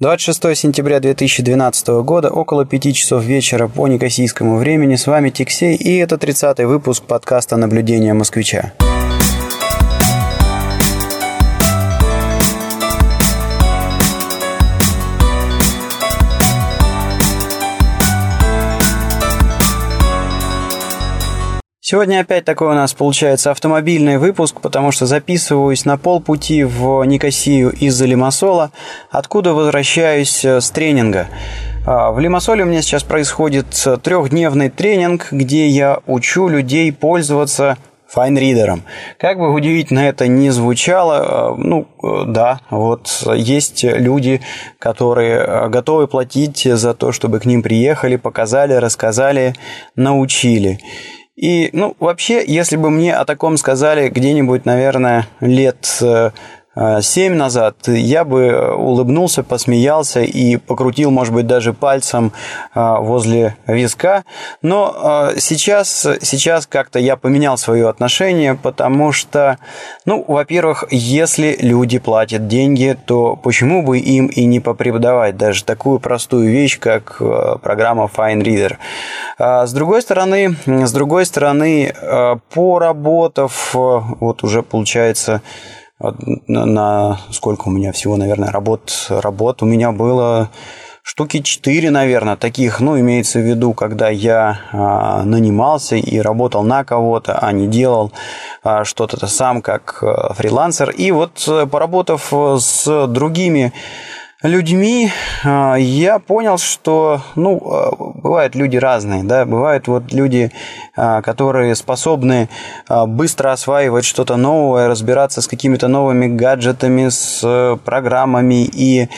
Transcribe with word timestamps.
26 0.00 0.56
сентября 0.56 1.00
2012 1.00 1.88
года, 2.04 2.30
около 2.30 2.64
5 2.64 2.94
часов 2.94 3.24
вечера 3.24 3.66
по 3.66 3.88
некосийскому 3.88 4.56
времени. 4.56 4.94
С 4.94 5.08
вами 5.08 5.30
Тиксей, 5.30 5.74
и 5.74 5.96
это 5.96 6.14
30-й 6.14 6.66
выпуск 6.66 7.02
подкаста 7.02 7.56
«Наблюдение 7.56 8.14
москвича». 8.14 8.74
Сегодня 21.90 22.20
опять 22.20 22.44
такой 22.44 22.68
у 22.68 22.74
нас 22.74 22.92
получается 22.92 23.50
автомобильный 23.50 24.18
выпуск, 24.18 24.60
потому 24.60 24.92
что 24.92 25.06
записываюсь 25.06 25.86
на 25.86 25.96
полпути 25.96 26.62
в 26.62 27.02
Никосию 27.04 27.70
из-за 27.70 28.04
Лимассола, 28.04 28.72
откуда 29.10 29.54
возвращаюсь 29.54 30.44
э, 30.44 30.60
с 30.60 30.70
тренинга. 30.70 31.28
А, 31.86 32.10
в 32.10 32.20
Лимассоле 32.20 32.64
у 32.64 32.66
меня 32.66 32.82
сейчас 32.82 33.04
происходит 33.04 33.68
трехдневный 34.02 34.68
тренинг, 34.68 35.28
где 35.30 35.66
я 35.66 36.00
учу 36.06 36.48
людей 36.48 36.92
пользоваться 36.92 37.78
файнридером. 38.06 38.82
Как 39.18 39.38
бы 39.38 39.50
удивительно 39.50 40.00
это 40.00 40.28
ни 40.28 40.50
звучало, 40.50 41.54
э, 41.54 41.54
ну 41.56 41.88
э, 42.02 42.24
да, 42.26 42.60
вот 42.68 43.26
есть 43.34 43.82
люди, 43.82 44.42
которые 44.78 45.70
готовы 45.70 46.06
платить 46.06 46.64
за 46.64 46.92
то, 46.92 47.12
чтобы 47.12 47.40
к 47.40 47.46
ним 47.46 47.62
приехали, 47.62 48.16
показали, 48.16 48.74
рассказали, 48.74 49.54
научили. 49.96 50.80
И, 51.38 51.70
ну, 51.72 51.94
вообще, 52.00 52.44
если 52.44 52.76
бы 52.76 52.90
мне 52.90 53.14
о 53.14 53.24
таком 53.24 53.58
сказали 53.58 54.08
где-нибудь, 54.08 54.64
наверное, 54.66 55.28
лет 55.38 56.02
э, 56.78 56.88
Э, 56.88 57.02
семь 57.02 57.34
назад, 57.34 57.88
я 57.88 58.24
бы 58.24 58.74
улыбнулся, 58.74 59.42
посмеялся 59.42 60.20
и 60.20 60.56
покрутил, 60.56 61.10
может 61.10 61.34
быть, 61.34 61.46
даже 61.46 61.72
пальцем 61.72 62.32
э, 62.74 62.94
возле 63.00 63.56
виска. 63.66 64.24
Но 64.62 65.30
э, 65.34 65.40
сейчас, 65.40 66.06
сейчас 66.22 66.66
как-то 66.66 67.00
я 67.00 67.16
поменял 67.16 67.58
свое 67.58 67.88
отношение, 67.88 68.54
потому 68.54 69.10
что, 69.10 69.58
ну, 70.04 70.24
во-первых, 70.26 70.84
если 70.90 71.56
люди 71.60 71.98
платят 71.98 72.46
деньги, 72.46 72.96
то 73.06 73.34
почему 73.34 73.82
бы 73.82 73.98
им 73.98 74.26
и 74.26 74.44
не 74.44 74.60
попреподавать 74.60 75.36
даже 75.36 75.64
такую 75.64 75.98
простую 75.98 76.48
вещь, 76.50 76.78
как 76.78 77.18
программа 77.62 78.04
Fine 78.04 78.42
Reader. 78.42 78.76
С 79.66 79.72
другой 79.72 80.02
стороны, 80.02 80.56
с 80.66 80.92
другой 80.92 81.26
стороны, 81.26 81.92
поработав, 82.52 83.70
вот 83.74 84.44
уже 84.44 84.62
получается 84.62 85.42
на, 86.00 86.64
на 86.64 87.20
сколько 87.30 87.68
у 87.68 87.70
меня 87.70 87.92
всего, 87.92 88.16
наверное, 88.16 88.50
работ, 88.50 89.06
работ 89.08 89.62
у 89.62 89.66
меня 89.66 89.92
было 89.92 90.50
штуки 91.02 91.40
4, 91.40 91.90
наверное, 91.90 92.36
таких, 92.36 92.80
ну, 92.80 93.00
имеется 93.00 93.38
в 93.38 93.42
виду, 93.42 93.72
когда 93.72 94.10
я 94.10 94.60
а, 94.72 95.22
нанимался 95.24 95.96
и 95.96 96.18
работал 96.18 96.62
на 96.62 96.84
кого-то, 96.84 97.38
а 97.38 97.50
не 97.52 97.66
делал 97.66 98.12
а, 98.62 98.84
что-то 98.84 99.26
сам 99.26 99.62
как 99.62 100.02
а, 100.02 100.34
фрилансер. 100.34 100.90
И 100.90 101.10
вот 101.10 101.42
э, 101.48 101.66
поработав 101.66 102.30
с 102.30 103.06
другими 103.06 103.72
людьми 104.42 105.10
а, 105.44 105.74
я 105.76 106.18
понял, 106.18 106.58
что, 106.58 107.22
ну, 107.34 107.60
а, 107.64 107.90
бывают 107.96 108.54
люди 108.54 108.76
разные, 108.76 109.24
да, 109.24 109.44
бывают 109.44 109.88
вот 109.88 110.12
люди, 110.12 110.52
а, 110.96 111.22
которые 111.22 111.74
способны 111.74 112.48
быстро 112.88 113.52
осваивать 113.52 114.04
что-то 114.04 114.36
новое, 114.36 114.88
разбираться 114.88 115.42
с 115.42 115.48
какими-то 115.48 115.88
новыми 115.88 116.26
гаджетами, 116.26 117.08
с 117.08 117.78
программами 117.84 118.64
и 118.64 119.08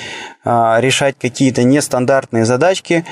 решать 0.45 1.17
какие-то 1.19 1.65
нестандартные 1.65 2.47
задачки, 2.47 3.05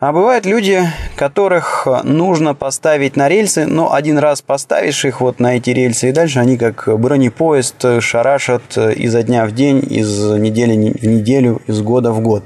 а 0.00 0.12
бывают 0.12 0.46
люди, 0.46 0.82
которых 1.14 1.86
нужно 2.04 2.54
поставить 2.54 3.16
на 3.16 3.28
рельсы, 3.28 3.66
но 3.66 3.92
один 3.92 4.16
раз 4.16 4.40
поставишь 4.40 5.04
их 5.04 5.20
вот 5.20 5.40
на 5.40 5.58
эти 5.58 5.70
рельсы, 5.70 6.08
и 6.08 6.12
дальше 6.12 6.38
они 6.38 6.56
как 6.56 6.88
бронепоезд 6.98 8.00
шарашат 8.00 8.78
изо 8.78 9.22
дня 9.22 9.44
в 9.44 9.52
день, 9.52 9.86
из 9.86 10.18
недели 10.38 10.72
в 10.72 11.04
неделю, 11.04 11.60
из 11.66 11.82
года 11.82 12.12
в 12.12 12.20
год. 12.20 12.44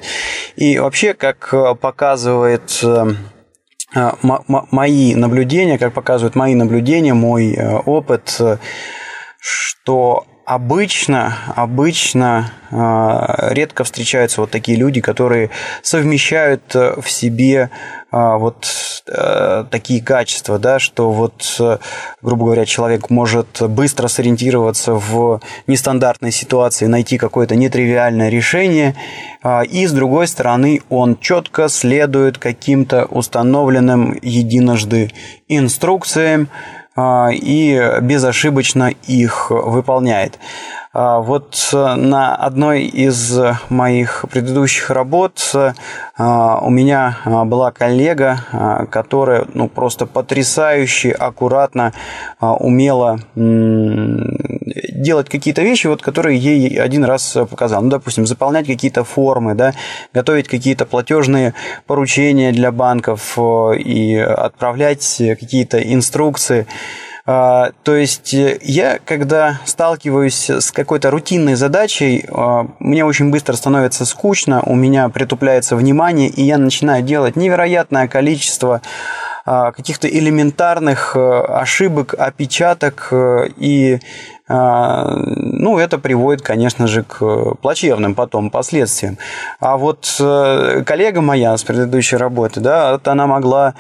И 0.57 0.79
вообще, 0.81 1.15
как 1.15 1.55
показывает 1.81 2.81
э, 2.83 3.15
мои 4.19 5.15
наблюдения, 5.15 5.79
как 5.79 5.95
показывают 5.95 6.35
мои 6.35 6.57
наблюдения, 6.57 7.15
мой 7.15 7.55
э, 7.55 7.77
опыт, 7.77 8.37
что 9.39 10.27
обычно, 10.45 11.37
обычно 11.57 12.53
э, 12.71 13.55
редко 13.55 13.85
встречаются 13.85 14.41
вот 14.41 14.51
такие 14.51 14.77
люди, 14.77 15.01
которые 15.01 15.51
совмещают 15.83 16.63
э, 16.75 17.01
в 17.01 17.11
себе 17.11 17.71
э, 18.13 18.37
вот 18.37 18.67
э, 19.07 19.65
такие 19.71 20.03
качества, 20.03 20.59
да, 20.59 20.79
что 20.79 21.13
вот, 21.13 21.57
э, 21.61 21.79
грубо 22.21 22.47
говоря, 22.47 22.67
человек 22.67 23.11
может 23.11 23.63
быстро 23.63 24.09
сориентироваться 24.09 24.95
в 24.95 25.41
нестандартной 25.67 26.33
ситуации, 26.33 26.87
найти 26.87 27.17
какое-то 27.17 27.57
нетривиальное 27.57 28.29
решение, 28.29 28.95
э, 29.43 29.65
и 29.65 29.87
с 29.87 29.93
другой 29.93 30.29
стороны 30.29 30.83
он 30.91 31.19
четко 31.19 31.69
следует 31.69 32.39
каким-то 32.39 33.07
установленным 33.07 34.19
единожды 34.21 35.11
инструкциям, 35.49 36.49
а, 36.49 36.74
и 36.97 37.99
безошибочно 38.03 38.93
их 39.07 39.51
выполняет. 39.51 40.39
А, 40.97 41.19
вот 41.19 41.71
э, 41.73 41.95
на 41.97 42.37
одной 42.37 42.85
из 42.85 43.37
моих 43.69 44.25
предыдущих 44.31 44.91
работ 44.91 45.51
э, 45.53 45.73
у 46.17 46.71
меня 46.71 47.19
а, 47.25 47.45
была 47.45 47.73
коллега, 47.73 48.87
которая 48.93 49.47
ну, 49.55 49.69
просто 49.69 50.07
потрясающе 50.07 51.11
аккуратно 51.11 51.93
умела 52.41 53.19
делать 53.35 55.29
какие-то 55.29 55.63
вещи, 55.63 55.87
вот, 55.87 56.03
которые 56.03 56.39
ей 56.39 56.81
один 56.81 57.05
раз 57.05 57.37
показал. 57.51 57.83
Ну, 57.83 57.91
допустим, 57.91 58.27
заполнять 58.27 58.67
какие-то 58.67 59.05
формы, 59.05 59.55
да, 59.55 59.75
готовить 60.13 60.49
какие-то 60.49 60.87
платежные 60.87 61.55
поручения 61.87 62.53
для 62.53 62.73
банков 62.73 63.35
э, 63.37 63.77
и 63.79 64.17
отправлять 64.17 65.17
какие-то 65.41 65.79
инструкции. 65.81 66.67
А, 67.27 67.71
то 67.85 67.97
есть 67.97 68.35
э, 68.35 68.59
я, 68.63 68.99
когда 69.03 69.61
сталкиваюсь 69.65 70.51
с 70.51 70.71
какой-то 70.71 71.11
рутинной 71.11 71.55
задачей, 71.55 72.27
а, 72.29 72.67
мне 72.81 73.03
очень 73.03 73.31
быстро 73.31 73.55
становится 73.55 74.05
скучно, 74.05 74.63
у 74.63 74.75
меня 74.75 75.09
притупляется 75.09 75.75
внимание, 75.75 76.29
и 76.29 76.43
я 76.43 76.59
начинаю 76.59 77.03
делать 77.03 77.35
невероятное 77.35 78.09
количество 78.09 78.83
а, 79.47 79.73
каких-то 79.73 80.07
элементарных 80.07 81.17
э, 81.17 81.41
ошибок, 81.49 82.15
опечаток, 82.17 83.09
э, 83.11 83.49
и 83.57 84.01
ну, 84.47 85.79
это 85.79 85.97
приводит, 85.97 86.43
конечно 86.43 86.87
же, 86.87 87.03
к 87.03 87.55
плачевным 87.63 88.15
потом 88.15 88.51
последствиям. 88.51 89.17
А 89.59 89.79
вот 89.79 90.05
коллега 90.19 91.23
моя 91.23 91.57
с 91.57 91.65
предыдущей 91.65 92.17
работы, 92.17 92.61
да, 92.61 93.01
она 93.05 93.27
могла 93.27 93.73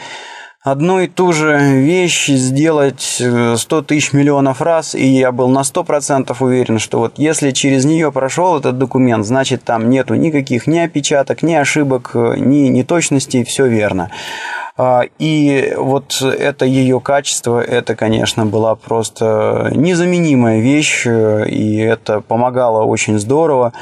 одну 0.64 1.00
и 1.00 1.06
ту 1.06 1.32
же 1.32 1.58
вещь 1.58 2.28
сделать 2.28 3.02
100 3.02 3.58
э, 3.60 3.82
тысяч 3.82 4.14
миллионов 4.14 4.62
раз, 4.62 4.94
и 4.94 5.06
я 5.06 5.30
был 5.30 5.48
на 5.48 5.60
100% 5.60 6.34
уверен, 6.41 6.78
что 6.78 7.00
вот 7.00 7.19
если 7.19 7.50
через 7.50 7.84
нее 7.84 8.10
прошел 8.10 8.58
этот 8.58 8.78
документ, 8.78 9.26
значит 9.26 9.62
там 9.62 9.91
нету 9.91 10.14
никаких 10.14 10.66
ни 10.66 10.78
опечаток, 10.78 11.42
ни 11.42 11.52
ошибок, 11.52 12.12
э, 12.14 12.36
ни 12.38 12.69
неточностей, 12.69 13.44
все 13.44 13.66
верно. 13.66 14.10
А, 14.76 15.02
и 15.20 15.72
вот 15.76 16.20
это 16.20 16.64
ее 16.64 16.98
качество, 16.98 17.60
это, 17.60 17.94
конечно, 17.94 18.44
была 18.44 18.74
просто 18.74 19.70
незаменимая 19.72 20.60
вещь, 20.60 21.06
и 21.06 21.78
это 21.78 22.20
помогало 22.20 22.82
очень 22.84 23.20
здорово. 23.20 23.72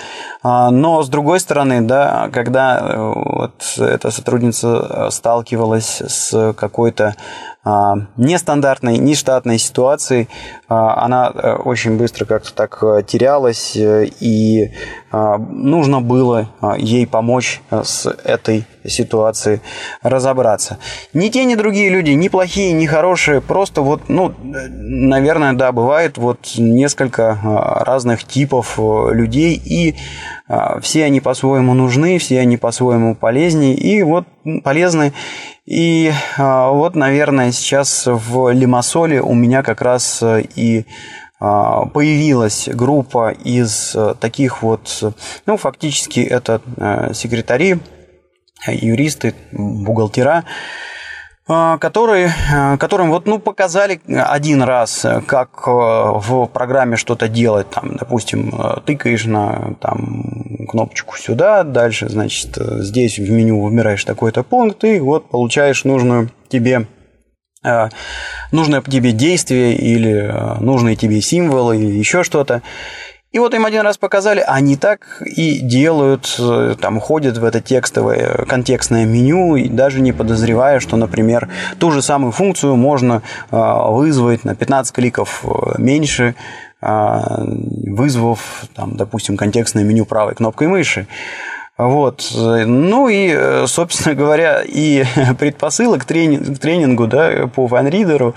А, 0.42 0.70
но, 0.70 1.02
с 1.02 1.08
другой 1.08 1.40
стороны, 1.40 1.80
да, 1.80 2.28
когда 2.30 2.78
э, 2.78 3.12
вот 3.14 3.78
эта 3.78 4.10
сотрудница 4.10 5.08
сталкивалась 5.10 6.02
с 6.06 6.52
какой-то 6.52 7.16
нестандартной, 7.64 8.98
нештатной 8.98 9.58
ситуации, 9.58 10.28
она 10.66 11.30
э, 11.32 11.52
очень 11.54 11.96
быстро 11.96 12.24
как-то 12.24 12.52
так 12.52 12.82
э, 12.82 13.02
терялась, 13.06 13.76
и 13.76 14.72
нужно 15.12 16.00
было 16.00 16.48
ей 16.78 17.06
помочь 17.06 17.60
с 17.70 18.06
этой 18.06 18.66
ситуацией 18.86 19.60
разобраться. 20.02 20.78
Ни 21.12 21.28
те, 21.28 21.44
ни 21.44 21.54
другие 21.54 21.90
люди, 21.90 22.10
ни 22.10 22.28
плохие, 22.28 22.72
ни 22.72 22.86
хорошие, 22.86 23.40
просто 23.40 23.82
вот, 23.82 24.08
ну, 24.08 24.34
наверное, 24.42 25.52
да, 25.52 25.72
бывает 25.72 26.18
вот 26.18 26.52
несколько 26.56 27.38
а, 27.42 27.84
разных 27.84 28.24
типов 28.24 28.78
э, 28.78 29.08
людей, 29.12 29.60
и 29.64 29.94
а, 29.94 30.41
все 30.80 31.04
они 31.04 31.20
по-своему 31.20 31.74
нужны, 31.74 32.18
все 32.18 32.40
они 32.40 32.56
по-своему 32.56 33.14
полезнее, 33.14 33.74
и 33.74 34.02
вот 34.02 34.26
полезны. 34.64 35.12
И 35.64 36.12
а, 36.38 36.70
вот, 36.70 36.96
наверное, 36.96 37.52
сейчас 37.52 38.04
в 38.06 38.50
Лимассоле 38.50 39.22
у 39.22 39.34
меня 39.34 39.62
как 39.62 39.80
раз 39.80 40.22
э, 40.22 40.42
и 40.56 40.84
появилась 41.38 42.68
группа 42.68 43.30
из 43.30 43.96
таких 44.20 44.62
вот, 44.62 45.12
ну, 45.44 45.56
фактически 45.56 46.20
это 46.20 46.60
секретари, 47.14 47.80
юристы, 48.68 49.34
бухгалтера, 49.50 50.44
а, 50.44 50.44
которые, 51.46 52.32
а, 52.52 52.76
которым 52.76 53.10
вот, 53.10 53.26
ну, 53.26 53.38
показали 53.38 54.00
один 54.06 54.62
раз, 54.62 55.04
как 55.26 55.66
а, 55.66 56.12
в 56.12 56.46
программе 56.46 56.96
что-то 56.96 57.28
делать. 57.28 57.68
Там, 57.70 57.96
допустим, 57.96 58.52
тыкаешь 58.86 59.24
на 59.24 59.74
там, 59.80 60.66
кнопочку 60.68 61.16
сюда, 61.16 61.64
дальше, 61.64 62.08
значит, 62.08 62.56
здесь 62.56 63.18
в 63.18 63.30
меню 63.30 63.60
выбираешь 63.60 64.04
такой-то 64.04 64.42
пункт, 64.42 64.84
и 64.84 65.00
вот 65.00 65.28
получаешь 65.28 65.84
нужную 65.84 66.30
тебе 66.48 66.86
нужное 68.50 68.82
тебе 68.82 69.12
действие 69.12 69.76
или 69.76 70.34
нужные 70.60 70.96
тебе 70.96 71.20
символы 71.20 71.76
или 71.76 71.96
еще 71.96 72.24
что-то. 72.24 72.60
И 73.32 73.38
вот 73.38 73.54
им 73.54 73.64
один 73.64 73.80
раз 73.80 73.96
показали, 73.96 74.44
они 74.46 74.76
так 74.76 75.22
и 75.24 75.58
делают, 75.60 76.36
э, 76.38 76.76
там 76.78 77.00
ходят 77.00 77.38
в 77.38 77.44
это 77.44 77.62
текстовое 77.62 78.44
контекстное 78.46 79.06
меню, 79.06 79.56
и 79.56 79.68
даже 79.68 80.00
не 80.00 80.12
подозревая, 80.12 80.80
что, 80.80 80.96
например, 80.98 81.48
ту 81.78 81.90
же 81.90 82.02
самую 82.02 82.32
функцию 82.32 82.76
можно 82.76 83.22
э, 83.50 83.56
вызвать 83.56 84.44
на 84.44 84.54
15 84.54 84.94
кликов 84.94 85.44
э, 85.44 85.80
меньше, 85.80 86.34
вызвав, 86.84 88.64
там, 88.74 88.96
допустим, 88.96 89.36
контекстное 89.36 89.84
меню 89.84 90.04
правой 90.04 90.34
кнопкой 90.34 90.66
мыши. 90.66 91.06
Вот. 91.88 92.30
Ну 92.34 93.08
и, 93.08 93.66
собственно 93.66 94.14
говоря, 94.14 94.62
и 94.62 95.04
предпосылок 95.38 96.02
к 96.02 96.04
тренингу, 96.04 97.06
да, 97.06 97.48
по 97.54 97.66
файнридеру 97.68 98.34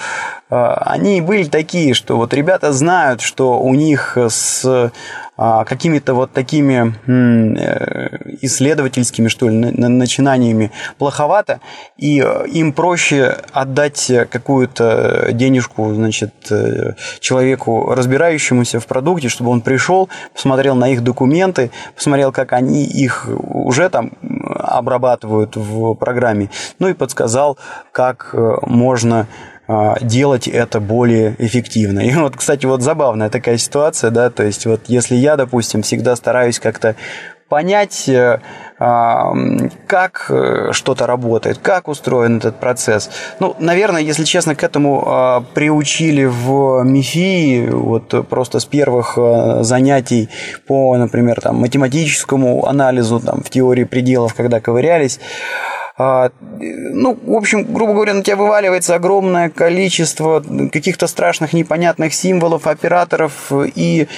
а, 0.50 0.76
они 0.86 1.22
были 1.22 1.46
такие, 1.46 1.94
что 1.94 2.18
вот 2.18 2.34
ребята 2.34 2.72
знают, 2.72 3.22
что 3.22 3.60
у 3.60 3.74
них 3.74 4.18
с 4.18 4.92
какими-то 5.38 6.14
вот 6.14 6.32
такими 6.32 6.94
э, 7.08 8.36
исследовательскими, 8.42 9.28
что 9.28 9.50
ли, 9.50 9.56
начинаниями 9.56 10.72
плоховато, 10.98 11.60
и 11.98 12.22
э, 12.22 12.48
им 12.48 12.72
проще 12.72 13.38
отдать 13.52 14.12
какую-то 14.30 15.30
денежку, 15.34 15.94
значит, 15.94 16.34
э, 16.52 16.94
человеку, 17.20 17.94
разбирающемуся 17.94 18.80
в 18.80 18.88
продукте, 18.88 19.28
чтобы 19.28 19.50
он 19.52 19.62
пришел, 19.62 20.10
посмотрел 20.34 20.76
на 20.76 20.90
их 20.90 21.04
документы, 21.04 21.70
посмотрел, 21.96 22.32
как 22.32 22.54
они 22.54 22.86
их 22.86 23.28
уже 23.28 23.90
там 23.90 24.14
обрабатывают 24.56 25.58
в 25.58 25.96
программе, 25.96 26.50
ну 26.80 26.88
и 26.88 26.94
подсказал, 26.94 27.58
как 27.92 28.34
можно 28.62 29.22
а, 29.22 29.55
делать 30.02 30.48
это 30.48 30.80
более 30.80 31.36
эффективно. 31.40 32.00
И 32.02 32.14
вот, 32.14 32.36
кстати, 32.36 32.66
вот 32.66 32.82
забавная 32.82 33.30
такая 33.30 33.58
ситуация, 33.58 34.12
да, 34.12 34.30
то 34.30 34.44
есть 34.44 34.66
вот 34.66 34.82
если 34.88 35.16
я, 35.16 35.36
допустим, 35.38 35.82
всегда 35.82 36.16
стараюсь 36.16 36.60
как-то 36.60 36.96
понять, 37.50 38.10
э, 38.10 38.40
а, 38.80 39.34
как 39.88 40.26
э, 40.30 40.72
что-то 40.72 41.06
работает, 41.08 41.60
как 41.60 41.88
устроен 41.88 42.38
этот 42.38 42.60
процесс. 42.60 43.10
Ну, 43.40 43.56
наверное, 43.60 44.02
если 44.02 44.24
честно, 44.24 44.56
к 44.56 44.64
этому 44.64 45.04
а, 45.06 45.44
приучили 45.54 46.26
в 46.26 46.84
МИФИ, 46.84 47.70
вот 47.70 48.28
просто 48.28 48.60
с 48.60 48.66
первых 48.66 49.18
э, 49.18 49.64
занятий 49.64 50.30
по, 50.68 50.98
например, 50.98 51.40
там, 51.40 51.58
математическому 51.58 52.66
анализу, 52.66 53.20
там, 53.20 53.44
в 53.44 53.50
теории 53.50 53.84
пределов, 53.84 54.34
когда 54.34 54.60
ковырялись, 54.60 55.20
а, 55.20 55.85
ну, 55.98 57.18
в 57.26 57.34
общем, 57.34 57.64
грубо 57.64 57.94
говоря, 57.94 58.14
на 58.14 58.22
тебя 58.22 58.36
вываливается 58.36 58.96
огромное 58.96 59.50
количество 59.50 60.44
каких-то 60.72 61.08
страшных 61.08 61.54
непонятных 61.54 62.14
символов, 62.14 62.68
операторов. 62.68 63.52
И 63.76 64.10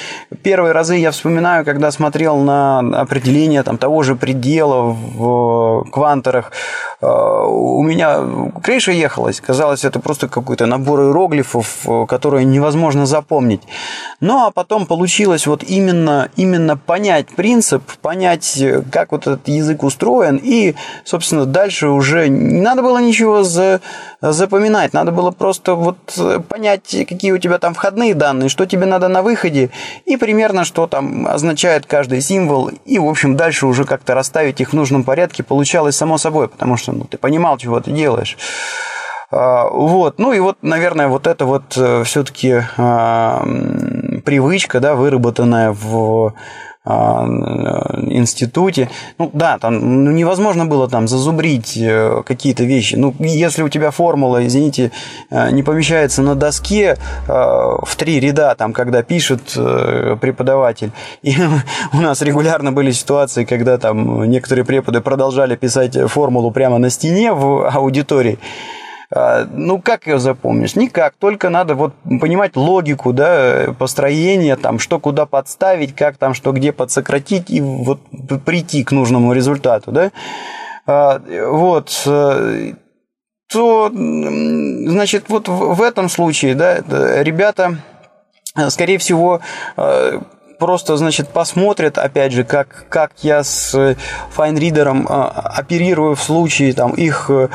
первые 0.41 0.71
разы 0.71 0.95
я 0.95 1.11
вспоминаю, 1.11 1.65
когда 1.65 1.91
смотрел 1.91 2.37
на 2.37 2.79
определение 2.79 3.61
там, 3.61 3.77
того 3.77 4.01
же 4.01 4.15
предела 4.15 4.91
в 4.91 5.85
кванторах, 5.91 6.51
а, 6.99 7.43
у 7.45 7.83
меня 7.83 8.21
крыша 8.63 8.91
ехалась. 8.91 9.39
Казалось, 9.39 9.85
это 9.85 9.99
просто 9.99 10.27
какой-то 10.27 10.65
набор 10.65 11.01
иероглифов, 11.01 11.85
которые 12.07 12.43
невозможно 12.45 13.05
запомнить. 13.05 13.61
Ну, 14.19 14.47
а 14.47 14.51
потом 14.51 14.87
получилось 14.87 15.45
вот 15.45 15.61
именно, 15.61 16.29
именно 16.37 16.75
понять 16.75 17.27
принцип, 17.27 17.83
понять, 18.01 18.63
как 18.91 19.11
вот 19.11 19.27
этот 19.27 19.47
язык 19.47 19.83
устроен, 19.83 20.39
и, 20.41 20.73
собственно, 21.03 21.45
дальше 21.45 21.66
дальше 21.67 21.89
уже 21.89 22.29
не 22.29 22.61
надо 22.61 22.81
было 22.81 22.97
ничего 22.99 23.43
за, 23.43 23.81
запоминать, 24.21 24.93
надо 24.93 25.11
было 25.11 25.31
просто 25.31 25.75
вот 25.75 25.97
понять, 26.47 26.95
какие 27.09 27.33
у 27.33 27.37
тебя 27.37 27.57
там 27.57 27.73
входные 27.73 28.13
данные, 28.13 28.47
что 28.47 28.65
тебе 28.65 28.85
надо 28.85 29.09
на 29.09 29.21
выходе, 29.21 29.69
и 30.05 30.15
примерно, 30.15 30.63
что 30.63 30.87
там 30.87 31.27
означает 31.27 31.85
каждый 31.85 32.21
символ, 32.21 32.71
и, 32.85 32.99
в 32.99 33.05
общем, 33.05 33.35
дальше 33.35 33.65
уже 33.65 33.83
как-то 33.83 34.13
расставить 34.13 34.61
их 34.61 34.69
в 34.69 34.73
нужном 34.73 35.03
порядке 35.03 35.43
получалось 35.43 35.97
само 35.97 36.17
собой, 36.17 36.47
потому 36.47 36.77
что 36.77 36.93
ну, 36.93 37.03
ты 37.03 37.17
понимал, 37.17 37.57
чего 37.57 37.81
ты 37.81 37.91
делаешь. 37.91 38.37
А, 39.29 39.67
вот, 39.67 40.19
ну 40.19 40.31
и 40.31 40.39
вот, 40.39 40.59
наверное, 40.61 41.09
вот 41.09 41.27
это 41.27 41.45
вот 41.45 41.75
э, 41.75 42.03
все-таки 42.05 42.63
а, 42.77 43.43
привычка, 44.23 44.79
да, 44.79 44.95
выработанная 44.95 45.73
в 45.73 46.33
институте. 46.87 48.89
Ну 49.17 49.29
да, 49.33 49.57
там 49.57 50.05
ну, 50.05 50.11
невозможно 50.11 50.65
было 50.65 50.89
там 50.89 51.07
зазубрить 51.07 51.77
э, 51.77 52.23
какие-то 52.25 52.63
вещи. 52.63 52.95
Ну, 52.95 53.13
если 53.19 53.63
у 53.63 53.69
тебя 53.69 53.91
формула, 53.91 54.45
извините, 54.45 54.91
э, 55.29 55.51
не 55.51 55.63
помещается 55.63 56.21
на 56.21 56.35
доске 56.35 56.97
э, 57.27 57.27
в 57.27 57.95
три 57.97 58.19
ряда, 58.19 58.55
там, 58.55 58.73
когда 58.73 59.03
пишет 59.03 59.57
преподаватель. 60.21 60.91
И 61.21 61.35
у 61.93 61.97
нас 61.97 62.21
регулярно 62.21 62.71
были 62.71 62.91
ситуации, 62.91 63.45
когда 63.45 63.77
там 63.77 64.25
некоторые 64.25 64.65
преподы 64.65 65.01
продолжали 65.01 65.55
писать 65.55 65.97
формулу 66.09 66.51
прямо 66.51 66.77
на 66.77 66.89
стене 66.89 67.33
в 67.33 67.69
аудитории. 67.69 68.39
А, 69.13 69.47
ну, 69.49 69.81
как 69.81 70.07
ее 70.07 70.19
запомнишь? 70.19 70.75
Никак, 70.75 71.15
только 71.17 71.49
надо 71.49 71.75
вот 71.75 71.93
понимать 72.03 72.55
логику, 72.55 73.13
да, 73.13 73.73
построение, 73.79 74.55
там, 74.57 74.79
что 74.79 74.99
куда 74.99 75.25
подставить, 75.25 75.95
как 75.95 76.17
там, 76.17 76.33
что 76.33 76.51
где 76.51 76.73
подсократить, 76.73 77.49
и 77.49 77.61
вот 77.61 78.01
прийти 78.45 78.83
к 78.83 78.91
нужному 78.91 79.33
результату, 79.33 79.91
да. 79.91 80.11
А, 80.85 81.21
вот, 81.47 82.03
э, 82.05 82.73
то, 83.49 83.89
значит, 83.93 85.25
вот 85.29 85.47
в 85.47 85.81
этом 85.81 86.09
случае, 86.09 86.55
да, 86.55 86.77
ребята, 87.21 87.77
э, 88.57 88.69
скорее 88.69 88.97
всего, 88.97 89.39
э, 89.77 90.19
просто, 90.57 90.97
значит, 90.97 91.29
посмотрят, 91.29 91.97
опять 91.97 92.31
же, 92.31 92.43
как, 92.43 92.85
как 92.89 93.11
я 93.21 93.43
с 93.43 93.95
файнридером 94.31 95.05
а, 95.09 95.27
оперирую 95.55 96.15
в 96.15 96.21
случае 96.21 96.73
там, 96.73 96.91
их 96.91 97.29
э, 97.29 97.49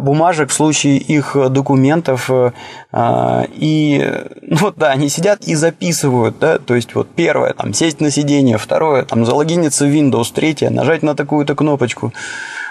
бумажек, 0.00 0.50
в 0.50 0.52
случае 0.52 0.98
их 0.98 1.36
документов. 1.50 2.30
Э, 2.30 2.52
а, 2.92 3.44
и, 3.50 4.24
ну 4.42 4.72
да, 4.76 4.90
они 4.90 5.08
сидят 5.08 5.42
и 5.44 5.54
записывают, 5.54 6.38
да, 6.38 6.58
то 6.58 6.74
есть 6.74 6.94
вот 6.94 7.08
первое, 7.14 7.52
там, 7.52 7.72
сесть 7.74 8.00
на 8.00 8.10
сиденье, 8.10 8.58
второе, 8.58 9.04
там, 9.04 9.24
залогиниться 9.24 9.86
в 9.86 9.88
Windows, 9.88 10.32
третье, 10.32 10.70
нажать 10.70 11.02
на 11.02 11.14
такую-то 11.14 11.54
кнопочку. 11.54 12.12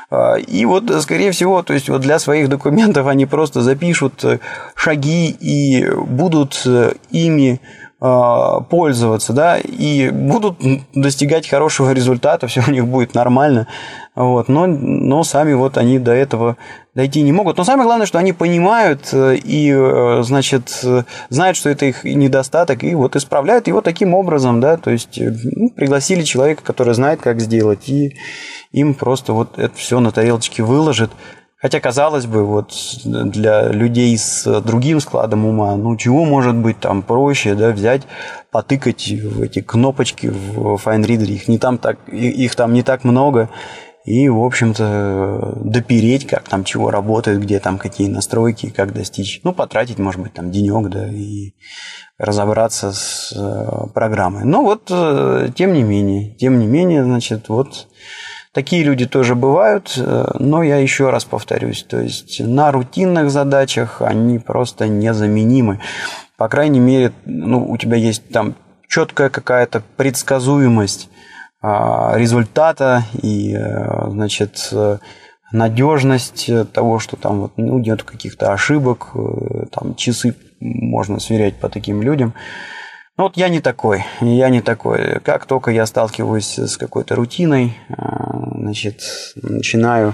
А, 0.10 0.36
и 0.36 0.66
вот, 0.66 0.92
скорее 1.02 1.32
всего, 1.32 1.64
то 1.64 1.74
есть 1.74 1.90
вот 1.90 2.02
для 2.02 2.20
своих 2.20 2.50
документов 2.50 3.08
они 3.08 3.26
просто 3.26 3.62
запишут 3.62 4.24
э, 4.24 4.40
шаги 4.76 5.30
и 5.30 5.90
будут 5.90 6.66
ими 7.12 7.62
пользоваться, 8.00 9.34
да, 9.34 9.58
и 9.58 10.12
будут 10.12 10.58
достигать 10.94 11.48
хорошего 11.48 11.92
результата, 11.92 12.46
все 12.48 12.64
у 12.68 12.72
них 12.72 12.88
будет 12.88 13.16
нормально, 13.16 13.68
вот, 14.14 14.50
но, 14.50 14.68
но 14.68 15.24
сами 15.24 15.54
вот 15.54 15.78
они 15.78 15.98
до 15.98 16.12
этого 16.12 16.58
дойти 16.94 17.22
не 17.22 17.32
могут. 17.32 17.58
Но 17.58 17.64
самое 17.64 17.86
главное, 17.86 18.08
что 18.08 18.18
они 18.18 18.34
понимают 18.34 19.10
э, 19.14 19.36
и, 19.36 19.72
э, 19.72 20.24
значит, 20.24 20.84
знают, 21.30 21.58
что 21.58 21.70
это 21.70 21.86
их 21.86 22.04
недостаток, 22.04 22.84
и 22.84 22.96
вот 22.96 23.16
исправляют 23.16 23.68
его 23.68 23.82
таким 23.82 24.16
образом, 24.16 24.60
да, 24.60 24.78
то 24.78 24.90
есть 24.90 25.20
э, 25.20 25.32
ну, 25.44 25.70
пригласили 25.70 26.24
человека, 26.24 26.64
который 26.64 26.96
знает, 26.96 27.22
как 27.22 27.40
сделать, 27.40 27.88
и 27.90 28.18
им 28.72 28.96
просто 28.96 29.34
вот 29.34 29.60
это 29.60 29.76
все 29.76 30.00
на 30.00 30.12
тарелочке 30.12 30.64
выложит, 30.64 31.12
Хотя, 31.60 31.80
казалось 31.80 32.28
бы, 32.28 32.46
вот 32.46 32.72
для 33.04 33.70
людей 33.70 34.16
с 34.16 34.62
другим 34.62 35.00
складом 35.00 35.46
ума, 35.46 35.76
ну, 35.76 35.96
чего 35.98 36.24
может 36.24 36.56
быть 36.56 36.80
там 36.80 37.02
проще, 37.02 37.56
да, 37.56 37.72
взять, 37.72 38.04
потыкать 38.52 39.10
в 39.10 39.42
эти 39.42 39.62
кнопочки 39.62 40.28
в 40.28 40.76
FineReader, 40.76 41.26
их, 41.26 41.48
не 41.48 41.58
там 41.58 41.80
так, 41.80 41.98
их 42.10 42.56
там 42.56 42.74
не 42.74 42.84
так 42.84 43.04
много, 43.04 43.50
и, 44.06 44.30
в 44.30 44.42
общем-то, 44.42 45.58
допереть, 45.66 46.28
как 46.28 46.48
там 46.48 46.64
чего 46.64 46.92
работает, 46.92 47.42
где 47.42 47.60
там 47.60 47.78
какие 47.78 48.08
настройки, 48.08 48.70
как 48.70 48.94
достичь. 48.94 49.42
Ну, 49.44 49.52
потратить, 49.52 49.98
может 49.98 50.22
быть, 50.22 50.34
там 50.34 50.50
денек, 50.50 50.90
да, 50.90 51.10
и 51.10 51.52
разобраться 52.18 52.94
с 52.94 53.34
э, 53.36 53.88
программой. 53.94 54.46
Но 54.46 54.64
вот, 54.64 54.84
э, 54.92 55.50
тем 55.56 55.74
не 55.74 55.84
менее, 55.84 56.36
тем 56.36 56.58
не 56.58 56.68
менее, 56.68 57.04
значит, 57.04 57.50
вот 57.50 57.88
Такие 58.58 58.82
люди 58.82 59.06
тоже 59.06 59.36
бывают, 59.36 59.94
э, 59.98 60.26
но 60.40 60.64
я 60.64 60.78
еще 60.78 61.12
раз 61.12 61.26
повторюсь, 61.26 61.86
то 61.88 62.00
есть 62.00 62.40
на 62.40 62.72
рутинных 62.72 63.30
задачах 63.30 64.02
они 64.02 64.40
просто 64.40 64.88
незаменимы. 64.88 65.80
по 66.38 66.50
крайней 66.50 66.80
мере, 66.80 67.12
ну, 67.26 67.70
у 67.70 67.78
тебя 67.78 67.98
есть 67.98 68.30
там 68.30 68.56
четкая 68.88 69.30
какая-то 69.30 69.84
предсказуемость 69.96 71.08
а, 71.62 72.14
результата 72.16 73.04
и, 73.22 73.56
э, 73.56 74.10
значит, 74.10 74.74
надежность 75.52 76.50
того, 76.74 76.98
что 76.98 77.16
там 77.16 77.42
вот, 77.42 77.52
ну, 77.58 77.78
нет 77.78 78.02
каких-то 78.02 78.54
ошибок, 78.54 79.10
э, 79.14 79.66
там 79.72 79.94
часы 79.94 80.34
можно 80.60 81.20
сверять 81.20 81.60
по 81.60 81.70
таким 81.70 82.02
людям. 82.02 82.34
Ну, 83.18 83.24
вот 83.24 83.36
я 83.36 83.50
не 83.50 83.62
такой, 83.62 84.06
я 84.22 84.50
не 84.50 84.62
такой. 84.62 85.20
Как 85.22 85.48
только 85.48 85.72
я 85.72 85.88
сталкиваюсь 85.88 86.60
с 86.60 86.78
какой-то 86.78 87.16
рутиной, 87.16 87.76
а, 87.90 88.30
значит, 88.54 89.02
начинаю, 89.36 90.14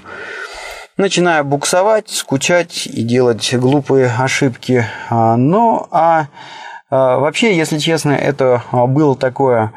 начинаю 0.95 1.43
буксовать, 1.43 2.10
скучать 2.10 2.88
и 2.88 3.03
делать 3.03 3.53
глупые 3.55 4.10
ошибки. 4.10 4.86
А, 5.10 5.36
ну, 5.36 5.86
а 5.91 6.27
вообще, 6.89 7.57
если 7.57 7.77
честно, 7.77 8.12
это 8.12 8.63
было 8.72 9.17
такое 9.17 9.74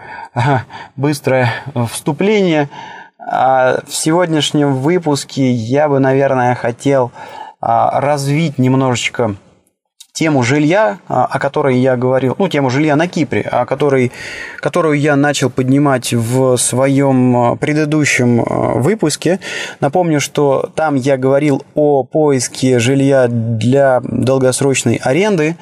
быстрое 0.94 1.50
вступление. 1.90 2.68
А 3.18 3.80
в 3.88 3.92
сегодняшнем 3.92 4.74
выпуске 4.76 5.50
я 5.50 5.88
бы, 5.88 5.98
наверное, 5.98 6.54
хотел 6.54 7.10
развить 7.60 8.58
немножечко 8.58 9.34
тему 10.16 10.42
жилья, 10.42 10.98
а, 11.08 11.26
о 11.26 11.38
которой 11.38 11.76
я 11.76 11.94
говорил, 11.96 12.34
ну, 12.38 12.48
тему 12.48 12.70
жилья 12.70 12.96
на 12.96 13.06
Кипре, 13.06 13.42
о 13.42 13.66
которой, 13.66 14.12
которую 14.60 14.98
я 14.98 15.14
начал 15.14 15.50
поднимать 15.50 16.14
в 16.14 16.56
своем 16.56 17.36
а, 17.36 17.56
предыдущем 17.56 18.40
а, 18.40 18.78
выпуске. 18.78 19.40
Напомню, 19.80 20.20
что 20.20 20.70
там 20.74 20.94
я 20.94 21.18
говорил 21.18 21.62
о 21.74 22.02
поиске 22.02 22.78
жилья 22.78 23.26
для 23.28 24.00
долгосрочной 24.02 24.96
аренды. 25.04 25.56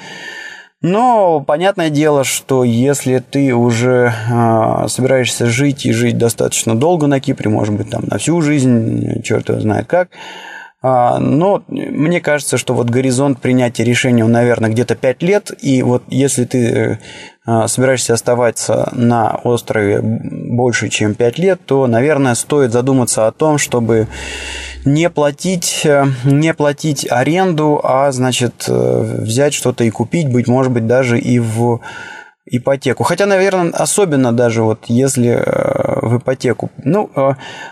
Но 0.80 1.40
понятное 1.40 1.90
дело, 1.90 2.22
что 2.22 2.62
если 2.62 3.18
ты 3.18 3.54
уже 3.54 4.12
э, 4.12 4.88
собираешься 4.88 5.46
жить 5.46 5.86
и 5.86 5.92
жить 5.92 6.18
достаточно 6.18 6.74
долго 6.74 7.06
на 7.06 7.20
Кипре, 7.20 7.48
может 7.48 7.74
быть, 7.74 7.88
там 7.88 8.02
на 8.06 8.18
всю 8.18 8.42
жизнь, 8.42 9.22
черт 9.22 9.48
его 9.48 9.60
знает 9.60 9.86
как, 9.86 10.10
но 11.18 11.62
мне 11.66 12.20
кажется, 12.20 12.58
что 12.58 12.74
вот 12.74 12.90
горизонт 12.90 13.40
принятия 13.40 13.84
решения, 13.84 14.22
он, 14.22 14.32
наверное, 14.32 14.68
где-то 14.68 14.94
5 14.94 15.22
лет. 15.22 15.50
И 15.62 15.82
вот 15.82 16.02
если 16.08 16.44
ты 16.44 16.58
э, 16.58 16.98
а, 17.46 17.68
собираешься 17.68 18.12
оставаться 18.12 18.90
на 18.92 19.30
острове 19.44 20.00
больше, 20.02 20.90
чем 20.90 21.14
5 21.14 21.38
лет, 21.38 21.60
то, 21.64 21.86
наверное, 21.86 22.34
стоит 22.34 22.70
задуматься 22.70 23.26
о 23.26 23.32
том, 23.32 23.56
чтобы 23.56 24.08
не 24.84 25.08
платить, 25.08 25.86
э, 25.86 26.04
не 26.24 26.52
платить 26.52 27.10
аренду, 27.10 27.80
а, 27.82 28.12
значит, 28.12 28.66
э, 28.68 29.20
взять 29.22 29.54
что-то 29.54 29.84
и 29.84 29.90
купить, 29.90 30.30
быть 30.30 30.48
может 30.48 30.70
быть, 30.70 30.86
даже 30.86 31.18
и 31.18 31.38
в 31.38 31.80
ипотеку. 32.44 33.04
Хотя, 33.04 33.24
наверное, 33.24 33.70
особенно 33.70 34.34
даже 34.34 34.62
вот 34.62 34.80
если 34.88 35.42
в 36.02 36.18
ипотеку. 36.18 36.70
Ну, 36.76 37.10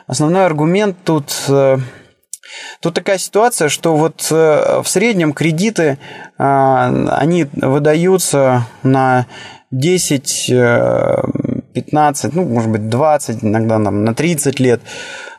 основной 0.06 0.46
аргумент 0.46 0.96
тут 1.04 1.30
Тут 2.80 2.94
такая 2.94 3.18
ситуация, 3.18 3.68
что 3.68 3.96
вот 3.96 4.26
э, 4.30 4.82
в 4.82 4.88
среднем 4.88 5.32
кредиты, 5.32 5.98
а, 6.38 6.88
они 7.18 7.46
выдаются 7.52 8.66
на 8.82 9.26
10, 9.70 10.52
15, 11.72 12.24
э, 12.24 12.30
ну, 12.34 12.44
может 12.44 12.70
быть, 12.70 12.88
20, 12.88 13.44
иногда 13.44 13.78
на 13.78 14.14
30 14.14 14.60
лет. 14.60 14.80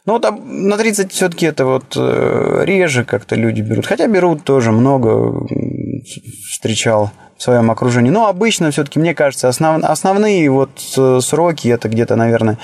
Ну, 0.05 0.20
там 0.20 0.67
на 0.67 0.77
30 0.77 1.12
все-таки 1.13 1.46
это 1.46 1.65
вот 1.65 1.96
э, 1.96 2.63
реже 2.65 3.05
как-то 3.05 3.36
люди 3.36 3.62
берут. 3.62 3.86
Хотя 3.86 4.08
берут 4.08 4.43
тоже 4.43 4.72
много, 4.72 5.48
встречал 6.50 7.12
своем 7.43 7.69
окружении. 7.69 8.09
Но 8.09 8.27
обычно 8.27 8.71
все-таки, 8.71 9.00
мне 9.00 9.13
кажется, 9.13 9.50
основ, 9.50 9.83
основные 9.83 10.50
вот 10.50 10.71
э, 10.97 11.19
сроки 11.21 11.67
это 11.67 11.89
где-то, 11.89 12.15
наверное, 12.15 12.57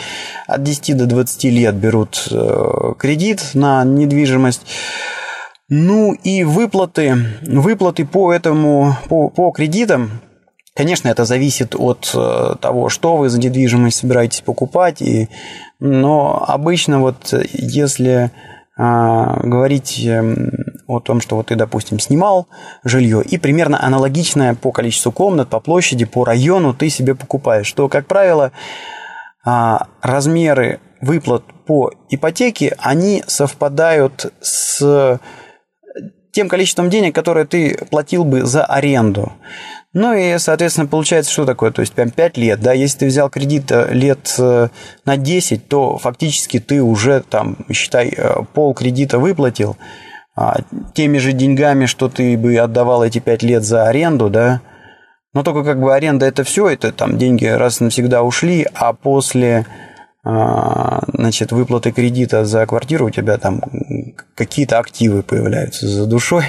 от 0.48 0.64
10 0.64 0.98
до 0.98 1.06
20 1.06 1.44
лет 1.46 1.76
берут 1.76 2.28
э, 2.32 2.94
кредит 2.98 3.52
на 3.54 3.84
недвижимость. 3.84 4.62
Ну 5.68 6.14
и 6.14 6.44
выплаты, 6.44 7.16
выплаты 7.44 8.06
по 8.06 8.34
этому, 8.34 8.96
по, 9.08 9.30
по 9.30 9.52
кредитам, 9.52 10.22
Конечно, 10.76 11.10
это 11.10 11.26
зависит 11.26 11.76
от 11.76 12.10
э, 12.16 12.56
того, 12.62 12.88
что 12.88 13.18
вы 13.18 13.28
за 13.28 13.38
недвижимость 13.38 13.98
собираетесь 13.98 14.40
покупать, 14.40 15.02
и, 15.02 15.28
но 15.82 16.42
обычно 16.48 17.02
вот 17.02 17.34
если 17.52 18.32
а, 18.82 19.42
говорить 19.44 20.00
эм, 20.06 20.52
о 20.90 21.00
том, 21.00 21.22
что 21.22 21.36
вот 21.36 21.48
ты, 21.48 21.56
допустим, 21.56 22.00
снимал 22.00 22.48
жилье, 22.84 23.22
и 23.22 23.38
примерно 23.38 23.82
аналогичное 23.82 24.56
по 24.56 24.72
количеству 24.72 25.12
комнат, 25.12 25.50
по 25.50 25.60
площади, 25.60 26.06
по 26.06 26.26
району 26.26 26.74
ты 26.74 26.90
себе 26.90 27.14
покупаешь, 27.16 27.72
то, 27.72 27.88
как 27.88 28.08
правило, 28.08 28.52
а, 29.46 29.88
размеры 30.02 30.80
выплат 31.02 31.44
по 31.66 31.92
ипотеке, 32.10 32.76
они 32.80 33.24
совпадают 33.28 34.34
с 34.42 35.20
тем 36.32 36.50
количеством 36.50 36.90
денег, 36.90 37.16
которое 37.16 37.46
ты 37.46 37.78
платил 37.90 38.24
бы 38.24 38.46
за 38.46 38.66
аренду. 38.66 39.32
Ну 39.94 40.14
и, 40.14 40.38
соответственно, 40.38 40.88
получается, 40.88 41.32
что 41.32 41.46
такое? 41.46 41.72
То 41.72 41.82
есть, 41.82 41.94
прям 41.94 42.12
5 42.12 42.38
лет, 42.38 42.60
да, 42.60 42.74
если 42.74 43.00
ты 43.00 43.06
взял 43.08 43.30
кредит 43.30 43.72
э, 43.72 43.92
лет 43.92 44.36
э, 44.38 44.70
на 45.06 45.18
10, 45.18 45.68
то 45.68 45.98
фактически 45.98 46.60
ты 46.60 46.84
уже 46.84 47.24
там, 47.28 47.58
считай, 47.72 48.14
э, 48.16 48.44
пол 48.54 48.76
кредита 48.76 49.18
выплатил, 49.18 49.78
теми 50.94 51.18
же 51.18 51.34
деньгами, 51.34 51.86
что 51.86 52.10
ты 52.10 52.38
бы 52.38 52.58
отдавал 52.58 53.04
эти 53.04 53.20
5 53.20 53.44
лет 53.44 53.64
за 53.64 53.88
аренду, 53.88 54.30
да, 54.30 54.62
но 55.34 55.44
только 55.44 55.64
как 55.64 55.80
бы 55.80 55.94
аренда 55.94 56.26
это 56.26 56.44
все, 56.44 56.68
это 56.70 56.92
там 56.92 57.18
деньги 57.18 57.46
раз 57.46 57.80
навсегда 57.80 58.24
ушли, 58.24 58.66
а 58.74 58.94
после 58.94 59.66
а, 60.24 61.02
значит, 61.14 61.52
выплаты 61.52 61.92
кредита 61.92 62.46
за 62.46 62.66
квартиру 62.66 63.08
у 63.08 63.10
тебя 63.10 63.38
там 63.38 63.62
какие-то 64.36 64.80
активы 64.80 65.24
появляются 65.24 65.88
за 65.88 66.06
душой. 66.06 66.46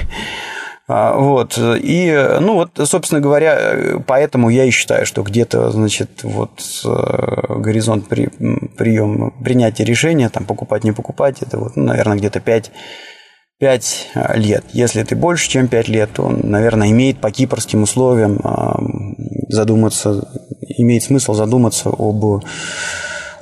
А, 0.89 1.17
вот. 1.17 1.57
И, 1.57 2.37
ну, 2.41 2.55
вот, 2.55 2.71
собственно 2.89 3.21
говоря, 3.21 4.03
поэтому 4.07 4.51
я 4.51 4.65
и 4.65 4.71
считаю, 4.71 5.07
что 5.07 5.23
где-то, 5.23 5.71
значит, 5.71 6.25
вот 6.25 6.61
э, 6.85 7.59
горизонт 7.61 8.09
при, 8.09 8.27
прием, 8.77 9.33
принятия 9.45 9.85
решения, 9.85 10.29
там, 10.31 10.47
покупать, 10.47 10.83
не 10.83 10.91
покупать, 10.91 11.43
это 11.43 11.59
вот, 11.59 11.77
ну, 11.77 11.85
наверное, 11.85 12.19
где-то 12.19 12.41
5 12.41 12.73
5 13.61 14.09
лет. 14.37 14.65
Если 14.73 15.03
ты 15.05 15.15
больше, 15.15 15.49
чем 15.49 15.69
5 15.69 15.89
лет, 15.89 16.11
то 16.15 16.29
наверное, 16.29 16.91
имеет 16.91 17.19
по 17.19 17.31
кипрским 17.31 17.83
условиям 17.83 18.41
а, 18.43 18.81
задуматься, 19.49 20.29
имеет 20.79 21.03
смысл 21.03 21.35
задуматься 21.35 21.91
об 21.91 22.43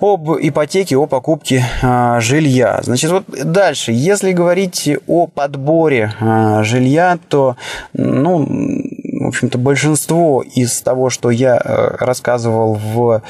об 0.00 0.30
ипотеке, 0.40 0.96
о 0.96 1.06
покупке 1.06 1.64
а, 1.82 2.20
жилья. 2.20 2.80
Значит, 2.82 3.10
вот 3.10 3.25
дальше, 3.28 3.92
если 3.92 4.32
говорить 4.32 4.88
о 5.06 5.26
подборе 5.26 6.12
а, 6.20 6.62
жилья, 6.62 7.18
то, 7.28 7.56
ну, 7.94 8.46
в 8.46 9.26
общем-то, 9.26 9.58
большинство 9.58 10.42
из 10.42 10.80
того, 10.82 11.10
что 11.10 11.30
я 11.30 11.56
а, 11.56 11.96
рассказывал 11.98 12.75
в 12.75 13.22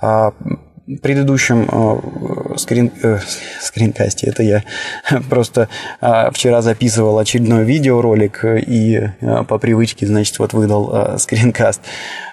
а, 0.00 0.32
предыдущем 1.02 1.68
э, 1.70 2.56
скрин, 2.58 2.92
э, 3.02 3.18
скринкасте, 3.60 4.28
это 4.28 4.42
я 4.42 4.62
просто 5.30 5.68
э, 6.00 6.30
вчера 6.30 6.62
записывал 6.62 7.18
очередной 7.18 7.64
видеоролик 7.64 8.44
и 8.44 9.10
по 9.48 9.58
привычке, 9.58 10.06
значит, 10.06 10.38
вот 10.38 10.52
выдал 10.52 11.18
скринкаст. 11.18 11.80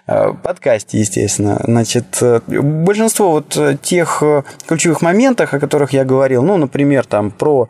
Подкасте, 0.05 0.99
естественно. 0.99 1.61
Значит, 1.63 2.21
большинство 2.47 3.31
вот 3.31 3.57
тех 3.81 4.21
ключевых 4.67 5.01
моментов, 5.01 5.53
о 5.53 5.59
которых 5.59 5.93
я 5.93 6.03
говорил, 6.03 6.43
ну, 6.43 6.57
например, 6.57 7.05
там 7.05 7.31
про 7.31 7.69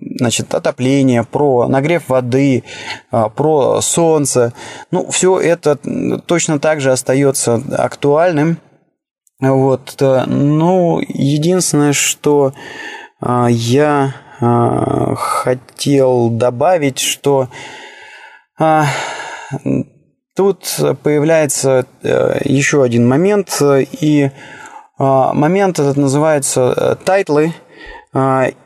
значит, 0.00 0.54
отопление, 0.54 1.24
про 1.24 1.66
нагрев 1.66 2.08
воды, 2.08 2.62
про 3.10 3.80
солнце, 3.80 4.52
ну, 4.92 5.10
все 5.10 5.40
это 5.40 5.76
точно 6.26 6.60
так 6.60 6.80
же 6.80 6.92
остается 6.92 7.60
актуальным 7.76 8.58
вот, 9.52 9.96
ну, 10.00 11.00
единственное, 11.06 11.92
что 11.92 12.52
а, 13.20 13.48
я 13.48 14.14
а, 14.40 15.14
хотел 15.14 16.30
добавить, 16.30 16.98
что 16.98 17.48
а, 18.58 18.86
тут 20.36 20.80
появляется 21.02 21.86
э, 22.02 22.40
еще 22.44 22.82
один 22.82 23.08
момент, 23.08 23.60
и 23.60 24.30
момент 24.98 25.78
этот 25.78 25.96
называется 25.96 26.74
э, 26.76 26.96
title 27.04 27.38
ы, 27.38 27.52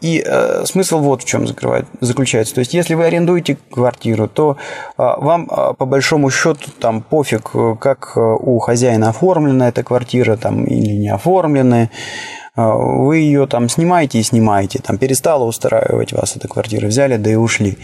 и 0.00 0.22
э, 0.24 0.64
смысл 0.66 0.98
вот 0.98 1.22
в 1.22 1.24
чем 1.24 1.46
заключается. 1.46 2.54
То 2.54 2.58
есть, 2.60 2.74
если 2.74 2.94
вы 2.94 3.06
арендуете 3.06 3.56
квартиру, 3.70 4.28
то 4.28 4.58
а, 4.96 5.18
вам 5.18 5.48
а, 5.50 5.72
по 5.72 5.86
большому 5.86 6.30
счету 6.30 6.70
там 6.78 7.00
пофиг, 7.00 7.50
как 7.80 8.16
у 8.16 8.58
хозяина 8.58 9.08
оформлена 9.08 9.68
эта 9.68 9.82
квартира 9.82 10.36
там, 10.36 10.64
или 10.64 10.92
не 10.92 11.08
оформленная. 11.08 11.90
Вы 12.66 13.18
ее 13.18 13.46
там 13.46 13.68
снимаете 13.68 14.18
и 14.18 14.22
снимаете, 14.22 14.80
там 14.80 14.98
перестала 14.98 15.44
устраивать 15.44 16.12
вас 16.12 16.36
эта 16.36 16.48
квартира, 16.48 16.88
взяли, 16.88 17.16
да 17.16 17.30
и 17.30 17.36
ушли. 17.36 17.78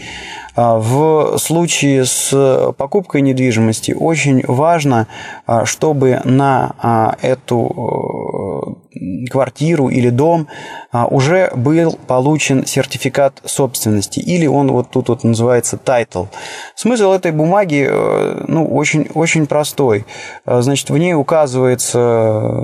А, 0.55 0.77
в 0.79 1.37
случае 1.37 2.05
с 2.05 2.73
покупкой 2.77 3.21
недвижимости 3.21 3.91
очень 3.91 4.43
важно, 4.47 5.07
а, 5.45 5.65
чтобы 5.65 6.21
на 6.23 6.75
а, 6.79 7.17
эту 7.21 8.77
э, 8.95 9.29
квартиру 9.29 9.89
или 9.89 10.09
дом 10.09 10.47
уже 11.09 11.51
был 11.53 11.99
получен 12.07 12.65
сертификат 12.65 13.41
собственности, 13.43 14.21
или 14.21 14.47
он 14.47 14.71
вот 14.71 14.91
тут 14.91 15.09
вот 15.09 15.25
называется 15.25 15.77
title. 15.83 16.27
Смысл 16.75 17.11
этой 17.11 17.33
бумаги 17.33 17.85
э, 17.89 18.45
ну, 18.47 18.65
очень, 18.65 19.09
очень 19.13 19.47
простой. 19.47 20.05
Значит, 20.45 20.89
в 20.89 20.97
ней 20.97 21.13
указываются 21.13 22.63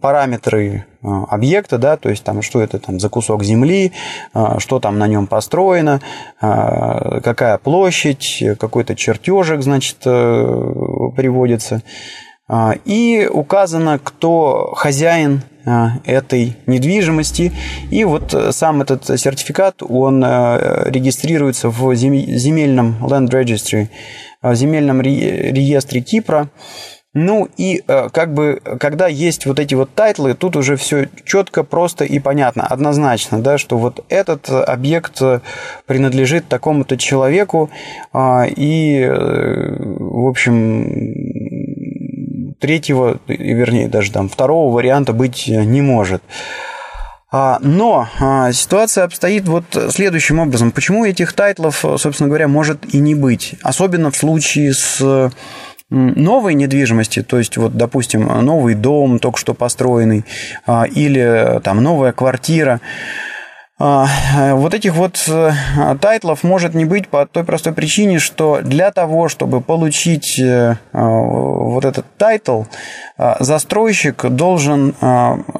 параметры 0.00 0.86
объекта, 1.02 1.78
да, 1.78 1.96
то 1.96 2.08
есть 2.10 2.24
там 2.24 2.42
что 2.42 2.60
это 2.60 2.78
там 2.78 3.00
за 3.00 3.08
кусок 3.08 3.42
земли, 3.44 3.92
что 4.58 4.80
там 4.80 4.98
на 4.98 5.06
нем 5.06 5.26
построено, 5.26 6.00
какая 6.40 7.58
площадь, 7.58 8.42
какой-то 8.58 8.94
чертежик, 8.96 9.62
значит, 9.62 9.98
э, 10.04 11.10
приводится. 11.16 11.82
И 12.84 13.28
указано, 13.32 14.00
кто 14.02 14.72
хозяин 14.74 15.42
этой 16.04 16.56
недвижимости. 16.66 17.52
И 17.90 18.04
вот 18.04 18.34
сам 18.50 18.82
этот 18.82 19.04
сертификат, 19.20 19.82
он 19.82 20.24
э, 20.24 20.90
регистрируется 20.90 21.68
в 21.68 21.94
земельном 21.94 22.96
Land 23.02 23.28
Registry, 23.28 23.88
земельном 24.42 25.00
реестре 25.02 26.00
Кипра. 26.00 26.48
Ну 27.12 27.48
и 27.56 27.82
э, 27.88 28.08
как 28.12 28.32
бы, 28.34 28.60
когда 28.78 29.08
есть 29.08 29.44
вот 29.44 29.58
эти 29.58 29.74
вот 29.74 29.92
title 29.94 30.23
ы, 30.23 30.34
тут 30.34 30.54
уже 30.54 30.76
все 30.76 31.08
четко, 31.24 31.64
просто 31.64 32.04
и 32.04 32.20
понятно, 32.20 32.64
однозначно, 32.64 33.42
да, 33.42 33.58
что 33.58 33.78
вот 33.78 34.04
этот 34.08 34.48
объект 34.48 35.20
э, 35.20 35.40
принадлежит 35.86 36.46
такому-то 36.46 36.96
человеку, 36.96 37.68
а, 38.12 38.44
и, 38.44 39.00
э, 39.00 39.76
в 39.80 40.28
общем, 40.28 40.84
третьего, 42.60 43.18
вернее, 43.26 43.88
даже 43.88 44.12
там 44.12 44.28
второго 44.28 44.72
варианта 44.72 45.12
быть 45.12 45.48
не 45.48 45.82
может. 45.82 46.22
А, 47.32 47.58
но 47.60 48.08
а, 48.20 48.52
ситуация 48.52 49.04
обстоит 49.04 49.48
вот 49.48 49.64
следующим 49.90 50.38
образом. 50.40 50.72
Почему 50.72 51.04
этих 51.04 51.32
title 51.32 51.64
ов, 51.64 51.84
собственно 51.98 52.28
говоря, 52.28 52.48
может 52.48 52.92
и 52.92 52.98
не 52.98 53.14
быть? 53.14 53.54
Особенно 53.62 54.10
в 54.10 54.16
случае 54.16 54.74
с 54.74 55.30
новой 55.90 56.54
недвижимости, 56.54 57.22
то 57.22 57.38
есть 57.38 57.56
вот, 57.56 57.76
допустим, 57.76 58.26
новый 58.26 58.74
дом, 58.74 59.18
только 59.18 59.38
что 59.38 59.54
построенный, 59.54 60.24
а, 60.66 60.84
или 60.84 61.60
там 61.62 61.82
новая 61.82 62.12
квартира, 62.12 62.80
вот 63.80 64.74
этих 64.74 64.94
вот 64.94 65.24
э, 65.26 65.52
title 66.02 66.31
ов 66.31 66.42
может 66.42 66.74
не 66.74 66.84
быть 66.84 67.08
по 67.08 67.24
той 67.24 67.44
простой 67.44 67.72
причине, 67.72 68.18
что 68.18 68.60
для 68.62 68.90
того, 68.90 69.28
чтобы 69.30 69.62
получить 69.62 70.38
э, 70.38 70.76
а, 70.92 71.02
вот 71.02 71.86
этот 71.86 72.04
title, 72.18 72.64
а, 73.16 73.38
застройщик 73.40 74.26
должен 74.26 74.94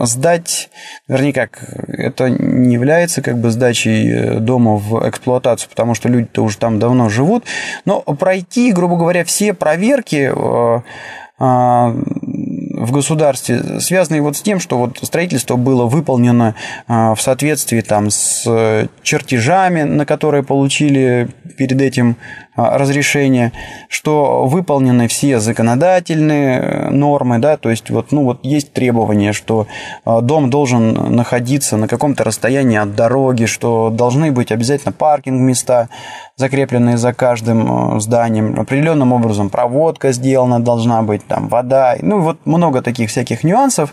сдать, 0.01 0.69
вернее 1.09 1.33
как, 1.33 1.65
это 1.89 2.29
не 2.29 2.75
является 2.75 3.23
как 3.23 3.39
бы 3.39 3.51
сдачей 3.51 4.13
э, 4.13 4.35
дома 4.39 4.77
в 4.77 5.09
эксплуатацию, 5.09 5.71
потому 5.71 5.95
что 5.95 6.11
люди-то 6.11 6.45
уже 6.45 6.59
там 6.59 6.79
давно 6.79 7.09
живут, 7.09 7.45
но 7.87 8.03
пройти, 8.03 8.73
грубо 8.73 8.97
говоря, 8.97 9.25
все 9.25 9.55
проверки 9.55 10.31
в 12.81 12.93
государстве, 12.93 13.81
связанные 13.81 14.23
вот 14.23 14.37
с 14.37 14.43
тем, 14.43 14.61
что 14.61 14.79
вот 14.79 14.99
строительство 15.03 15.57
было 15.57 15.87
выполнено 15.87 16.55
а, 16.89 17.15
в 17.15 17.21
соответствии 17.21 17.81
там 17.81 18.11
с 18.11 18.89
чертежами, 19.03 19.83
на 19.83 20.07
которые 20.07 20.43
получили 20.43 21.29
перед 21.57 21.81
этим 21.81 22.17
а, 22.61 22.77
разрешение, 22.77 23.53
что 23.89 24.45
выполнены 24.45 25.09
все 25.09 25.41
законодательные 25.41 26.61
э, 26.61 26.91
нормы, 26.91 27.39
да, 27.39 27.57
то 27.57 27.71
есть 27.71 27.89
вот, 27.89 28.13
ну, 28.13 28.25
вот 28.25 28.41
есть 28.43 28.75
требования, 28.75 29.33
что 29.33 29.67
а, 30.05 30.21
дом 30.21 30.51
должен 30.51 31.15
находиться 31.17 31.79
на 31.79 31.89
каком-то 31.89 32.23
расстоянии 32.23 32.77
от 32.77 32.95
дороги, 32.95 33.47
что 33.47 33.89
должны 33.89 34.31
быть 34.31 34.53
обязательно 34.53 34.93
паркинг-места, 34.93 35.89
закрепленные 36.37 36.99
за 36.99 37.15
каждым 37.15 37.97
э, 37.97 38.01
зданием, 38.01 38.61
определенным 38.61 39.13
образом 39.13 39.49
проводка 39.49 40.13
сделана 40.13 40.61
должна 40.61 41.03
быть, 41.03 41.27
там 41.27 41.49
вода, 41.49 41.97
ну 42.03 42.21
вот 42.21 42.45
много 42.45 42.83
таких 42.83 43.09
всяких 43.09 43.43
нюансов, 43.43 43.93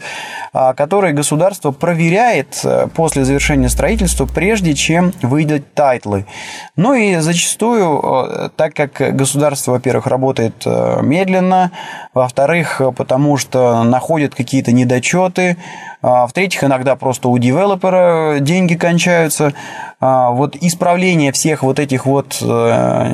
а, 0.51 0.73
которые 0.73 1.13
государство 1.13 1.71
проверяет 1.71 2.60
э, 2.65 2.88
после 2.93 3.23
завершения 3.23 3.69
строительства, 3.69 4.25
прежде 4.25 4.73
чем 4.73 5.13
выдать 5.21 5.73
title 5.73 6.11
ы. 6.11 6.26
Ну 6.75 6.93
и 6.93 7.15
зачастую, 7.17 8.51
так 8.58 8.74
как 8.74 9.15
государство, 9.15 9.72
во-первых, 9.72 10.08
работает 10.08 10.65
медленно, 10.65 11.72
во-вторых, 12.13 12.82
потому 12.96 13.38
что 13.38 13.84
находят 13.84 14.36
какие-то 14.36 14.72
недочеты, 14.72 15.58
а, 16.02 16.28
в-третьих, 16.28 16.63
иногда 16.63 16.96
просто 16.96 17.28
у 17.28 17.38
девелопера 17.38 18.38
деньги 18.39 18.76
кончаются. 18.76 19.54
А, 20.00 20.30
вот 20.30 20.56
исправление 20.56 21.32
всех 21.32 21.63
вот 21.63 21.80
этих 21.80 22.06
вот 22.06 22.38
э, 22.41 23.12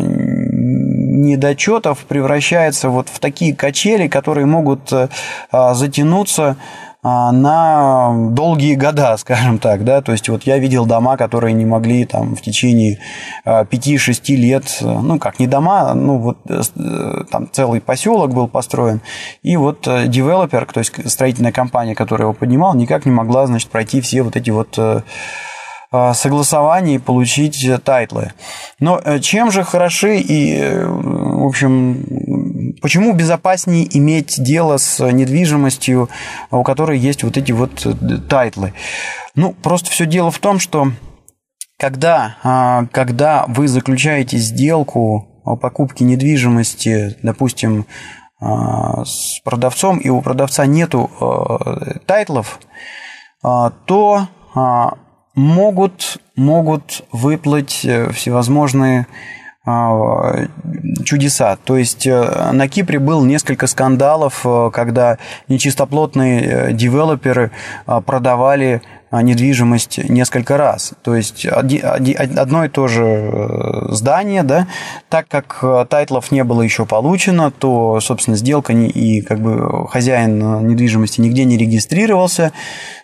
недочетов 1.24 2.00
превращается 2.00 2.90
вот 2.90 3.08
в 3.08 3.20
такие 3.20 3.56
качели, 3.56 4.08
которые 4.08 4.46
могут 4.46 4.92
э, 4.92 5.08
затянуться 5.52 6.58
на 7.04 8.30
долгие 8.32 8.76
года, 8.76 9.16
скажем 9.18 9.60
так, 9.60 9.84
да, 9.84 10.02
то 10.02 10.12
есть 10.12 10.30
вот 10.30 10.44
я 10.44 10.58
видел 10.58 10.86
дома, 10.86 11.18
которые 11.18 11.54
не 11.54 11.66
могли 11.66 12.06
там 12.06 12.36
в 12.36 12.42
течение 12.42 13.00
5-6 13.46 14.36
лет, 14.36 14.78
ну 14.82 15.20
как 15.20 15.40
не 15.40 15.48
дома, 15.48 15.94
ну 15.94 16.18
вот 16.18 16.38
э, 16.50 16.62
там 17.30 17.50
целый 17.52 17.82
поселок 17.82 18.34
был 18.34 18.48
построен, 18.48 19.02
и 19.42 19.58
вот 19.58 19.82
девелопер, 19.84 20.66
то 20.66 20.80
есть 20.80 21.10
строительная 21.10 21.52
компания, 21.52 21.96
которая 21.96 22.28
его 22.28 22.34
поднимала, 22.34 22.76
никак 22.76 23.06
не 23.06 23.12
могла, 23.12 23.48
значит, 23.48 23.70
пройти 23.70 24.02
все 24.02 24.22
вот 24.22 24.36
эти 24.36 24.50
вот 24.50 24.80
Э, 25.96 26.14
согласований 26.16 27.00
получить 27.00 27.64
title 27.84 28.18
ы. 28.18 28.32
Но 28.80 29.00
э, 29.04 29.20
чем 29.20 29.52
же 29.52 29.64
хороши 29.64 30.18
и, 30.18 30.58
э, 30.58 30.88
в 30.88 31.46
общем, 31.46 32.04
почему 32.84 33.14
безопаснее 33.14 33.88
иметь 33.98 34.44
дело 34.44 34.76
с 34.76 35.00
недвижимостью, 35.10 36.10
у 36.52 36.64
которой 36.64 37.00
есть 37.00 37.24
вот 37.24 37.38
эти 37.38 37.54
вот 37.54 37.88
title 38.28 38.61
ы? 38.61 38.74
Ну, 39.36 39.54
просто 39.54 39.90
все 39.90 40.06
дело 40.06 40.30
в 40.30 40.40
том, 40.40 40.60
что 40.60 40.92
когда, 41.80 42.88
когда 42.92 43.46
вы 43.48 43.70
заключаете 43.70 44.38
сделку 44.38 45.42
о 45.46 45.56
покупке 45.56 46.04
недвижимости, 46.04 47.18
допустим, 47.24 47.86
с 48.40 49.40
продавцом, 49.46 49.98
и 49.98 50.10
у 50.10 50.22
продавца 50.22 50.66
нету 50.66 51.10
тайтлов, 52.06 52.60
то 53.42 54.28
могут, 55.36 56.18
могут 56.36 57.06
выплыть 57.12 57.84
э, 57.86 58.12
всевозможные 58.12 59.02
а, 59.02 59.06
чудеса. 61.06 61.58
То 61.64 61.78
есть 61.78 62.06
э, 62.06 62.52
на 62.52 62.68
Кипре 62.68 63.00
был 63.00 63.24
несколько 63.24 63.68
скандалов, 63.68 64.42
э, 64.46 64.72
когда 64.74 65.18
нечистоплотные 65.48 66.74
девелоперы 66.74 67.52
а, 67.86 68.02
продавали 68.02 68.82
а, 68.82 69.03
недвижимость 69.22 69.98
несколько 70.10 70.58
раз. 70.58 70.94
То 71.04 71.16
есть 71.16 71.46
одно 71.46 72.66
и 72.66 72.70
то 72.70 72.88
же 72.88 73.88
здание, 73.90 74.44
да, 74.44 74.68
так 75.10 75.28
как 75.28 75.64
title 75.90 76.20
ов 76.20 76.32
не 76.32 76.44
было 76.44 76.62
еще 76.62 76.86
получено, 76.86 77.52
то, 77.52 78.00
собственно, 78.02 78.36
сделка 78.38 78.74
и 78.74 79.22
как 79.22 79.40
бы 79.40 79.88
хозяин 79.88 80.68
недвижимости 80.68 81.22
нигде 81.22 81.46
не 81.46 81.58
регистрировался, 81.58 82.52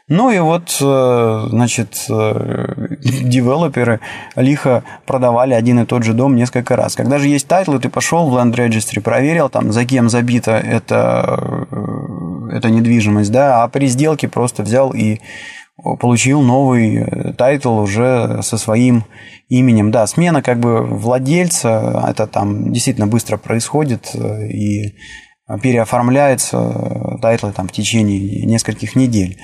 ну 0.09 0.31
и 0.31 0.39
вот, 0.39 0.75
э, 0.81 1.47
значит, 1.49 2.07
э, 2.09 2.87
девелоперы 2.99 3.99
лихо 4.35 4.83
продавали 5.05 5.53
один 5.53 5.79
и 5.79 5.85
тот 5.85 6.03
же 6.03 6.13
дом 6.13 6.35
несколько 6.35 6.75
раз. 6.75 6.95
Когда 6.95 7.19
же 7.19 7.27
есть 7.27 7.47
title 7.47 7.70
ы, 7.70 7.79
ты 7.79 7.89
пошел 7.89 8.27
в 8.27 8.35
Land 8.35 8.55
Registry, 8.55 9.01
проверил, 9.01 9.49
там, 9.49 9.71
за 9.71 9.85
кем 9.85 10.09
забита 10.09 10.57
эта, 10.57 11.67
э, 11.71 12.55
эта 12.57 12.71
недвижимость, 12.71 13.31
да, 13.31 13.63
а 13.63 13.67
при 13.67 13.85
сделке 13.85 14.27
просто 14.27 14.63
взял 14.63 14.91
и 14.91 15.19
получил 15.99 16.41
новый 16.41 17.33
title 17.33 17.79
уже 17.79 18.41
со 18.41 18.57
своим 18.57 19.05
именем. 19.47 19.91
Да, 19.91 20.07
смена 20.07 20.41
как 20.41 20.59
бы 20.59 20.83
владельца, 20.83 22.05
это 22.07 22.27
там 22.27 22.71
действительно 22.71 23.07
быстро 23.07 23.37
происходит 23.37 24.13
и 24.15 24.95
переоформляется 25.63 27.17
title 27.21 27.46
ы 27.46 27.51
там 27.51 27.67
в 27.67 27.71
течение 27.71 28.45
нескольких 28.45 28.95
недель. 28.95 29.39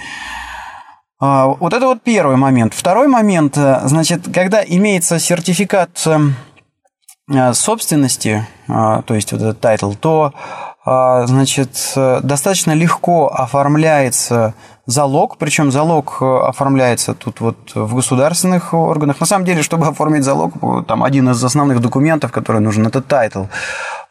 А, 1.20 1.48
вот 1.48 1.74
это 1.74 1.86
вот 1.88 2.02
первый 2.04 2.36
момент. 2.36 2.74
Второй 2.74 3.08
момент, 3.08 3.58
э, 3.58 3.82
значит, 3.86 4.28
когда 4.34 4.64
имеется 4.64 5.18
сертификат 5.18 6.06
э, 6.08 6.20
э, 7.32 7.54
собственности, 7.54 8.46
то 8.68 9.04
есть 9.10 9.32
вот 9.32 9.42
этот 9.42 9.60
title, 9.62 9.94
то 9.94 10.34
а, 10.34 10.75
значит, 10.86 11.94
достаточно 11.96 12.72
легко 12.74 13.28
оформляется 13.28 14.54
залог, 14.86 15.38
причем 15.38 15.72
залог 15.72 16.18
э, 16.22 16.26
оформляется 16.26 17.14
тут 17.14 17.42
вот 17.42 17.58
в 17.74 17.96
государственных 17.96 18.74
органах. 18.74 19.20
На 19.20 19.26
самом 19.26 19.46
деле, 19.46 19.64
чтобы 19.64 19.88
оформить 19.88 20.24
залог, 20.24 20.54
там 20.88 21.04
один 21.04 21.30
из 21.30 21.44
основных 21.44 21.82
документов, 21.82 22.32
который 22.32 22.62
нужен, 22.62 22.86
это 22.86 23.02
title. 23.02 23.46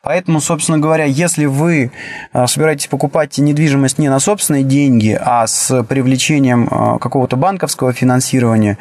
Поэтому, 0.02 0.40
собственно 0.40 0.78
говоря, 0.78 1.04
если 1.04 1.46
вы 1.46 1.92
э, 2.32 2.46
собираетесь 2.46 2.88
покупать 2.88 3.38
недвижимость 3.38 3.98
не 3.98 4.08
на 4.08 4.18
собственные 4.18 4.64
деньги, 4.64 5.18
а 5.18 5.46
с 5.46 5.82
привлечением 5.84 6.68
э, 6.70 6.98
какого-то 6.98 7.36
банковского 7.36 7.92
финансирования, 7.92 8.78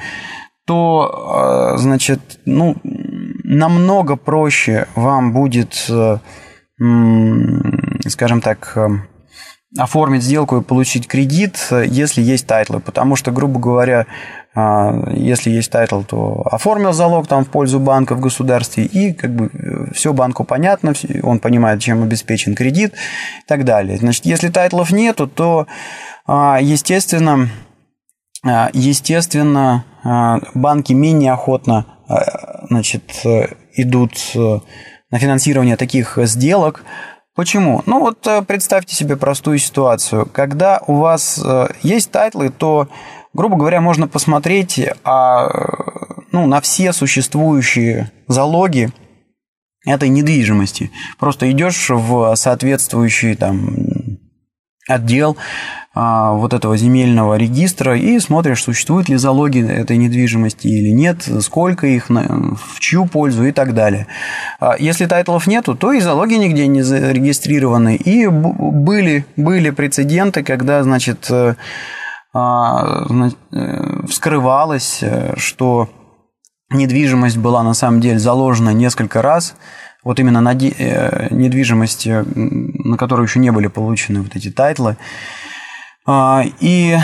то, 0.66 1.76
значит, 1.76 2.40
ну, 2.46 2.78
намного 2.84 4.16
проще 4.16 4.88
вам 4.96 5.34
будет 5.34 5.92
скажем 8.10 8.42
так, 8.42 8.74
э, 8.76 8.90
оформить 9.78 10.24
сделку 10.24 10.58
и 10.58 10.64
получить 10.64 11.08
кредит, 11.08 11.58
если 11.72 12.22
есть 12.22 12.46
title 12.46 12.70
ы. 12.70 12.80
Потому 12.80 13.16
что, 13.16 13.32
грубо 13.32 13.60
говоря, 13.60 14.06
э, 14.56 15.14
если 15.16 15.50
есть 15.50 15.72
title, 15.72 16.02
то 16.02 16.44
оформил 16.52 16.94
залог 16.94 17.28
там 17.28 17.44
в 17.44 17.50
пользу 17.50 17.80
банка 17.80 18.16
в 18.16 18.20
государстве, 18.20 18.86
и 18.86 19.14
как 19.14 19.36
бы 19.36 19.50
э, 19.52 19.94
все 19.94 20.14
банку 20.14 20.44
понятно, 20.44 20.94
он 21.24 21.40
понимает, 21.40 21.82
чем 21.82 22.04
обеспечен 22.04 22.56
кредит 22.56 22.94
и 22.94 23.48
так 23.48 23.66
далее. 23.66 23.98
Значит, 23.98 24.26
если 24.26 24.50
title 24.50 24.80
ов 24.80 24.92
нету, 24.92 25.28
то, 25.28 25.68
естественно, 26.28 27.50
естественно, 28.74 29.86
банки 30.54 30.94
менее 30.94 31.32
охотно 31.32 31.86
значит, 32.70 33.04
идут 33.76 34.14
на 35.14 35.20
финансирование 35.20 35.78
таких 35.78 36.18
сделок. 36.24 36.84
Почему? 37.36 37.82
Ну 37.88 38.00
вот 38.00 38.28
э, 38.28 38.44
представьте 38.44 38.96
себе 38.96 39.18
простую 39.18 39.58
ситуацию. 39.58 40.28
Когда 40.32 40.82
у 40.86 40.98
вас 40.98 41.42
э, 41.44 41.68
есть 41.82 42.12
title 42.12 42.40
ы, 42.40 42.52
то, 42.52 42.88
грубо 43.34 43.58
говоря, 43.58 43.82
можно 43.82 44.08
посмотреть 44.08 44.80
а, 45.04 45.50
ну, 46.32 46.46
на 46.46 46.62
все 46.62 46.94
существующие 46.94 48.12
залоги 48.28 48.92
этой 49.84 50.10
недвижимости. 50.10 50.92
Просто 51.18 51.52
идешь 51.52 51.90
в 51.90 52.36
соответствующий 52.36 53.36
там 53.36 54.20
отдел 54.88 55.36
вот 55.96 56.54
этого 56.54 56.76
земельного 56.76 57.36
регистра 57.36 57.96
и 57.96 58.20
смотришь, 58.20 58.64
существуют 58.64 59.10
ли 59.10 59.18
залоги 59.18 59.64
этой 59.64 59.98
недвижимости 59.98 60.66
или 60.66 60.90
нет, 60.90 61.28
сколько 61.42 61.86
их, 61.86 62.10
в 62.10 62.80
чью 62.80 63.06
пользу 63.06 63.46
и 63.46 63.52
так 63.52 63.74
далее. 63.76 64.08
А, 64.60 64.76
если 64.80 65.06
тайтлов 65.06 65.46
нету, 65.46 65.76
то 65.76 65.94
и 65.94 66.00
залоги 66.00 66.34
нигде 66.34 66.68
не 66.68 66.82
зарегистрированы. 66.82 67.96
И 67.96 68.28
были, 68.28 69.26
были 69.36 69.70
прецеденты, 69.70 70.44
когда, 70.44 70.84
значит, 70.84 71.28
э, 71.30 71.56
а, 72.34 73.06
э, 73.52 74.06
вскрывалось, 74.08 75.00
э, 75.02 75.34
что 75.38 75.90
недвижимость 76.72 77.38
была 77.38 77.62
на 77.62 77.76
самом 77.76 78.02
деле 78.02 78.18
заложена 78.18 78.72
несколько 78.72 79.22
раз, 79.22 79.56
вот 80.04 80.20
именно 80.20 80.42
на 80.42 80.54
недвижимости, 80.54 82.26
на 82.36 82.98
которую 82.98 83.28
еще 83.28 83.40
не 83.40 83.52
были 83.52 83.68
получены 83.68 84.22
вот 84.22 84.36
эти 84.36 84.50
title 84.50 84.84
ы. 84.84 84.98
А, 86.06 86.44
и 86.60 86.98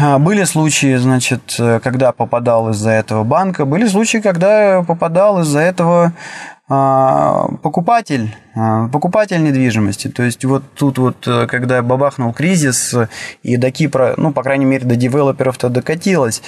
а, 0.00 0.18
были 0.18 0.44
случаи, 0.44 0.96
значит, 0.96 1.60
когда 1.82 2.12
попадал 2.12 2.70
из-за 2.70 2.90
этого 2.90 3.22
банк, 3.22 3.53
а, 3.53 3.66
были 3.66 3.86
случаи, 3.86 4.18
когда 4.18 4.82
попадал 4.82 5.40
из-за 5.40 5.60
этого 5.60 6.14
а, 6.68 7.48
покупатель, 7.62 8.34
покупатель 8.54 9.42
недвижимости. 9.42 10.08
То 10.08 10.22
есть 10.22 10.44
вот 10.46 10.62
тут 10.74 10.96
вот, 10.98 11.28
когда 11.48 11.82
бабахнул 11.82 12.32
кризис, 12.32 12.94
и 13.42 13.56
до 13.58 13.70
Кипра, 13.70 14.14
ну, 14.16 14.32
по 14.32 14.42
крайней 14.42 14.64
мере, 14.64 14.86
до 14.86 14.96
девелоперов-то 14.96 15.68
докатилось, 15.68 16.42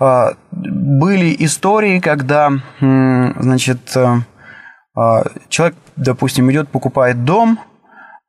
были 0.00 1.36
истории, 1.38 2.00
когда, 2.00 2.50
значит, 2.80 3.96
человек, 5.48 5.76
допустим, 5.96 6.50
идет, 6.50 6.68
покупает 6.68 7.24
дом, 7.24 7.60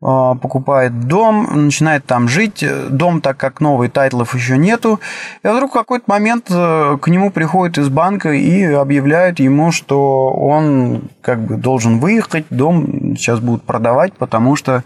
покупает 0.01 1.07
дом, 1.07 1.65
начинает 1.65 2.05
там 2.05 2.27
жить. 2.27 2.63
Дом, 2.89 3.21
так 3.21 3.37
как 3.37 3.61
новый, 3.61 3.89
тайтлов 3.89 4.35
еще 4.35 4.57
нету. 4.57 4.99
И 5.43 5.47
вдруг 5.47 5.71
в 5.71 5.73
какой-то 5.73 6.05
момент 6.07 6.47
э, 6.49 6.97
к 7.01 7.07
нему 7.07 7.31
приходит 7.31 7.77
из 7.77 7.89
банка 7.89 8.31
и 8.31 8.63
объявляют 8.63 9.39
ему, 9.39 9.71
что 9.71 10.31
он 10.31 11.09
как 11.21 11.41
бы 11.45 11.55
должен 11.55 11.99
выехать, 11.99 12.45
дом 12.49 13.15
сейчас 13.17 13.39
будут 13.39 13.63
продавать, 13.63 14.13
потому 14.13 14.55
что 14.55 14.83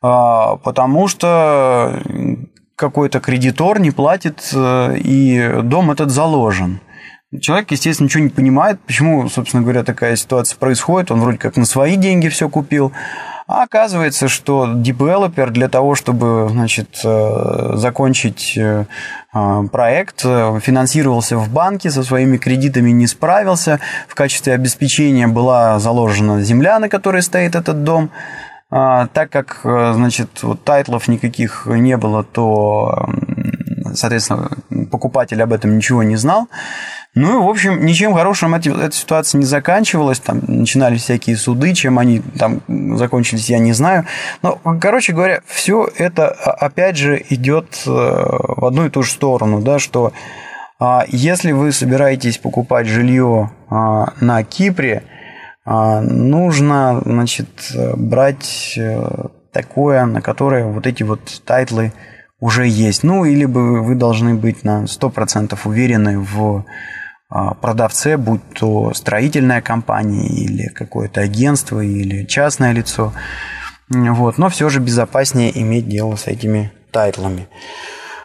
а, 0.00 0.56
потому 0.56 1.08
что 1.08 2.00
какой-то 2.76 3.18
кредитор 3.18 3.80
не 3.80 3.90
платит, 3.90 4.50
э, 4.54 4.96
и 4.98 5.62
дом 5.62 5.90
этот 5.90 6.10
заложен. 6.10 6.80
Человек, 7.40 7.72
естественно, 7.72 8.06
ничего 8.06 8.22
не 8.22 8.30
понимает, 8.30 8.80
почему, 8.80 9.28
собственно 9.28 9.62
говоря, 9.62 9.82
такая 9.82 10.16
ситуация 10.16 10.56
происходит. 10.56 11.10
Он 11.10 11.20
вроде 11.20 11.38
как 11.38 11.56
на 11.56 11.66
свои 11.66 11.96
деньги 11.96 12.28
все 12.28 12.48
купил, 12.48 12.92
а 13.48 13.62
оказывается, 13.62 14.28
что 14.28 14.74
девелопер 14.74 15.50
для 15.50 15.68
того, 15.68 15.94
чтобы 15.94 16.48
значит, 16.50 17.00
э, 17.02 17.70
закончить 17.76 18.52
э, 18.58 18.84
э, 19.34 19.62
проект, 19.72 20.20
финансировался 20.20 21.38
в 21.38 21.48
банке, 21.48 21.90
со 21.90 22.02
своими 22.02 22.36
кредитами 22.36 22.90
не 22.90 23.06
справился. 23.06 23.80
В 24.06 24.14
качестве 24.14 24.52
обеспечения 24.52 25.26
была 25.28 25.78
заложена 25.78 26.42
земля, 26.42 26.78
на 26.78 26.90
которой 26.90 27.22
стоит 27.22 27.54
этот 27.54 27.84
дом. 27.84 28.10
А, 28.70 29.06
так 29.06 29.30
как, 29.30 29.60
значит, 29.62 30.42
вот 30.42 30.62
тайтлов 30.62 31.08
никаких 31.08 31.64
не 31.64 31.96
было, 31.96 32.22
то, 32.24 33.08
соответственно, 33.94 34.50
покупатель 34.90 35.42
об 35.42 35.54
этом 35.54 35.74
ничего 35.74 36.02
не 36.02 36.16
знал. 36.16 36.48
Ну 37.20 37.40
и, 37.40 37.44
в 37.44 37.48
общем, 37.48 37.84
ничем 37.84 38.14
хорошим 38.14 38.54
эти, 38.54 38.68
эта 38.68 38.94
ситуация 38.94 39.40
не 39.40 39.44
заканчивалась. 39.44 40.20
Там 40.20 40.40
начинались 40.46 41.02
всякие 41.02 41.36
суды, 41.36 41.74
чем 41.74 41.98
они 41.98 42.20
там 42.20 42.62
закончились, 42.96 43.50
я 43.50 43.58
не 43.58 43.72
знаю. 43.72 44.04
Но, 44.42 44.60
короче 44.80 45.12
говоря, 45.12 45.40
все 45.44 45.88
это, 45.96 46.28
а, 46.28 46.52
опять 46.52 46.96
же, 46.96 47.20
идет 47.28 47.82
э, 47.86 47.90
в 47.90 48.64
одну 48.64 48.86
и 48.86 48.88
ту 48.88 49.02
же 49.02 49.10
сторону, 49.10 49.60
да, 49.60 49.80
что 49.80 50.12
а, 50.78 51.06
если 51.08 51.50
вы 51.50 51.72
собираетесь 51.72 52.38
покупать 52.38 52.86
жилье 52.86 53.50
а, 53.68 54.12
на 54.20 54.44
Кипре, 54.44 55.02
нужно, 55.66 57.02
значит, 57.04 57.72
брать 57.94 58.74
э, 58.78 59.26
такое, 59.52 60.06
на 60.06 60.22
которое 60.22 60.64
вот 60.64 60.86
эти 60.86 61.02
вот 61.02 61.20
title 61.44 61.84
ы 61.84 61.92
уже 62.40 62.66
есть. 62.66 63.02
Ну, 63.02 63.26
либо 63.26 63.82
вы 63.82 63.96
должны 63.96 64.34
быть 64.34 64.64
на 64.64 64.84
100% 64.84 65.58
уверены 65.64 66.20
в 66.20 66.64
продавце, 67.28 68.16
будь 68.16 68.40
то 68.54 68.94
строительная 68.94 69.60
компания 69.60 70.28
или 70.28 70.68
какое-то 70.68 71.20
агентство 71.20 71.80
или 71.80 72.24
частное 72.24 72.72
лицо. 72.72 73.12
Вот. 73.90 74.38
Но 74.38 74.48
все 74.48 74.68
же 74.68 74.80
безопаснее 74.80 75.58
иметь 75.60 75.88
дело 75.88 76.16
с 76.16 76.26
этими 76.26 76.72
title 76.90 77.22
ами. 77.22 77.48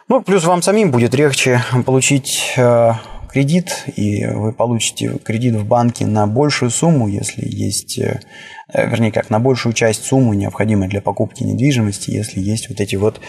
Ну, 0.08 0.22
плюс 0.22 0.44
вам 0.44 0.62
самим 0.62 0.90
будет 0.90 1.14
легче 1.14 1.62
получить 1.86 2.52
э, 2.56 2.92
кредит, 3.30 3.84
и 3.96 4.26
вы 4.26 4.52
получите 4.52 5.18
кредит 5.18 5.54
в 5.54 5.64
банке 5.66 6.06
на 6.06 6.26
большую 6.26 6.70
сумму, 6.70 7.08
если 7.08 7.42
есть, 7.44 7.98
э, 7.98 8.20
вернее, 8.72 9.12
как 9.12 9.30
на 9.30 9.40
большую 9.40 9.72
часть 9.72 10.04
суммы, 10.04 10.36
необходимой 10.36 10.88
для 10.88 11.00
покупки 11.00 11.42
недвижимости, 11.42 12.10
если 12.10 12.40
есть 12.40 12.68
вот 12.68 12.80
эти 12.80 12.96
вот 12.96 13.20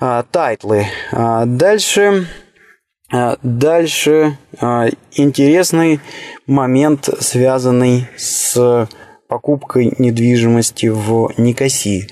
э, 0.00 0.24
title 0.30 0.70
ы. 0.70 0.86
А 1.12 1.44
дальше 1.44 2.26
а, 2.26 2.51
дальше 3.42 4.38
а, 4.60 4.86
интересный 5.12 6.00
момент, 6.46 7.08
связанный 7.20 8.08
с 8.16 8.88
покупкой 9.28 9.94
недвижимости 9.98 10.86
в 10.86 11.32
Никосии. 11.36 12.08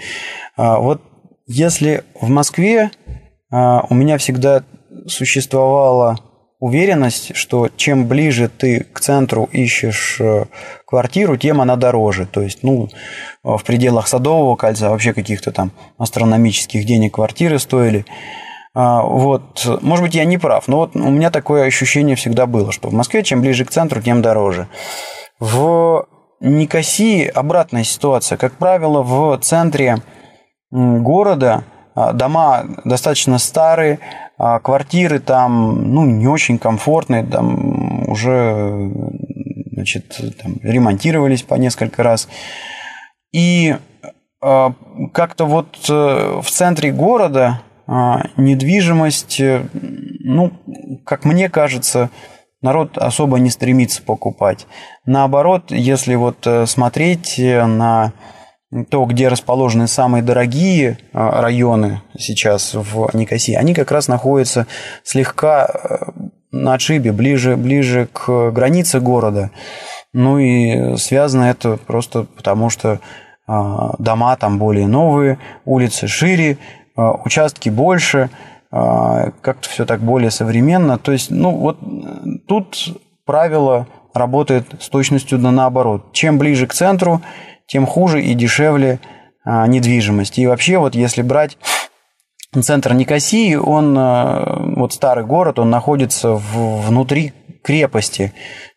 А, 0.57 0.79
вот 0.79 1.03
если 1.47 2.05
в 2.21 2.29
Москве 2.29 2.91
у 3.51 3.95
меня 3.95 4.17
всегда 4.19 4.63
существовала 5.09 6.21
уверенность, 6.61 7.35
что 7.35 7.71
чем 7.77 8.07
ближе 8.07 8.49
ты 8.49 8.87
к 8.93 9.01
центру 9.01 9.49
ищешь 9.51 10.19
э, 10.21 10.45
квартиру, 10.87 11.37
тем 11.39 11.61
она 11.61 11.77
дороже. 11.77 12.27
То 12.27 12.43
есть, 12.43 12.63
ну, 12.63 12.91
в 13.43 13.63
пределах 13.65 14.07
Садового 14.07 14.57
кольца 14.57 14.91
вообще 14.91 15.15
каких-то 15.15 15.53
там 15.53 15.73
астрономических 15.97 16.85
денег 16.85 17.15
квартиры 17.15 17.59
стоили. 17.59 18.05
А, 18.73 19.03
вот, 19.03 19.67
может 19.83 20.05
быть, 20.05 20.15
я 20.15 20.25
не 20.25 20.39
прав, 20.39 20.69
но 20.69 20.79
вот 20.79 20.95
у 20.95 21.11
меня 21.11 21.31
такое 21.31 21.65
ощущение 21.65 22.15
всегда 22.15 22.47
было, 22.47 22.71
что 22.71 22.89
в 22.89 22.93
Москве 22.93 23.23
чем 23.23 23.41
ближе 23.41 23.65
к 23.65 23.71
центру, 23.71 24.01
тем 24.01 24.23
дороже. 24.23 24.69
В 25.41 26.07
Никосии 26.41 27.27
обратная 27.27 27.85
ситуация. 27.85 28.39
Как 28.39 28.53
правило, 28.55 29.03
в 29.03 29.37
центре 29.39 29.99
города 30.71 31.65
а, 31.95 32.13
дома 32.13 32.65
достаточно 32.85 33.39
старые, 33.39 33.99
а 34.39 34.61
квартиры 34.61 35.19
там 35.19 35.93
ну, 35.93 36.07
не 36.07 36.29
очень 36.29 36.59
комфортные, 36.59 37.25
там 37.25 38.09
уже 38.09 38.91
значит, 39.73 40.21
там, 40.43 40.57
ремонтировались 40.63 41.43
по 41.43 41.55
несколько 41.55 42.03
раз. 42.03 42.29
И 43.33 43.77
как-то 44.41 45.45
вот 45.45 45.87
в 45.87 46.45
центре 46.47 46.93
города 46.93 47.61
недвижимость, 48.37 49.41
ну, 49.41 50.53
как 51.05 51.25
мне 51.25 51.49
кажется, 51.49 52.11
народ 52.63 52.97
особо 52.97 53.39
не 53.39 53.51
стремится 53.51 54.03
покупать. 54.03 54.67
Наоборот, 55.07 55.71
если 55.71 56.15
вот 56.15 56.47
смотреть 56.67 57.35
на 57.39 58.13
то, 58.91 59.05
где 59.05 59.29
расположены 59.29 59.89
самые 59.89 60.23
дорогие 60.23 60.99
а, 61.13 61.43
районы 61.43 62.03
сейчас 62.17 62.75
в 62.75 63.11
Никосии, 63.15 63.55
они 63.55 63.75
как 63.75 63.91
раз 63.91 64.07
находятся 64.07 64.67
слегка 65.03 65.67
э, 65.67 65.97
на 66.53 66.75
отшибе, 66.75 67.11
ближе, 67.11 67.57
ближе 67.57 68.09
к 68.13 68.51
границе 68.53 69.01
города. 69.01 69.51
Ну 70.13 70.39
и 70.39 70.97
связано 70.97 71.45
это 71.45 71.79
просто 71.79 72.25
потому, 72.25 72.71
что 72.71 73.01
а, 73.47 73.95
дома 73.99 74.37
там 74.37 74.59
более 74.59 74.87
новые, 74.87 75.39
улицы 75.65 76.07
шире, 76.07 76.57
а, 76.57 76.80
участки 76.97 77.69
больше, 77.69 78.31
как-то 78.71 79.69
все 79.69 79.85
так 79.85 80.01
более 80.01 80.31
современно. 80.31 80.99
То 80.99 81.13
есть, 81.13 81.31
ну 81.31 81.51
вот 81.51 81.79
тут 82.47 82.77
правило 83.25 83.87
работает 84.15 84.67
с 84.81 84.89
точностью 84.89 85.39
да 85.39 85.51
наоборот. 85.51 86.13
Чем 86.13 86.39
ближе 86.39 86.67
к 86.67 86.75
центру, 86.75 87.23
тем 87.67 87.87
хуже 87.87 88.23
и 88.23 88.35
дешевле 88.35 89.01
а, 89.45 89.67
недвижимость. 89.67 90.39
И 90.39 90.47
вообще, 90.47 90.79
вот 90.79 90.95
если 90.95 91.23
брать 91.23 91.57
центр 92.61 92.95
Никосии, 92.95 93.55
он, 93.55 93.95
а, 93.97 94.61
вот 94.77 94.93
старый 94.93 95.25
город, 95.25 95.59
он 95.59 95.71
находится 95.71 96.33
в, 96.33 96.87
внутри 96.87 97.33
крепости. 97.63 98.33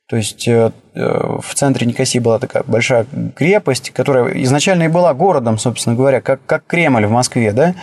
То 0.08 0.18
есть 0.18 0.48
э, 0.48 0.72
э, 0.96 1.38
в 1.42 1.56
центре 1.56 1.88
Никосии 1.88 2.20
была 2.20 2.40
такая 2.40 2.64
большая 2.68 3.06
крепость, 3.36 3.92
которая 3.92 4.44
изначально 4.44 4.84
и 4.84 4.88
была 4.90 5.14
городом, 5.14 5.58
собственно 5.58 5.96
говоря, 5.96 6.22
как, 6.22 6.42
как 6.46 6.66
Кремль 6.68 7.06
в 7.06 7.12
Москве, 7.12 7.52
да? 7.54 7.76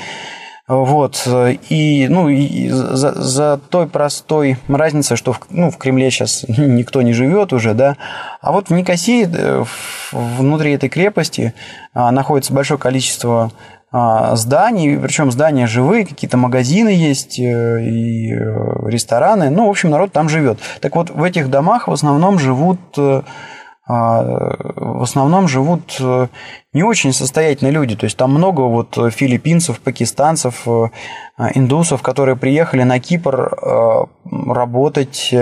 Вот. 0.68 1.26
И, 1.68 2.06
ну, 2.08 2.28
и 2.28 2.68
за, 2.68 3.12
за 3.20 3.60
той 3.70 3.88
простой 3.88 4.56
разницей, 4.68 5.16
что 5.16 5.32
в, 5.32 5.40
ну, 5.50 5.70
в 5.70 5.78
Кремле 5.78 6.12
сейчас 6.12 6.44
никто 6.48 7.02
не 7.02 7.12
живет 7.12 7.52
уже, 7.52 7.74
да, 7.74 7.96
а 8.40 8.52
вот 8.52 8.68
в 8.68 8.72
Никосии, 8.72 9.28
э, 9.28 9.64
внутри 10.12 10.72
этой 10.72 10.88
крепости, 10.88 11.54
а, 11.92 12.12
находится 12.12 12.52
большое 12.52 12.78
количество 12.78 13.50
зданий, 13.92 14.98
причем 14.98 15.32
здания 15.32 15.66
живые, 15.66 16.06
какие-то 16.06 16.36
магазины 16.36 16.90
есть 16.90 17.40
э, 17.40 17.82
и 17.82 18.32
э, 18.32 18.88
рестораны, 18.88 19.50
ну, 19.50 19.66
в 19.66 19.70
общем, 19.70 19.90
народ 19.90 20.12
там 20.12 20.28
живет. 20.28 20.58
Так 20.80 20.94
вот, 20.94 21.10
в 21.10 21.22
этих 21.22 21.50
домах 21.50 21.88
в 21.88 21.92
основном 21.92 22.38
живут 22.38 22.78
а, 23.92 24.22
в 24.76 25.02
основном 25.02 25.48
живут 25.48 25.96
э, 25.98 26.28
не 26.72 26.84
очень 26.84 27.12
состоятельные 27.12 27.72
люди. 27.72 27.96
То 27.96 28.04
есть 28.04 28.16
там 28.16 28.30
много 28.30 28.60
вот 28.60 28.96
филиппинцев, 29.12 29.80
пакистанцев, 29.80 30.62
э, 30.68 30.90
индусов, 31.54 32.00
которые 32.00 32.36
приехали 32.36 32.84
на 32.84 33.00
Кипр 33.00 33.52
э, 33.52 34.04
работать 34.46 35.34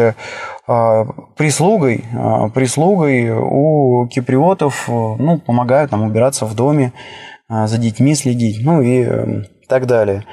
прислугой, 1.36 2.04
прислугой 2.52 3.30
у 3.30 4.06
киприотов, 4.06 4.84
ну, 4.86 5.38
помогают 5.38 5.90
там 5.90 6.02
убираться 6.02 6.44
в 6.44 6.54
доме, 6.54 6.92
за 7.48 7.78
детьми 7.78 8.14
следить, 8.14 8.64
ну 8.64 8.82
и 8.82 9.44
так 9.68 9.86
далее. 9.86 10.24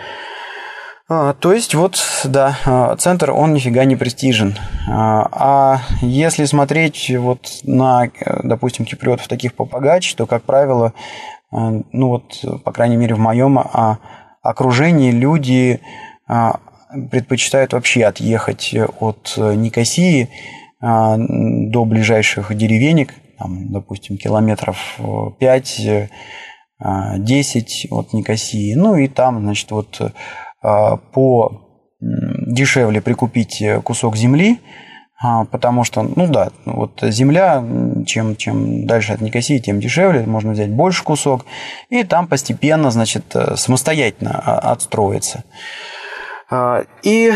А, 1.07 1.33
то 1.33 1.53
есть 1.53 1.75
вот, 1.75 2.03
да, 2.23 2.57
а, 2.65 2.95
центр, 2.95 3.29
он 3.29 3.53
нифига 3.53 3.85
не 3.85 3.95
престижен. 3.95 4.57
А, 4.89 5.27
а 5.31 5.81
если 6.01 6.45
смотреть 6.45 7.11
вот 7.15 7.59
на, 7.63 8.09
допустим, 8.43 8.85
киприотов 8.85 9.27
таких 9.27 9.53
попогач, 9.53 10.15
то, 10.15 10.25
как 10.25 10.43
правило, 10.43 10.93
ну 11.51 12.07
вот, 12.07 12.43
по 12.63 12.71
крайней 12.71 12.97
мере, 12.97 13.13
в 13.13 13.19
моем 13.19 13.59
окружении 14.41 15.11
люди 15.11 15.79
предпочитают 17.11 17.71
вообще 17.73 18.03
отъехать 18.03 18.75
от 18.99 19.35
Никосии 19.37 20.29
до 20.81 21.85
ближайших 21.85 22.53
деревенек, 22.57 23.13
там, 23.37 23.71
допустим, 23.71 24.17
километров 24.17 24.99
5 25.39 25.81
10 26.79 27.87
от 27.91 28.13
Никосии. 28.13 28.73
Ну 28.75 28.95
и 28.95 29.07
там, 29.07 29.41
значит, 29.41 29.71
вот 29.71 30.01
а, 30.61 30.97
по 30.97 31.61
дешевле 31.99 33.01
прикупить 33.01 33.63
кусок 33.83 34.15
земли, 34.15 34.59
а, 35.23 35.45
потому 35.45 35.83
что, 35.83 36.03
ну 36.03 36.27
да, 36.27 36.49
вот 36.65 36.99
земля, 37.01 37.63
чем, 38.05 38.35
чем 38.35 38.85
дальше 38.85 39.13
от 39.13 39.21
Никосии, 39.21 39.59
тем 39.59 39.79
дешевле, 39.79 40.25
можно 40.25 40.51
взять 40.51 40.71
больше 40.71 41.03
кусок, 41.03 41.45
и 41.89 42.03
там 42.03 42.27
постепенно, 42.27 42.91
значит, 42.91 43.35
самостоятельно 43.55 44.41
а, 44.43 44.71
отстроиться. 44.71 45.43
И 47.03 47.33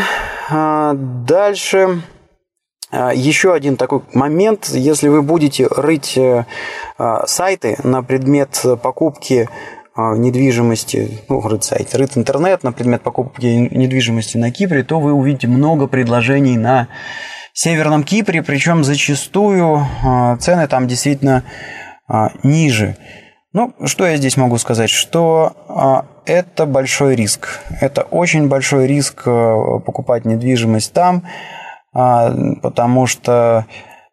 дальше 1.26 2.02
еще 2.92 3.54
один 3.54 3.76
такой 3.76 4.02
момент, 4.14 4.68
если 4.68 5.08
вы 5.08 5.22
будете 5.22 5.66
рыть 5.66 6.18
сайты 7.26 7.76
на 7.84 8.02
предмет 8.02 8.64
покупки 8.82 9.48
а, 10.00 10.16
недвижимости, 10.16 11.18
ну, 11.28 11.40
рыт 11.40 11.64
сайт, 11.64 11.94
рыт 11.94 12.16
интернет 12.16 12.62
на 12.62 12.72
предмет 12.72 13.02
покупки 13.02 13.44
недвижимости 13.44 14.38
на 14.38 14.52
Кипре, 14.52 14.84
то 14.84 15.00
вы 15.00 15.12
увидите 15.12 15.48
много 15.48 15.88
предложений 15.88 16.58
на 16.58 16.88
Северном 17.52 18.04
Кипре, 18.04 18.42
причем 18.42 18.84
зачастую 18.84 19.84
а, 20.02 20.36
цены 20.36 20.68
там 20.68 20.86
действительно 20.86 21.42
а, 22.06 22.30
ниже. 22.44 22.96
Ну, 23.52 23.74
что 23.84 24.06
я 24.06 24.16
здесь 24.16 24.36
могу 24.36 24.58
сказать? 24.58 24.90
Что 24.90 26.06
это 26.24 26.66
большой 26.66 27.16
риск. 27.16 27.58
Это 27.80 28.02
очень 28.02 28.46
большой 28.46 28.86
риск 28.86 29.24
покупать 29.24 30.24
недвижимость 30.24 30.92
там, 30.92 31.24
потому 31.92 33.06
что 33.06 33.66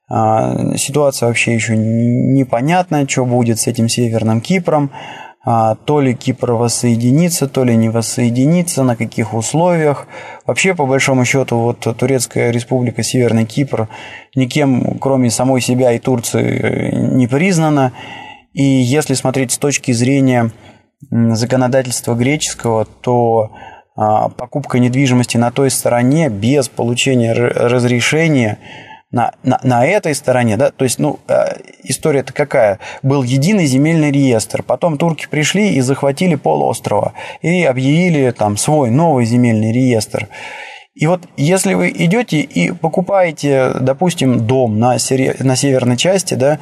ситуация 0.09 1.27
вообще 1.27 1.53
еще 1.53 1.75
непонятна, 1.75 3.07
что 3.07 3.25
будет 3.25 3.59
с 3.59 3.67
этим 3.67 3.89
Северным 3.89 4.41
Кипром. 4.41 4.91
А, 5.49 5.75
то 5.75 6.01
ли 6.01 6.13
Кипр 6.13 6.51
воссоединится, 6.51 7.47
то 7.47 7.63
ли 7.63 7.73
не 7.77 7.87
воссоединится, 7.87 8.83
на 8.83 8.97
каких 8.97 9.33
условиях. 9.33 10.05
Вообще, 10.45 10.75
по 10.75 10.85
большому 10.85 11.23
счету, 11.23 11.57
вот 11.57 11.79
Турецкая 11.97 12.51
республика 12.51 13.01
Северный 13.01 13.45
Кипр 13.45 13.87
никем, 14.35 14.97
кроме 14.99 15.29
самой 15.29 15.61
себя 15.61 15.93
и 15.93 15.99
Турции, 15.99 16.93
не 16.93 17.27
признана. 17.27 17.93
И 18.51 18.61
если 18.61 19.13
смотреть 19.13 19.53
с 19.53 19.57
точки 19.57 19.93
зрения 19.93 20.51
законодательства 21.09 22.13
греческого, 22.13 22.83
то 22.83 23.51
а, 23.53 23.76
покупка 23.97 24.79
недвижимости 24.79 25.37
на 25.37 25.51
той 25.51 25.71
стороне 25.71 26.29
без 26.29 26.69
получения 26.69 27.33
разрешения– 27.33 28.59
на, 29.11 29.31
на, 29.43 29.59
на 29.63 29.85
этой 29.85 30.13
стороне, 30.13 30.57
да, 30.57 30.71
то 30.71 30.83
есть, 30.83 30.99
ну, 30.99 31.19
э, 31.27 31.61
история-то 31.83 32.33
какая? 32.33 32.79
Был 33.03 33.23
единый 33.23 33.65
земельный 33.65 34.11
реестр, 34.11 34.63
потом 34.63 34.97
турки 34.97 35.27
пришли 35.29 35.75
и 35.75 35.81
захватили 35.81 36.35
полуострова 36.35 37.13
и 37.41 37.63
объявили 37.63 38.31
там 38.31 38.57
свой 38.57 38.89
новый 38.89 39.25
земельный 39.25 39.71
реестр. 39.71 40.27
И 40.93 41.07
вот 41.07 41.21
если 41.37 41.73
вы 41.73 41.89
идете 41.95 42.39
и 42.39 42.71
покупаете, 42.71 43.71
допустим, 43.79 44.45
дом 44.45 44.79
на, 44.79 44.97
на 45.39 45.55
северной 45.55 45.95
части, 45.95 46.33
да, 46.33 46.53
а, 46.53 46.57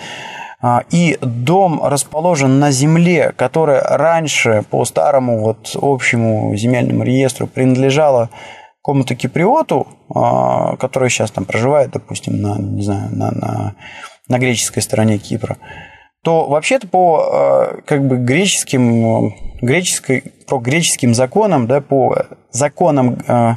и 0.89 1.17
дом 1.21 1.83
расположен 1.83 2.59
на 2.59 2.71
земле, 2.71 3.33
которая 3.35 3.81
раньше 3.81 4.63
по 4.69 4.83
старому 4.85 5.39
вот 5.39 5.75
общему 5.79 6.55
земельному 6.55 7.03
реестру 7.03 7.45
принадлежала 7.45 8.29
какому-то 8.85 9.15
киприоту, 9.15 9.87
а, 10.13 10.75
который 10.77 11.09
сейчас 11.09 11.31
там 11.31 11.45
проживает, 11.45 11.89
допустим, 11.89 12.39
на, 12.39 12.55
не 12.59 12.83
знаю, 12.83 13.09
на, 13.15 13.31
на, 13.31 13.75
на 14.27 14.37
греческой 14.37 14.83
стороне 14.83 15.17
Кипра, 15.17 15.57
то 16.23 16.47
вообще-то 16.47 16.87
по 16.87 17.17
а, 17.17 17.81
как 17.83 18.07
бы 18.07 18.17
греческим, 18.17 19.33
греческой, 19.59 20.33
по 20.47 20.59
греческим 20.59 21.15
законам, 21.15 21.65
да, 21.65 21.81
по 21.81 22.27
законам 22.51 23.17
а, 23.27 23.55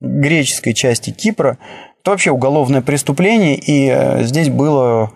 греческой 0.00 0.72
части 0.72 1.10
Кипра, 1.10 1.58
это 2.00 2.12
вообще 2.12 2.30
уголовное 2.30 2.80
преступление, 2.80 3.56
и 3.56 4.24
здесь 4.24 4.48
было 4.48 5.04
а, 5.04 5.10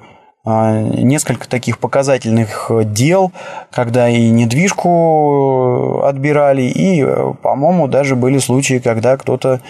несколько 0.45 1.49
таких 1.49 1.79
показательных 1.79 2.71
дел, 2.93 3.31
когда 3.71 4.09
и 4.09 4.31
недвижку 4.31 6.01
отбирали, 6.03 6.63
и, 6.63 7.05
по-моему, 7.43 7.89
даже 7.89 8.17
были 8.17 8.39
случаи, 8.39 8.79
когда 8.79 9.19
кто-то 9.19 9.61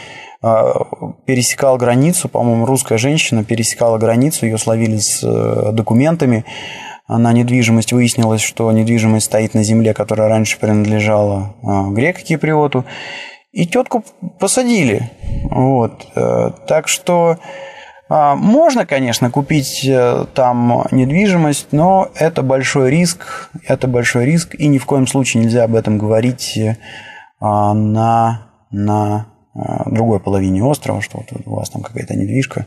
а, 0.43 0.85
пересекал 1.27 1.77
границу, 1.77 2.29
по-моему, 2.29 2.65
русская 2.67 2.99
женщина 2.99 3.45
пересекала 3.45 3.99
границу, 3.99 4.47
ее 4.47 4.59
словили 4.59 4.97
с 4.97 5.23
э, 5.23 5.73
документами 5.73 6.45
на 7.09 7.33
недвижимость. 7.33 7.93
Выяснилось, 7.93 8.41
что 8.41 8.71
недвижимость 8.73 9.27
стоит 9.27 9.53
на 9.55 9.65
земле, 9.65 9.93
которая 9.93 10.29
раньше 10.29 10.59
принадлежала 10.59 11.57
а, 11.63 11.91
греко-киприоту. 11.91 12.85
И 13.53 13.67
тетку 13.67 14.05
посадили. 14.39 15.11
Вот. 15.51 16.07
Э, 16.15 16.53
так 16.67 16.89
что 16.89 17.37
А, 17.37 17.70
можно, 18.11 18.87
конечно, 18.87 19.31
купить 19.31 19.85
э, 19.85 20.27
там 20.35 20.85
недвижимость, 20.91 21.69
но 21.71 22.11
это 22.17 22.43
большой 22.43 22.91
риск, 22.91 23.51
это 23.65 23.87
большой 23.87 24.25
риск, 24.25 24.57
и 24.59 24.67
ни 24.67 24.79
в 24.79 24.87
коем 24.87 25.07
случае 25.07 25.45
нельзя 25.45 25.63
об 25.63 25.77
этом 25.77 25.97
говорить 25.97 26.59
а, 27.41 27.73
на, 27.73 28.49
на 28.73 29.27
а, 29.55 29.89
другой 29.89 30.19
половине 30.21 30.63
острова, 30.63 31.01
что 31.01 31.19
вот 31.19 31.29
у 31.47 31.55
вас 31.55 31.71
там 31.71 31.83
какая-то 31.83 32.17
недвижка. 32.17 32.67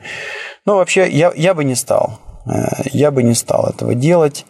Но 0.65 0.77
вообще 0.77 1.09
я, 1.09 1.33
я 1.35 1.53
бы 1.53 1.65
не 1.65 1.75
стал. 1.75 2.19
Э, 2.45 2.83
я 2.91 3.11
бы 3.11 3.21
не 3.21 3.33
стал 3.33 3.67
этого 3.67 3.95
делать. 3.95 4.45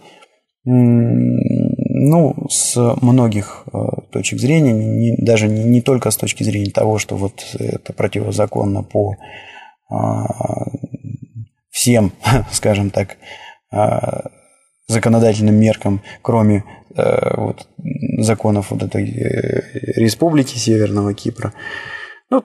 Ну, 0.65 2.35
с 2.49 2.95
многих 3.01 3.65
э, 3.73 3.77
точек 4.11 4.39
зрения, 4.39 4.71
не, 4.71 5.17
даже 5.17 5.47
не, 5.47 5.63
не 5.63 5.81
только 5.81 6.09
с 6.09 6.17
точки 6.17 6.43
зрения 6.43 6.71
того, 6.71 6.99
что 6.99 7.17
вот 7.17 7.43
это 7.59 7.93
противозаконно 7.93 8.83
по 8.83 9.11
а, 9.11 9.15
всем, 11.69 12.13
скажем 12.51 12.89
так, 12.89 13.17
а, 13.71 14.29
законодательным 14.87 15.55
меркам, 15.55 16.01
кроме 16.21 16.63
э, 16.95 17.35
вот, 17.37 17.67
законов 18.19 18.71
вот 18.71 18.83
этой 18.83 19.05
республики 19.95 20.57
Северного 20.57 21.13
Кипра. 21.13 21.53
Ну, 22.29 22.43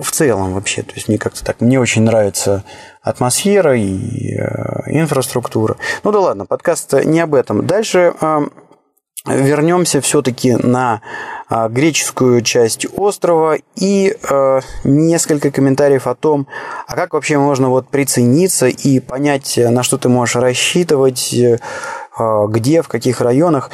в 0.00 0.10
целом 0.10 0.54
вообще, 0.54 0.82
то 0.82 0.94
есть 0.94 1.08
мне 1.08 1.18
как-то 1.18 1.44
так, 1.44 1.60
мне 1.60 1.80
очень 1.80 2.02
нравится 2.02 2.64
атмосфера 3.02 3.76
и 3.76 4.36
э, 4.36 4.90
инфраструктура. 4.92 5.76
Ну 6.02 6.12
да 6.12 6.20
ладно, 6.20 6.46
подкаст 6.46 6.92
не 7.04 7.20
об 7.20 7.34
этом. 7.34 7.66
Дальше 7.66 8.14
э, 8.20 8.40
вернемся 9.26 10.00
все-таки 10.00 10.56
на 10.56 11.00
э, 11.48 11.68
греческую 11.68 12.42
часть 12.42 12.86
острова 12.96 13.56
и 13.76 14.16
э, 14.30 14.60
несколько 14.84 15.50
комментариев 15.50 16.06
о 16.06 16.14
том, 16.14 16.46
а 16.86 16.94
как 16.94 17.14
вообще 17.14 17.38
можно 17.38 17.70
вот 17.70 17.88
прицениться 17.88 18.66
и 18.66 19.00
понять, 19.00 19.56
на 19.56 19.82
что 19.82 19.98
ты 19.98 20.08
можешь 20.08 20.36
рассчитывать, 20.36 21.32
э, 21.32 21.58
где, 22.48 22.82
в 22.82 22.88
каких 22.88 23.20
районах. 23.20 23.70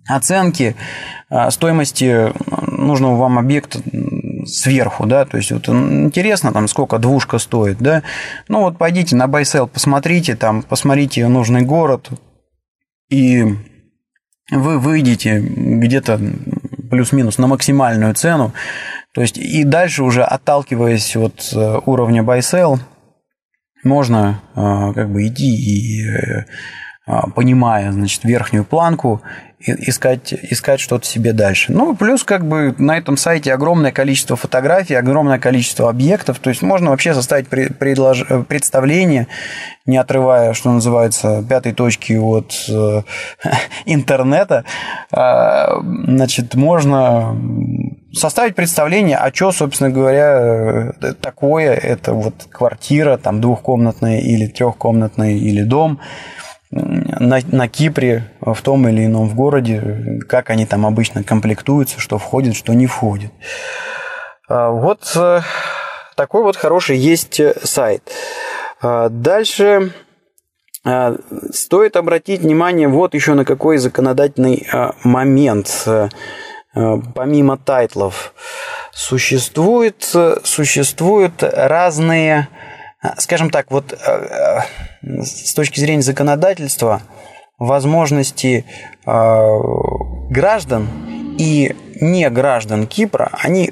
оценки 0.08 0.76
стоимости 1.50 2.34
нужного 2.72 3.16
вам 3.16 3.40
объекта 3.40 3.80
сверху, 4.46 5.06
да, 5.06 5.26
то 5.26 5.38
есть 5.38 5.52
вот 5.52 5.70
интересно, 5.70 6.52
там, 6.52 6.68
сколько 6.68 6.98
двушка 6.98 7.38
стоит, 7.38 7.78
да, 7.78 8.04
ну 8.48 8.62
вот 8.62 8.78
пойдите 8.78 9.16
на 9.16 9.28
байсел, 9.28 9.68
посмотрите, 9.68 10.36
там, 10.36 10.64
посмотрите 10.64 11.28
нужный 11.28 11.62
город, 11.62 12.10
и 13.10 13.46
вы 14.52 14.80
выйдете 14.80 15.40
где-то 15.40 16.20
плюс-минус 16.90 17.38
на 17.38 17.48
максимальную 17.48 18.14
цену. 18.16 18.54
То 19.14 19.22
есть 19.22 19.38
и 19.38 19.64
дальше 19.64 20.04
уже 20.04 20.24
отталкиваясь 20.24 21.16
от 21.16 21.52
э, 21.54 21.80
уровня 21.86 22.24
buy 22.24 22.40
sell, 22.40 22.80
можно 23.84 24.42
э, 24.56 24.94
как 24.94 25.12
бы 25.12 25.28
идти 25.28 25.54
и 25.54 26.08
э, 26.08 26.46
понимая, 27.36 27.92
значит, 27.92 28.24
верхнюю 28.24 28.64
планку, 28.64 29.22
искать, 29.60 30.34
искать 30.34 30.80
что-то 30.80 31.06
себе 31.06 31.34
дальше. 31.34 31.72
Ну, 31.72 31.96
плюс 31.96 32.24
как 32.24 32.48
бы 32.48 32.74
на 32.78 32.98
этом 32.98 33.18
сайте 33.18 33.54
огромное 33.54 33.92
количество 33.92 34.36
фотографий, 34.36 34.96
огромное 34.96 35.40
количество 35.40 35.90
объектов, 35.90 36.40
то 36.40 36.50
есть 36.50 36.62
можно 36.62 36.90
вообще 36.90 37.14
составить 37.14 37.48
предлож... 37.48 38.24
представление, 38.48 39.28
не 39.86 39.98
отрывая, 39.98 40.54
что 40.54 40.72
называется, 40.72 41.44
пятой 41.48 41.74
точки 41.74 42.14
от 42.14 42.54
интернета, 43.86 44.64
э, 45.12 45.66
значит, 46.08 46.56
можно 46.56 47.36
составить 48.14 48.56
представление, 48.56 49.18
а 49.18 49.34
что, 49.34 49.52
собственно 49.52 49.90
говоря, 49.90 50.94
э, 51.02 51.14
такое, 51.14 51.74
это 51.74 52.14
вот 52.14 52.48
квартира, 52.50 53.18
там, 53.18 53.42
двухкомнатная 53.42 54.20
или 54.20 54.48
трехкомнатная 54.48 55.34
или 55.34 55.64
дом, 55.64 56.00
на, 56.72 57.40
на 57.52 57.68
Кипре, 57.68 58.32
в 58.40 58.62
том 58.62 58.88
или 58.88 59.06
ином 59.06 59.28
в 59.28 59.36
городе, 59.36 60.22
как 60.28 60.50
они 60.50 60.66
там 60.66 60.86
обычно 60.86 61.24
комплектуются, 61.24 62.00
что 62.00 62.18
входит, 62.18 62.56
что 62.56 62.74
не 62.74 62.88
входит. 62.88 63.32
А, 64.48 64.70
вот 64.70 65.12
э, 65.16 65.42
такой 66.16 66.44
вот 66.44 66.56
хороший 66.56 66.98
есть 66.98 67.40
э, 67.40 67.56
сайт. 67.64 68.10
А, 68.82 69.10
дальше 69.10 69.94
а, 70.86 71.16
стоит 71.52 71.98
обратить 71.98 72.42
внимание 72.42 72.88
вот 72.88 73.14
еще 73.14 73.34
на 73.34 73.46
какой 73.46 73.78
законодательный 73.78 74.66
момент. 75.04 75.88
Помимо 76.74 77.58
тайтлов, 77.58 78.34
существует, 78.94 80.16
существуют 80.44 81.44
разные 81.44 82.48
а, 83.02 83.20
скажем 83.20 83.50
так, 83.50 83.72
вот 83.72 83.94
э, 83.94 83.98
э, 85.02 85.22
с 85.24 85.56
точки 85.56 85.80
зрения 85.80 86.04
законодательства, 86.04 87.02
возможности 87.58 88.64
э, 89.06 89.60
граждан 90.30 90.88
и 91.40 91.76
не 92.00 92.30
граждан 92.30 92.86
Кипра, 92.86 93.32
они 93.42 93.72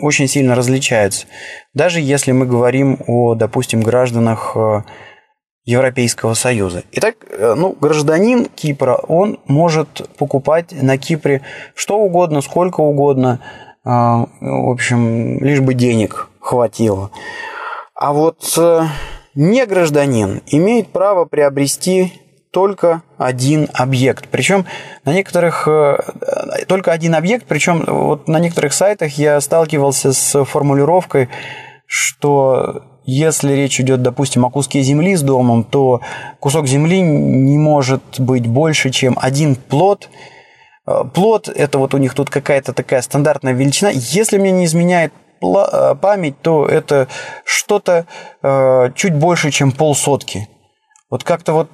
очень 0.00 0.28
сильно 0.28 0.54
различаются. 0.54 1.26
Даже 1.72 2.00
если 2.00 2.32
мы 2.32 2.44
говорим 2.46 2.98
о, 3.06 3.34
допустим, 3.34 3.80
гражданах 3.80 4.56
Европейского 5.66 6.34
Союза. 6.34 6.84
Итак, 6.92 7.16
ну, 7.38 7.76
гражданин 7.78 8.46
Кипра, 8.46 8.94
он 8.94 9.40
может 9.46 10.08
покупать 10.16 10.72
на 10.72 10.96
Кипре 10.96 11.42
что 11.74 11.98
угодно, 11.98 12.40
сколько 12.40 12.80
угодно, 12.80 13.40
в 13.84 14.70
общем, 14.70 15.38
лишь 15.44 15.60
бы 15.60 15.74
денег 15.74 16.28
хватило. 16.40 17.10
А 17.94 18.12
вот 18.12 18.52
э, 18.58 18.82
не 19.34 19.64
гражданин 19.64 20.42
имеет 20.46 20.88
право 20.88 21.24
приобрести 21.24 22.12
только 22.50 23.02
один 23.16 23.68
объект. 23.74 24.28
Причем 24.28 24.66
на 25.04 25.12
некоторых 25.12 25.68
э, 25.68 25.98
только 26.66 26.92
один 26.92 27.14
объект, 27.14 27.46
причем 27.46 27.84
вот 27.86 28.28
на 28.28 28.38
некоторых 28.38 28.72
сайтах 28.72 29.12
я 29.18 29.40
сталкивался 29.40 30.12
с 30.12 30.44
формулировкой, 30.44 31.28
что 31.86 32.82
если 33.06 33.52
речь 33.52 33.80
идет, 33.80 34.02
допустим, 34.02 34.44
о 34.44 34.50
куске 34.50 34.82
земли 34.82 35.16
с 35.16 35.22
домом, 35.22 35.64
то 35.64 36.00
кусок 36.40 36.66
земли 36.66 37.00
не 37.00 37.58
может 37.58 38.02
быть 38.18 38.46
больше, 38.46 38.90
чем 38.90 39.16
один 39.20 39.54
плод. 39.54 40.08
Э, 40.86 41.04
плод– 41.14 41.48
это 41.54 41.78
вот 41.78 41.94
у 41.94 41.98
них 41.98 42.14
тут 42.14 42.30
какая-то 42.30 42.72
такая 42.72 43.02
стандартная 43.02 43.52
величина. 43.52 43.90
Если 43.92 44.38
мне 44.38 44.50
не 44.50 44.64
изменяет 44.66 45.12
Э, 45.40 45.94
память, 46.00 46.40
то 46.40 46.66
это 46.66 47.08
что-то 47.44 48.06
э, 48.42 48.90
чуть 48.94 49.14
больше, 49.14 49.50
чем 49.50 49.72
полсотки. 49.72 50.48
Вот 51.10 51.24
как-то 51.24 51.52
вот 51.52 51.70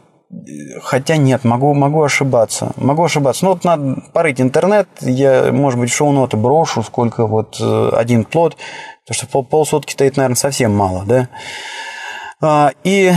Хотя 0.80 1.18
нет, 1.18 1.44
могу, 1.44 1.74
могу 1.74 2.02
ошибаться. 2.02 2.72
Могу 2.76 3.04
ошибаться. 3.04 3.44
Ну, 3.44 3.50
вот 3.52 3.64
надо 3.64 4.02
порыть 4.14 4.40
интернет. 4.40 4.88
Я, 5.02 5.52
может 5.52 5.78
быть, 5.78 5.90
шоу-ноты 5.90 6.38
брошу, 6.38 6.82
сколько 6.82 7.26
вот 7.26 7.58
э, 7.60 7.90
один 7.92 8.24
плод. 8.24 8.56
Потому 9.04 9.16
что 9.16 9.26
пол, 9.26 9.44
полсотки 9.44 9.92
стоит, 9.92 10.16
наверное, 10.16 10.36
совсем 10.36 10.74
мало, 10.74 11.04
да? 11.04 11.28
А, 12.40 12.72
и, 12.84 13.12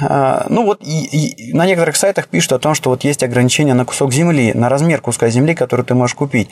а, 0.00 0.46
ну 0.48 0.64
вот, 0.64 0.82
и, 0.82 1.04
и 1.04 1.52
на 1.52 1.66
некоторых 1.66 1.96
сайтах 1.96 2.28
пишут 2.28 2.52
о 2.52 2.58
том, 2.58 2.74
что 2.74 2.90
вот 2.90 3.04
есть 3.04 3.22
ограничения 3.22 3.74
на 3.74 3.84
кусок 3.84 4.12
земли, 4.12 4.52
на 4.54 4.68
размер 4.68 5.00
куска 5.00 5.28
земли, 5.28 5.54
который 5.54 5.84
ты 5.84 5.94
можешь 5.94 6.14
купить. 6.14 6.48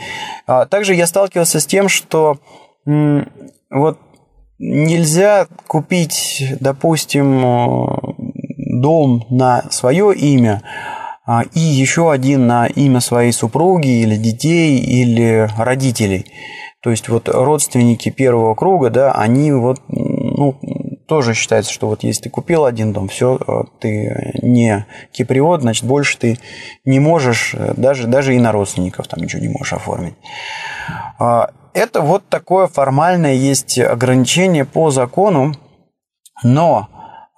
А, 0.46 0.66
также 0.66 0.94
я 0.94 1.06
сталкивался 1.06 1.60
с 1.60 1.66
тем, 1.66 1.88
что 1.88 2.38
вот 3.70 3.98
нельзя 4.58 5.46
купить, 5.66 6.44
допустим, 6.60 7.40
дом 8.82 9.24
на 9.30 9.64
свое 9.70 10.14
имя 10.14 10.62
и 11.54 11.60
еще 11.60 12.12
один 12.12 12.46
на 12.46 12.66
имя 12.66 13.00
своей 13.00 13.32
супруги 13.32 14.02
или 14.02 14.16
детей 14.16 14.78
или 14.78 15.48
родителей. 15.56 16.26
То 16.84 16.90
есть 16.90 17.08
вот 17.08 17.30
родственники 17.30 18.10
первого 18.10 18.54
круга, 18.54 18.90
да, 18.90 19.12
они 19.12 19.50
вот, 19.52 19.80
ну, 19.88 20.54
тоже 21.08 21.32
считается, 21.32 21.72
что 21.72 21.88
вот 21.88 22.02
если 22.02 22.24
ты 22.24 22.28
купил 22.28 22.66
один 22.66 22.92
дом, 22.92 23.08
все, 23.08 23.38
ты 23.80 24.34
не 24.42 24.84
киприот, 25.10 25.62
значит, 25.62 25.84
больше 25.84 26.18
ты 26.18 26.38
не 26.84 27.00
можешь, 27.00 27.56
даже, 27.78 28.06
даже 28.06 28.34
и 28.34 28.38
на 28.38 28.52
родственников 28.52 29.08
там 29.08 29.22
ничего 29.22 29.40
не 29.40 29.48
можешь 29.48 29.72
оформить. 29.72 30.12
А, 31.18 31.52
это 31.72 32.02
вот 32.02 32.28
такое 32.28 32.66
формальное 32.66 33.32
есть 33.32 33.78
ограничение 33.78 34.66
по 34.66 34.90
закону, 34.90 35.54
но, 36.42 36.88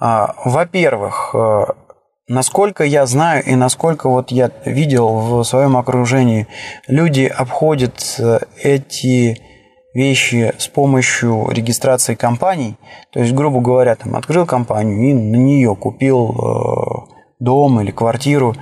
а, 0.00 0.34
во-первых, 0.44 1.36
а, 1.36 1.76
насколько 2.28 2.84
я 2.84 3.06
знаю 3.06 3.44
и 3.44 3.54
насколько 3.54 4.08
вот 4.08 4.30
я 4.30 4.50
видел 4.64 5.08
в 5.18 5.44
своем 5.44 5.76
окружении, 5.76 6.46
люди 6.88 7.24
обходят 7.24 8.16
э, 8.18 8.40
эти 8.62 9.40
вещи 9.94 10.52
с 10.58 10.68
помощью 10.68 11.48
регистрации 11.50 12.14
компаний. 12.14 12.76
То 13.12 13.20
есть, 13.20 13.32
грубо 13.32 13.60
говоря, 13.60 13.94
там 13.94 14.16
открыл 14.16 14.44
компанию 14.44 15.10
и 15.10 15.14
на 15.14 15.36
нее 15.36 15.74
купил 15.74 16.30
э, 16.30 17.12
дом 17.38 17.80
или 17.80 17.90
квартиру. 17.90 18.54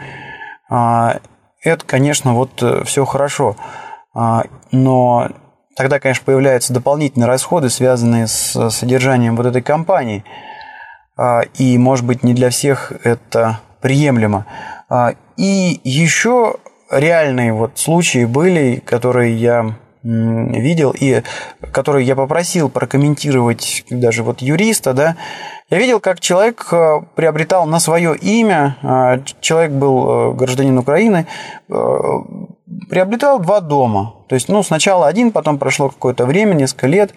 Это, 0.69 1.85
конечно, 1.87 2.35
вот 2.35 2.63
э, 2.63 2.85
все 2.85 3.05
хорошо. 3.05 3.57
Но 4.71 5.29
тогда, 5.75 5.99
конечно, 5.99 6.25
появляются 6.25 6.73
дополнительные 6.73 7.27
расходы, 7.27 7.69
связанные 7.69 8.29
с 8.29 8.71
содержанием 8.71 9.35
вот 9.35 9.47
этой 9.47 9.61
компании. 9.61 10.25
А, 11.17 11.43
и, 11.59 11.79
может 11.79 12.05
быть, 12.05 12.25
не 12.25 12.35
для 12.35 12.51
всех 12.51 12.93
это 13.05 13.61
приемлемо. 13.81 14.47
А, 14.89 15.15
и 15.37 15.81
еще 15.85 16.57
реальные 16.91 17.53
вот 17.53 17.79
случаи 17.79 18.25
были, 18.25 18.83
которые 18.85 19.37
я 19.37 19.75
видел 20.03 20.95
и 20.99 21.23
которые 21.73 22.07
я 22.07 22.15
попросил 22.15 22.69
прокомментировать 22.69 23.87
даже 23.89 24.23
вот 24.23 24.43
юриста, 24.43 24.93
да, 24.93 25.17
я 25.71 25.79
видел, 25.79 25.99
как 25.99 26.21
человек 26.21 26.69
э, 26.73 27.01
приобретал 27.15 27.65
на 27.65 27.81
свое 27.81 28.15
имя, 28.15 28.77
человек 29.41 29.73
был 29.73 30.35
гражданин 30.35 30.77
Украины, 30.77 31.27
приобретал 32.91 33.39
два 33.39 33.61
дома. 33.61 34.17
То 34.29 34.35
есть, 34.35 34.51
ну, 34.51 34.63
сначала 34.63 35.07
один, 35.07 35.33
потом 35.33 35.57
прошло 35.57 35.89
какое-то 35.89 36.27
время, 36.27 36.53
несколько 36.53 36.87
лет, 36.87 37.15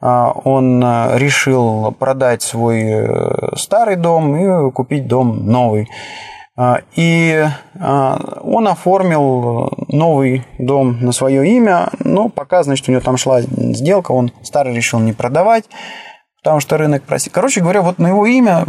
он 0.00 0.82
решил 1.16 1.92
продать 1.92 2.42
свой 2.42 3.56
старый 3.56 3.96
дом 3.96 4.36
и 4.36 4.70
купить 4.70 5.06
дом 5.06 5.46
новый. 5.46 5.88
И 6.94 7.44
он 7.80 8.68
оформил 8.68 9.72
новый 9.88 10.44
дом 10.58 11.00
на 11.00 11.10
свое 11.10 11.48
имя, 11.56 11.88
но 11.98 12.28
пока, 12.28 12.62
значит, 12.62 12.88
у 12.88 12.92
него 12.92 13.00
там 13.00 13.16
шла 13.16 13.40
сделка, 13.40 14.12
он 14.12 14.30
старый 14.42 14.72
решил 14.74 15.00
не 15.00 15.12
продавать, 15.12 15.64
потому 16.42 16.60
что 16.60 16.76
рынок 16.76 17.02
просит. 17.02 17.32
Короче 17.32 17.60
говоря, 17.60 17.82
вот 17.82 17.98
на 17.98 18.08
его 18.08 18.24
имя 18.26 18.66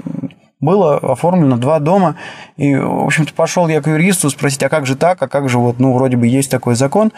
было 0.65 0.97
оформлено 0.97 1.57
два 1.57 1.79
дома. 1.79 2.15
И, 2.57 2.75
в 2.75 3.05
общем-то, 3.05 3.33
пошел 3.33 3.67
я 3.67 3.81
к 3.81 3.87
юристу 3.87 4.29
спросить, 4.29 4.63
а 4.63 4.69
как 4.69 4.85
же 4.85 4.95
так, 4.95 5.21
а 5.21 5.27
как 5.27 5.47
же 5.47 5.59
вот, 5.59 5.79
ну, 5.79 5.93
вроде 5.93 6.17
бы 6.17 6.27
есть 6.27 6.51
такой 6.51 6.75
закон. 6.75 7.13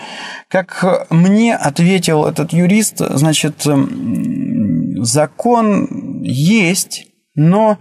Как 0.49 1.07
мне 1.09 1.55
ответил 1.55 2.25
этот 2.25 2.53
юрист, 2.53 2.97
значит, 2.99 3.65
закон 5.03 6.21
есть, 6.21 7.07
но 7.35 7.77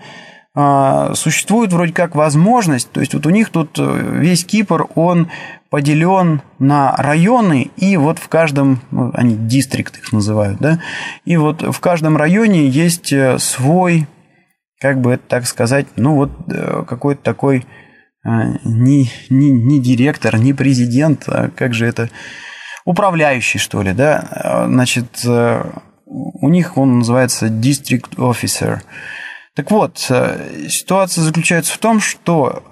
а, 0.59 1.13
существует 1.15 1.71
вроде 1.75 1.93
как 1.93 2.15
возможность, 2.15 2.91
то 2.91 3.01
есть 3.01 3.13
вот 3.13 3.27
у 3.27 3.31
них 3.31 3.51
тут 3.51 3.79
э, 3.79 4.19
весь 4.21 4.43
Кипр, 4.43 4.87
он 4.95 5.29
поделен 5.69 6.41
на 6.59 6.97
районы, 6.97 7.71
и 7.77 7.99
вот 7.99 8.19
в 8.19 8.29
каждом, 8.29 8.81
ну, 8.91 9.11
они 9.13 9.37
дистрикт 9.37 9.99
их 9.99 10.15
называют, 10.15 10.59
да, 10.59 10.81
и 11.27 11.37
вот 11.37 11.61
в 11.61 11.79
каждом 11.81 12.17
районе 12.17 12.67
есть 12.69 13.13
э, 13.13 13.39
свой, 13.39 14.09
как 14.81 15.01
бы 15.01 15.13
это 15.13 15.23
так 15.27 15.47
сказать, 15.47 15.87
ну 15.97 16.15
вот 16.15 16.31
э, 16.53 16.85
какой-то 16.87 17.23
такой 17.23 17.67
не, 18.25 19.09
не, 19.31 19.51
не 19.53 19.81
директор, 19.81 20.37
не 20.37 20.53
президент, 20.53 21.29
а 21.29 21.49
как 21.49 21.75
же 21.75 21.87
это, 21.87 22.11
управляющий, 22.85 23.59
что 23.59 23.83
ли, 23.83 23.93
да, 23.93 24.67
значит, 24.67 25.25
у 25.25 26.49
них 26.49 26.77
он 26.77 26.99
называется 26.99 27.47
district 27.47 28.17
officer, 28.17 28.81
так 29.55 29.71
вот, 29.71 30.05
э, 30.11 30.67
ситуация 30.69 31.23
заключается 31.23 31.73
в 31.73 31.79
том, 31.79 32.01
что 32.01 32.63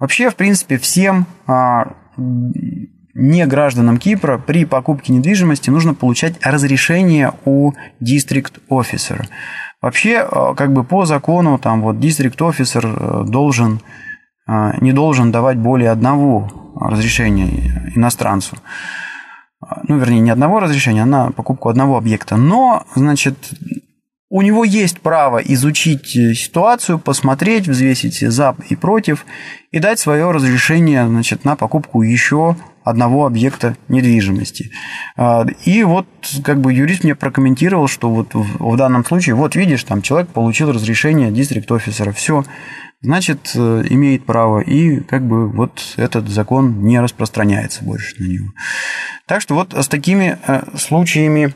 вообще, 0.00 0.28
в 0.28 0.34
принципе, 0.34 0.76
всем 0.78 1.26
не 3.14 3.46
гражданам 3.46 3.96
Кипра 3.98 4.38
при 4.38 4.64
покупке 4.64 5.12
недвижимости 5.12 5.70
нужно 5.70 5.94
получать 5.94 6.34
разрешение 6.42 7.32
у 7.44 7.72
district 8.02 8.60
officer. 8.68 9.24
Вообще, 9.84 10.20
а, 10.20 10.54
как 10.54 10.72
бы 10.72 10.82
по 10.82 11.04
закону, 11.04 11.58
там 11.58 11.82
вот 11.82 11.96
district 11.96 12.38
officer 12.38 12.86
э, 12.86 13.24
должен, 13.28 13.80
не 14.80 14.92
должен 14.92 15.30
давать 15.30 15.58
более 15.58 15.90
одного 15.90 16.72
разрешения 16.74 17.92
иностранцу. 17.94 18.56
Ну, 19.86 19.98
вернее, 19.98 20.20
не 20.20 20.30
одного 20.30 20.60
разрешения, 20.60 21.02
а 21.02 21.06
на 21.06 21.32
покупку 21.32 21.68
одного 21.68 21.98
объекта. 21.98 22.36
Но, 22.36 22.86
значит, 22.94 23.36
у 24.30 24.40
него 24.40 24.64
есть 24.64 25.00
право 25.00 25.36
изучить 25.36 26.16
э, 26.16 26.32
ситуацию, 26.32 26.98
посмотреть, 26.98 27.68
взвесить 27.68 28.20
за 28.20 28.56
и 28.70 28.76
против 28.76 29.26
и 29.70 29.80
дать 29.80 29.98
свое 29.98 30.30
разрешение 30.30 31.06
значит, 31.06 31.44
на 31.44 31.56
покупку 31.56 32.00
еще 32.00 32.56
одного 32.84 33.26
объекта 33.26 33.76
недвижимости. 33.88 34.70
А, 35.16 35.46
и 35.64 35.82
вот 35.82 36.06
как 36.44 36.60
бы 36.60 36.72
юрист 36.72 37.02
мне 37.02 37.14
прокомментировал, 37.14 37.88
что 37.88 38.10
вот 38.10 38.34
в 38.34 38.76
данном 38.76 39.04
случае, 39.04 39.34
вот 39.34 39.56
видишь, 39.56 39.82
там 39.84 40.02
человек 40.02 40.28
получил 40.28 40.70
разрешение 40.70 41.30
дистрикт 41.30 41.70
офисера, 41.72 42.12
все, 42.12 42.44
значит, 43.00 43.52
э, 43.54 43.84
имеет 43.88 44.26
право, 44.26 44.60
и 44.60 45.00
как 45.00 45.26
бы 45.26 45.48
вот 45.50 45.94
этот 45.96 46.28
закон 46.28 46.82
не 46.84 47.00
распространяется 47.00 47.82
больше 47.84 48.22
на 48.22 48.26
него. 48.26 48.48
Так 49.26 49.40
что 49.40 49.54
вот 49.54 49.72
с 49.72 49.88
такими 49.88 50.38
э, 50.46 50.62
случаями 50.76 51.54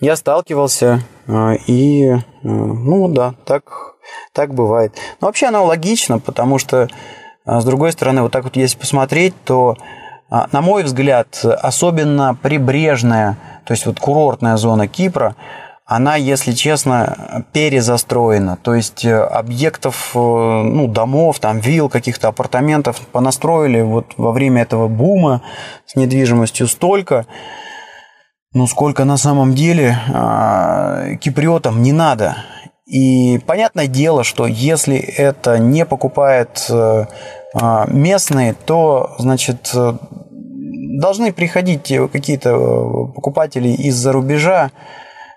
я 0.00 0.14
сталкивался, 0.14 1.00
а, 1.26 1.54
и, 1.66 2.14
ну 2.44 3.08
да, 3.08 3.34
так, 3.44 3.96
так 4.32 4.54
бывает. 4.54 4.94
Но 5.20 5.26
вообще 5.26 5.46
оно 5.46 5.64
логично, 5.64 6.20
потому 6.20 6.58
что, 6.58 6.88
с 7.44 7.64
другой 7.64 7.90
стороны, 7.90 8.22
вот 8.22 8.30
так 8.30 8.44
вот 8.44 8.54
если 8.54 8.78
посмотреть, 8.78 9.34
то, 9.44 9.76
на 10.30 10.60
мой 10.60 10.82
взгляд, 10.82 11.42
особенно 11.44 12.34
прибрежная, 12.34 13.36
то 13.64 13.72
есть 13.72 13.86
вот 13.86 13.98
курортная 13.98 14.56
зона 14.56 14.88
Кипра, 14.88 15.36
она, 15.88 16.16
если 16.16 16.52
честно, 16.52 17.44
перезастроена. 17.52 18.58
То 18.62 18.74
есть 18.74 19.06
э, 19.06 19.18
объектов, 19.18 20.10
э, 20.14 20.18
ну, 20.18 20.86
домов, 20.86 21.38
там, 21.40 21.60
вилл, 21.60 21.88
каких-то 21.88 22.28
апартаментов 22.28 23.00
понастроили 23.10 23.80
вот 23.80 24.12
во 24.18 24.32
время 24.32 24.62
этого 24.62 24.86
бума 24.86 25.40
с 25.86 25.96
недвижимостью 25.96 26.68
столько, 26.68 27.24
ну, 28.52 28.66
сколько 28.66 29.06
на 29.06 29.16
самом 29.16 29.54
деле 29.54 29.98
э, 30.08 31.16
киприотам 31.22 31.82
не 31.82 31.92
надо. 31.92 32.36
И 32.88 33.38
понятное 33.46 33.86
дело, 33.86 34.24
что 34.24 34.46
если 34.46 34.96
это 34.96 35.58
не 35.58 35.84
покупает 35.84 36.66
э, 36.70 37.04
местные, 37.88 38.54
то, 38.54 39.14
значит, 39.18 39.74
должны 40.98 41.32
приходить 41.32 41.92
какие-то 42.10 42.56
покупатели 43.14 43.68
из-за 43.68 44.12
рубежа, 44.12 44.70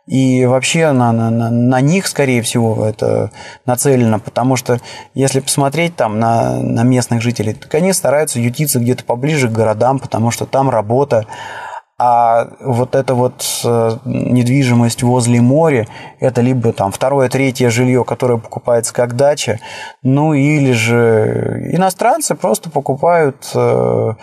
и 0.08 0.46
вообще 0.46 0.92
на, 0.92 1.12
на, 1.12 1.30
на 1.30 1.82
них, 1.82 2.08
скорее 2.08 2.42
всего, 2.42 2.86
это 2.86 3.32
нацелено, 3.66 4.20
потому 4.20 4.56
что 4.56 4.80
если 5.14 5.40
посмотреть 5.40 5.96
там 5.96 6.20
на, 6.20 6.58
на 6.58 6.84
местных 6.84 7.22
жителей, 7.22 7.54
то 7.54 7.78
они 7.78 7.94
стараются 7.94 8.40
ютиться 8.40 8.80
где-то 8.80 9.04
поближе 9.04 9.48
к 9.48 9.54
городам, 9.54 10.00
потому 10.00 10.32
что 10.32 10.46
там 10.46 10.70
работа, 10.70 11.28
а 12.04 12.48
вот 12.62 12.96
эта 12.96 13.14
вот 13.14 13.46
э, 13.64 13.98
недвижимость 14.06 15.04
возле 15.04 15.40
моря, 15.40 15.86
это 16.20 16.42
либо 16.42 16.74
там 16.74 16.92
второе, 16.92 17.30
третье 17.30 17.70
жилье, 17.70 18.04
которое 18.04 18.40
покупается 18.40 18.92
как 18.92 19.16
дача, 19.16 19.60
ну 20.02 20.34
или 20.34 20.72
же 20.72 21.70
иностранцы 21.72 22.34
просто 22.34 22.72
покупают 22.72 23.52
э, 23.54 24.14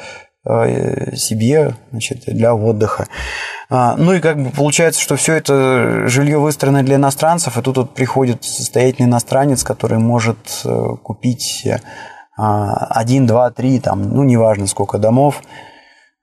э, 0.44 1.14
себе 1.14 1.76
значит, 1.92 2.24
для 2.26 2.52
отдыха. 2.52 3.06
А, 3.70 3.94
ну 3.96 4.12
и 4.12 4.18
как 4.18 4.42
бы 4.42 4.50
получается, 4.50 5.00
что 5.00 5.14
все 5.14 5.34
это 5.34 6.08
жилье 6.08 6.38
выстроено 6.38 6.82
для 6.82 6.96
иностранцев, 6.96 7.58
и 7.58 7.62
тут 7.62 7.76
вот 7.76 7.94
приходит 7.94 8.42
состоятельный 8.42 9.06
иностранец, 9.06 9.62
который 9.62 9.98
может 9.98 10.64
купить 11.04 11.64
один, 12.36 13.26
два, 13.26 13.50
три, 13.50 13.78
там, 13.78 14.02
ну 14.02 14.24
неважно 14.24 14.66
сколько 14.66 14.98
домов, 14.98 15.42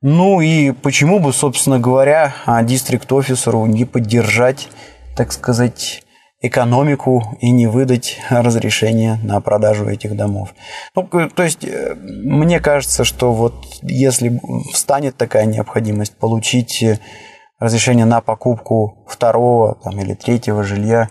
ну 0.01 0.41
и 0.41 0.71
почему 0.71 1.19
бы, 1.19 1.33
собственно 1.33 1.79
говоря, 1.79 2.35
дистрикт-офисеру 2.63 3.65
не 3.65 3.85
поддержать, 3.85 4.69
так 5.15 5.31
сказать, 5.31 6.03
экономику 6.41 7.37
и 7.41 7.49
не 7.51 7.67
выдать 7.67 8.19
разрешение 8.29 9.19
на 9.23 9.41
продажу 9.41 9.87
этих 9.87 10.15
домов. 10.15 10.53
Ну, 10.95 11.07
то 11.29 11.43
есть, 11.43 11.63
э, 11.63 11.95
мне 11.95 12.59
кажется, 12.59 13.03
что 13.03 13.33
вот 13.33 13.53
если 13.81 14.39
встанет 14.71 15.17
такая 15.17 15.45
необходимость 15.45 16.15
получить 16.15 16.83
разрешение 17.59 18.05
на 18.05 18.21
покупку 18.21 19.05
второго 19.07 19.75
там, 19.83 19.99
или 19.99 20.13
третьего 20.13 20.63
жилья, 20.63 21.09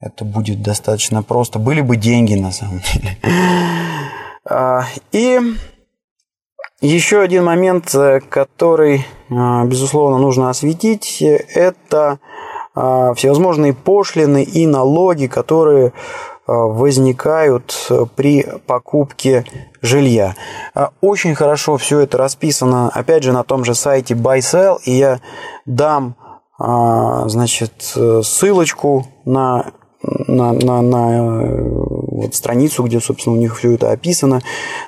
это 0.00 0.24
будет 0.24 0.62
достаточно 0.62 1.22
просто. 1.22 1.58
Были 1.58 1.80
бы 1.80 1.96
деньги 1.96 2.34
на 2.34 2.52
самом 2.52 2.80
деле. 2.80 3.16
А, 4.48 4.84
и 5.10 5.40
еще 6.80 7.20
один 7.20 7.44
момент, 7.44 7.94
э, 7.94 8.20
который, 8.20 9.06
а, 9.30 9.64
безусловно, 9.64 10.18
нужно 10.18 10.50
осветить, 10.50 11.22
это 11.22 12.18
а, 12.74 13.14
всевозможные 13.14 13.72
пошлины 13.72 14.42
и 14.42 14.66
налоги, 14.66 15.26
которые 15.26 15.92
возникают 16.48 17.90
при 18.14 18.46
покупке 18.68 19.44
жилья. 19.82 20.36
Очень 21.00 21.34
хорошо 21.34 21.76
все 21.76 21.98
это 21.98 22.18
расписано, 22.18 22.88
опять 22.88 23.24
же, 23.24 23.32
на 23.32 23.42
том 23.42 23.64
же 23.64 23.74
сайте 23.74 24.14
BuySell, 24.14 24.78
и 24.84 24.92
я 24.92 25.20
дам 25.64 26.14
значит, 26.56 27.72
ссылочку 28.22 29.08
на 29.24 29.72
на, 30.28 30.52
на, 30.52 30.82
на 30.82 31.95
вот 32.16 32.34
страницу, 32.34 32.82
где, 32.82 33.00
собственно, 33.00 33.36
у 33.36 33.38
них 33.38 33.56
все 33.58 33.72
это 33.72 33.90
описано. 33.90 34.40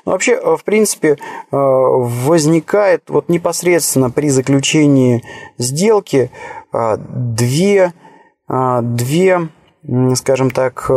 Но 0.04 0.12
вообще, 0.12 0.32
э, 0.32 0.56
в 0.56 0.64
принципе, 0.64 1.10
э, 1.10 1.16
возникает 1.50 3.04
вот 3.08 3.28
непосредственно 3.28 4.10
при 4.10 4.30
заключении 4.30 5.22
сделки 5.58 6.30
э, 6.72 6.96
две, 6.98 7.92
две 8.48 9.48
скажем 10.14 10.50
так, 10.50 10.90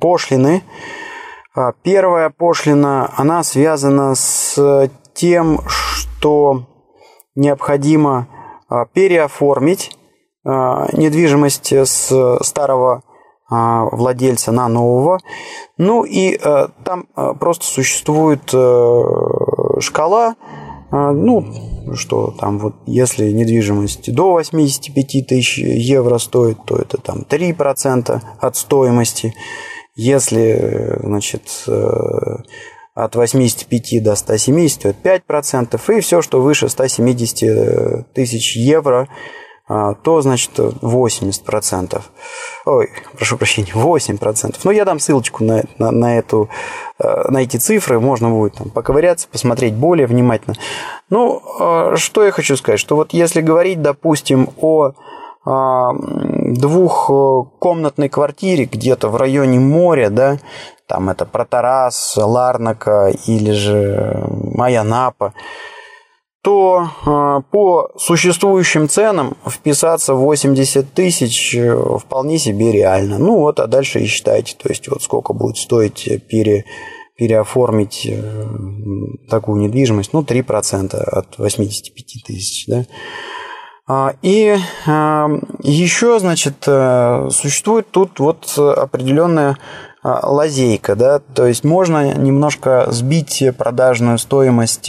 пошлины. 0.00 0.62
Первая 1.82 2.30
пошлина, 2.30 3.12
она 3.16 3.42
связана 3.42 4.14
с 4.14 4.88
тем, 5.14 5.60
что 5.66 6.62
необходимо 7.34 8.28
переоформить 8.92 9.96
недвижимость 10.44 11.72
с 11.72 12.38
старого 12.42 13.02
владельца 13.50 14.52
на 14.52 14.68
нового. 14.68 15.20
Ну 15.78 16.04
и 16.04 16.38
э, 16.40 16.68
там 16.84 17.06
э, 17.16 17.32
просто 17.38 17.64
существует 17.64 18.50
э, 18.52 19.80
шкала, 19.80 20.36
ну, 20.90 21.44
что 21.94 22.34
там 22.40 22.58
вот 22.58 22.76
если 22.86 23.30
недвижимость 23.30 24.10
до 24.14 24.30
85 24.30 25.26
тысяч 25.26 25.58
евро 25.58 26.16
стоит, 26.16 26.56
то 26.64 26.76
это 26.76 26.96
там 26.96 27.26
3% 27.28 28.22
от 28.40 28.56
стоимости. 28.56 29.34
Если, 29.94 30.98
значит, 31.02 31.42
от 32.94 33.16
85 33.16 34.02
до 34.02 34.14
170, 34.16 34.80
то 34.82 34.88
это 34.88 35.22
5%. 35.28 35.98
И 35.98 36.00
все, 36.00 36.22
что 36.22 36.40
выше 36.40 36.70
170 36.70 38.14
тысяч 38.14 38.56
евро, 38.56 39.00
а, 39.00 39.12
то, 39.68 40.20
значит, 40.22 40.58
80%. 40.58 42.00
Ой, 42.64 42.90
прошу 43.16 43.36
прощения, 43.36 43.72
8%. 43.72 44.56
Но 44.64 44.70
я 44.70 44.84
дам 44.84 44.98
ссылочку 44.98 45.44
на, 45.44 45.64
на, 45.78 45.90
на, 45.90 46.18
эту, 46.18 46.48
э, 46.98 47.28
на 47.28 47.42
эти 47.42 47.58
цифры, 47.58 48.00
можно 48.00 48.30
будет 48.30 48.54
там 48.54 48.70
поковыряться, 48.70 49.28
посмотреть 49.28 49.74
более 49.74 50.06
внимательно. 50.06 50.56
Ну, 51.10 51.42
а, 51.60 51.96
что 51.96 52.24
я 52.24 52.30
хочу 52.30 52.56
сказать, 52.56 52.80
что 52.80 52.96
вот 52.96 53.12
если 53.12 53.42
говорить, 53.42 53.82
допустим, 53.82 54.48
о 54.56 54.92
а, 55.44 55.92
двухкомнатной 55.94 58.08
квартире 58.08 58.64
где-то 58.64 59.08
в 59.08 59.16
районе 59.16 59.58
моря, 59.58 60.10
да, 60.10 60.38
там 60.86 61.10
это 61.10 61.26
Протарас, 61.26 62.16
Ларнака 62.16 63.12
или 63.26 63.52
же 63.52 64.24
Майянапа, 64.54 65.34
то 66.42 66.88
а, 67.04 67.40
по 67.40 67.90
существующим 67.96 68.88
ценам 68.88 69.36
вписаться 69.46 70.14
в 70.14 70.20
80 70.20 70.92
тысяч 70.92 71.54
э, 71.54 71.98
вполне 71.98 72.38
себе 72.38 72.70
реально. 72.70 73.18
Ну 73.18 73.38
вот, 73.38 73.58
а 73.58 73.66
дальше 73.66 74.00
и 74.00 74.06
считайте, 74.06 74.54
то 74.56 74.68
есть 74.68 74.88
вот 74.88 75.02
сколько 75.02 75.32
будет 75.32 75.56
стоить 75.56 76.08
пере, 76.28 76.64
переоформить 77.16 78.06
э, 78.08 78.44
такую 79.28 79.60
недвижимость, 79.60 80.12
ну 80.12 80.22
3% 80.22 80.96
от 80.96 81.38
85 81.38 82.24
тысяч, 82.24 82.66
да. 82.68 82.84
А, 83.88 84.14
и 84.22 84.56
а, 84.86 85.28
еще, 85.62 86.20
значит, 86.20 86.62
э, 86.66 87.28
существует 87.32 87.90
тут 87.90 88.20
вот 88.20 88.56
определенная 88.56 89.58
лазейка, 90.04 90.94
да, 90.94 91.18
то 91.18 91.46
есть 91.46 91.64
можно 91.64 92.14
немножко 92.14 92.86
сбить 92.90 93.42
продажную 93.58 94.18
стоимость 94.18 94.88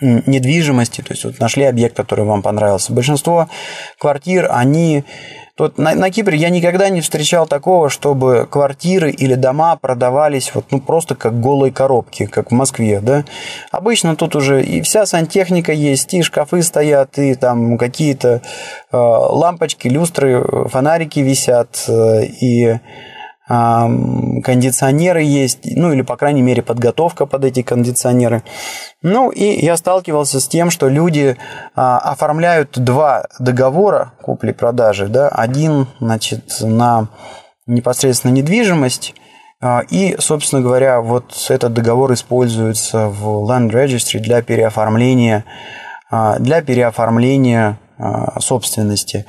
недвижимости, 0.00 1.00
то 1.02 1.12
есть 1.12 1.24
вот 1.24 1.38
нашли 1.40 1.64
объект, 1.64 1.96
который 1.96 2.24
вам 2.24 2.42
понравился. 2.42 2.92
Большинство 2.92 3.48
квартир, 3.98 4.48
они... 4.50 5.04
Тут 5.56 5.76
на, 5.76 5.94
на 5.94 6.10
Кипре 6.10 6.38
я 6.38 6.48
никогда 6.48 6.88
не 6.88 7.02
встречал 7.02 7.46
такого, 7.46 7.90
чтобы 7.90 8.48
квартиры 8.50 9.10
или 9.10 9.34
дома 9.34 9.76
продавались 9.76 10.52
вот, 10.54 10.64
ну, 10.70 10.80
просто 10.80 11.14
как 11.14 11.38
голые 11.38 11.70
коробки, 11.70 12.24
как 12.24 12.50
в 12.50 12.54
Москве, 12.54 13.00
да. 13.00 13.24
Обычно 13.70 14.16
тут 14.16 14.36
уже 14.36 14.62
и 14.62 14.80
вся 14.80 15.04
сантехника 15.04 15.72
есть, 15.72 16.14
и 16.14 16.22
шкафы 16.22 16.62
стоят, 16.62 17.18
и 17.18 17.34
там 17.34 17.76
какие-то 17.76 18.40
э, 18.90 18.96
лампочки, 18.96 19.86
люстры, 19.88 20.42
фонарики 20.68 21.20
висят, 21.20 21.84
э, 21.88 22.24
и 22.24 22.78
кондиционеры 23.50 25.22
есть, 25.22 25.58
ну 25.64 25.92
или, 25.92 26.02
по 26.02 26.16
крайней 26.16 26.42
мере, 26.42 26.62
подготовка 26.62 27.26
под 27.26 27.44
эти 27.44 27.62
кондиционеры. 27.62 28.44
Ну 29.02 29.30
и 29.30 29.64
я 29.64 29.76
сталкивался 29.76 30.38
с 30.38 30.46
тем, 30.46 30.70
что 30.70 30.88
люди 30.88 31.36
а, 31.74 31.98
оформляют 31.98 32.78
два 32.78 33.26
договора 33.40 34.12
купли-продажи, 34.22 35.08
да, 35.08 35.28
один, 35.28 35.88
значит, 35.98 36.58
на 36.60 37.08
непосредственно 37.66 38.32
недвижимость, 38.32 39.14
а, 39.60 39.80
и, 39.90 40.14
собственно 40.20 40.62
говоря, 40.62 41.00
вот 41.00 41.34
этот 41.48 41.72
договор 41.72 42.12
используется 42.12 43.08
в 43.08 43.50
Land 43.50 43.70
Registry 43.70 44.20
для 44.20 44.42
переоформления, 44.42 45.44
а, 46.08 46.38
для 46.38 46.62
переоформления 46.62 47.78
собственности. 48.38 49.26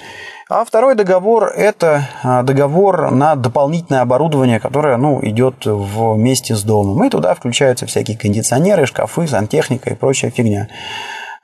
А 0.53 0.65
второй 0.65 0.95
договор– 0.95 1.45
это 1.55 2.09
а, 2.23 2.43
договор 2.43 3.09
на 3.09 3.37
дополнительное 3.37 4.01
оборудование, 4.01 4.59
которое 4.59 4.97
ну, 4.97 5.17
идет 5.21 5.65
вместе 5.65 6.55
с 6.55 6.63
домом. 6.63 7.01
И 7.05 7.09
туда 7.09 7.33
включаются 7.35 7.85
всякие 7.85 8.17
кондиционеры, 8.17 8.85
шкафы, 8.85 9.29
сантехника 9.29 9.91
и 9.91 9.95
прочая 9.95 10.29
фигня. 10.29 10.67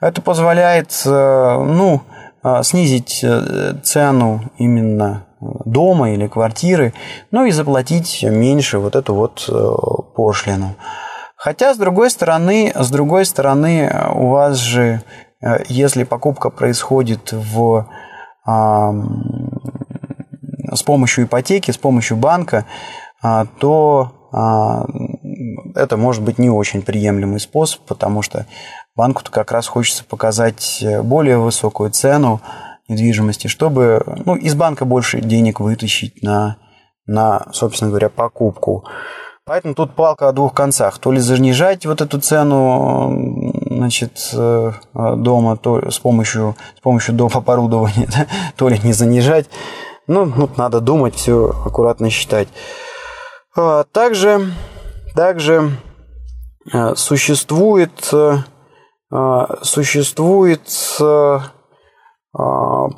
Это 0.01 0.21
позволяет 0.21 0.91
э, 1.05 1.09
ну, 1.09 2.01
а, 2.43 2.63
снизить 2.63 3.21
э, 3.23 3.75
цену 3.81 4.41
именно 4.57 5.25
дома 5.39 6.11
или 6.11 6.27
квартиры, 6.27 6.93
ну 7.31 7.45
и 7.45 7.51
заплатить 7.51 8.23
меньше 8.23 8.77
вот 8.77 8.97
эту 8.97 9.13
вот 9.13 9.47
э, 9.47 9.75
пошлину. 10.17 10.75
Хотя, 11.37 11.73
с 11.73 11.77
другой 11.77 12.09
стороны, 12.09 12.73
с 12.75 12.89
другой 12.89 13.23
стороны, 13.23 13.89
у 14.15 14.31
вас 14.31 14.57
же, 14.57 15.01
если 15.69 16.03
покупка 16.03 16.49
происходит 16.49 17.31
в 17.31 17.87
с 20.73 20.83
помощью 20.83 21.25
ипотеки, 21.25 21.71
с 21.71 21.77
помощью 21.77 22.17
банка, 22.17 22.65
а, 23.21 23.45
то 23.59 24.29
а, 24.31 24.85
это 25.75 25.97
может 25.97 26.23
быть 26.23 26.39
не 26.39 26.49
очень 26.49 26.81
приемлемый 26.81 27.39
способ, 27.39 27.81
потому 27.81 28.21
что 28.21 28.45
банку-то 28.95 29.31
как 29.31 29.51
раз 29.51 29.67
хочется 29.67 30.03
показать 30.03 30.83
более 31.03 31.37
высокую 31.37 31.91
цену 31.91 32.41
недвижимости, 32.87 33.47
чтобы 33.47 34.03
ну, 34.25 34.35
из 34.35 34.55
банка 34.55 34.85
больше 34.85 35.19
денег 35.19 35.59
вытащить 35.59 36.23
на, 36.23 36.57
на, 37.05 37.47
собственно 37.51 37.89
говоря, 37.89 38.09
покупку. 38.09 38.85
Поэтому 39.45 39.75
тут 39.75 39.95
палка 39.95 40.27
о 40.27 40.33
двух 40.33 40.53
концах. 40.53 40.99
То 40.99 41.11
ли 41.11 41.19
занижать 41.19 41.85
вот 41.85 42.01
эту 42.01 42.19
цену 42.19 43.09
значит, 43.77 44.31
э, 44.33 44.71
дома 44.93 45.57
то 45.57 45.89
с 45.89 45.99
помощью, 45.99 46.55
с 46.77 46.81
помощью 46.81 47.15
доп. 47.15 47.35
оборудования, 47.35 48.07
да, 48.11 48.27
то 48.55 48.69
ли 48.69 48.79
не 48.83 48.93
занижать. 48.93 49.47
Ну, 50.07 50.31
тут 50.31 50.57
надо 50.57 50.79
думать, 50.79 51.15
все 51.15 51.49
аккуратно 51.65 52.09
считать. 52.09 52.47
А, 53.55 53.83
также, 53.85 54.51
также 55.15 55.71
э, 56.73 56.95
существует, 56.95 58.09
э, 58.13 58.37
существует 59.61 60.69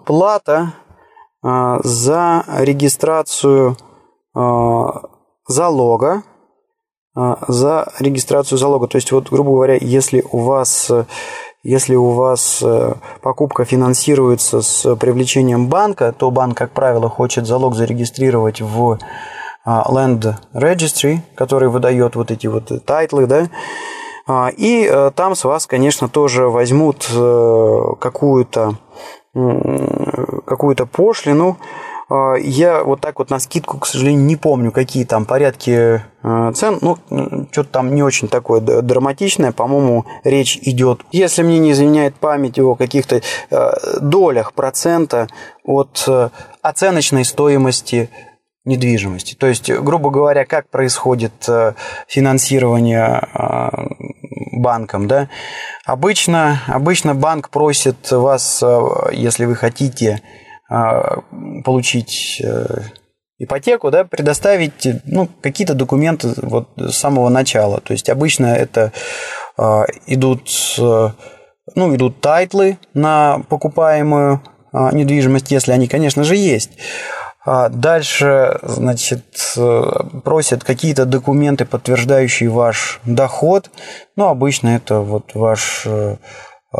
плата 0.06 0.74
за 1.42 2.44
регистрацию 2.58 3.78
залога 5.50 6.24
а, 6.26 6.29
за 7.48 7.92
регистрацию 8.00 8.58
залога. 8.58 8.88
То 8.88 8.98
есть, 8.98 9.12
вот, 9.12 9.30
грубо 9.30 9.52
говоря, 9.52 9.78
если 9.80 10.24
у 10.32 10.40
вас 10.40 10.92
если 11.62 11.96
у 11.96 12.12
вас 12.12 12.62
э, 12.64 12.94
покупка 13.22 13.66
финансируется 13.66 14.62
с 14.62 14.96
привлечением 14.96 15.68
банка, 15.68 16.14
то 16.18 16.32
банк, 16.32 16.58
как 16.58 16.72
правило, 16.72 17.10
хочет 17.10 17.46
залог 17.46 17.76
зарегистрировать 17.76 18.62
в 18.62 18.98
а, 19.66 19.84
Land 19.92 20.36
Registry, 20.54 21.20
который 21.36 21.68
выдает 21.68 22.16
вот 22.16 22.32
эти 22.32 22.48
вот 22.48 22.72
title 22.86 23.14
ы, 23.14 23.26
да, 23.26 23.50
А, 24.26 24.50
и 24.56 24.88
э, 24.90 25.12
там 25.16 25.36
с 25.36 25.44
вас, 25.44 25.68
конечно, 25.68 26.08
тоже 26.08 26.48
возьмут 26.48 27.10
э, 27.12 27.78
какую-то 28.00 28.76
какую-то 29.34 30.86
пошлину. 30.88 31.58
А, 32.10 32.36
я 32.36 32.84
вот 32.84 33.02
так 33.02 33.20
вот 33.20 33.30
навскидку, 33.30 33.78
к 33.78 33.86
сожалению, 33.86 34.26
не 34.26 34.36
помню, 34.36 34.72
какие 34.72 35.06
там 35.06 35.26
порядки 35.26 36.02
э, 36.24 36.52
цен. 36.56 36.80
Ну, 36.82 36.98
что-то 37.52 37.70
там 37.70 37.94
не 37.94 38.04
очень 38.04 38.28
такое 38.28 38.62
драматичное. 38.62 39.52
По-моему, 39.52 40.06
речь 40.24 40.58
идет, 40.62 41.02
если 41.12 41.44
мне 41.44 41.60
не 41.60 41.72
изменяет 41.72 42.16
память, 42.16 42.60
о 42.60 42.76
каких-то 42.76 43.22
долях 44.02 44.54
процента 44.54 45.28
от 45.64 46.08
оценочной 46.62 47.26
стоимости 47.26 48.10
недвижимости. 48.70 49.36
То 49.36 49.48
есть, 49.48 49.72
грубо 49.72 50.10
говоря, 50.10 50.46
как 50.46 50.70
происходит 50.70 51.34
э, 51.48 51.74
финансирование 52.08 53.22
э, 53.34 53.70
банком, 54.54 55.08
да? 55.08 55.30
Обычно, 55.86 56.62
обычно 56.68 57.16
банк 57.16 57.50
просит 57.50 58.12
вас, 58.12 58.62
э, 58.62 58.80
если 59.12 59.46
вы 59.46 59.56
хотите 59.56 60.22
получить 61.66 62.42
ипотеку, 63.40 63.90
да, 63.90 64.04
предоставить 64.04 64.88
ну, 65.06 65.28
какие-то 65.42 65.74
документы 65.74 66.34
вот 66.38 66.70
с 66.78 66.96
самого 66.96 67.30
начала. 67.30 67.80
То 67.82 67.94
есть 67.94 68.10
обычно 68.10 68.48
это 68.48 68.92
идут, 70.06 70.50
ну, 70.78 71.96
идут 71.96 72.22
title 72.22 72.69
ы 72.69 72.78
на 72.94 73.42
покупаемую 73.50 74.42
недвижимость, 74.72 75.52
если 75.52 75.72
они, 75.72 75.88
конечно 75.88 76.24
же, 76.24 76.36
есть. 76.36 76.72
А 77.46 77.70
дальше, 77.70 78.60
значит, 78.62 79.24
э, 79.58 79.84
просят 80.24 80.64
какие-то 80.64 81.06
документы, 81.06 81.66
подтверждающие 81.66 82.50
ваш 82.50 83.00
доход. 83.06 83.72
Ну, 84.16 84.28
обычно 84.28 84.70
это 84.70 85.00
вот 85.00 85.34
ваш 85.34 85.84
э, 85.86 86.18
э, 86.78 86.80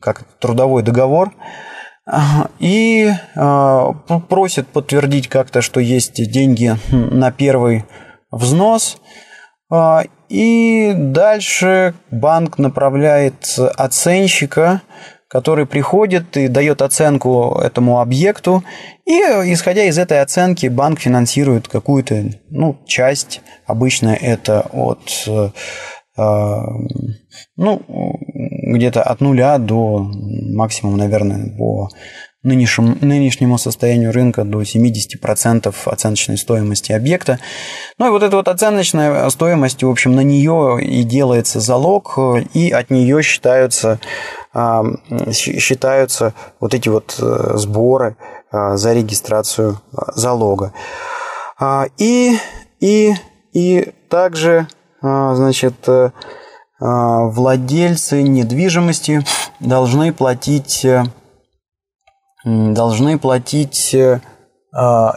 как 0.00 0.24
трудовой 0.38 0.82
договор. 0.82 1.32
И 2.58 3.12
просят 4.28 4.68
подтвердить 4.68 5.28
как-то, 5.28 5.62
что 5.62 5.80
есть 5.80 6.30
деньги 6.30 6.76
на 6.90 7.30
первый 7.30 7.84
взнос. 8.30 8.98
И 10.28 10.92
дальше 10.96 11.94
банк 12.10 12.58
направляет 12.58 13.56
оценщика 13.76 14.82
который 15.32 15.64
приходит 15.64 16.36
и 16.36 16.46
дает 16.46 16.82
оценку 16.82 17.58
этому 17.58 18.00
объекту, 18.00 18.62
и 19.06 19.12
исходя 19.12 19.84
из 19.84 19.96
этой 19.96 20.20
оценки 20.20 20.66
банк 20.66 21.00
финансирует 21.00 21.68
какую-то 21.68 22.32
ну, 22.50 22.78
часть, 22.86 23.40
обычно 23.64 24.10
это 24.10 24.60
от 24.72 25.24
э, 25.26 25.48
ну, 26.16 27.82
где-то 27.86 29.02
от 29.02 29.20
нуля 29.20 29.58
до 29.58 30.10
максимум, 30.52 30.96
наверное, 30.96 31.56
по 31.56 31.88
нынешнему, 32.42 32.96
нынешнему 33.00 33.58
состоянию 33.58 34.12
рынка 34.12 34.44
до 34.44 34.62
70% 34.62 35.74
оценочной 35.86 36.36
стоимости 36.36 36.92
объекта. 36.92 37.38
Ну 37.98 38.08
и 38.08 38.10
вот 38.10 38.22
эта 38.22 38.36
вот 38.36 38.48
оценочная 38.48 39.28
стоимость, 39.30 39.82
в 39.82 39.88
общем, 39.88 40.14
на 40.14 40.20
нее 40.20 40.78
и 40.82 41.02
делается 41.04 41.60
залог, 41.60 42.18
и 42.54 42.70
от 42.70 42.90
нее 42.90 43.22
считаются 43.22 44.00
считаются 45.32 46.34
вот 46.60 46.74
эти 46.74 46.90
вот 46.90 47.16
э, 47.18 47.52
сборы 47.54 48.16
а, 48.50 48.76
за 48.76 48.92
регистрацию 48.92 49.80
залога. 50.14 50.74
А, 51.58 51.86
и, 51.96 52.36
и, 52.80 53.14
и 53.54 53.92
также, 54.10 54.68
значит, 55.02 55.88
э, 55.88 56.10
владельцы 56.78 58.22
недвижимости 58.22 59.24
должны 59.60 60.12
платить, 60.12 60.84
э, 60.84 61.04
должны 62.44 63.18
платить 63.18 63.96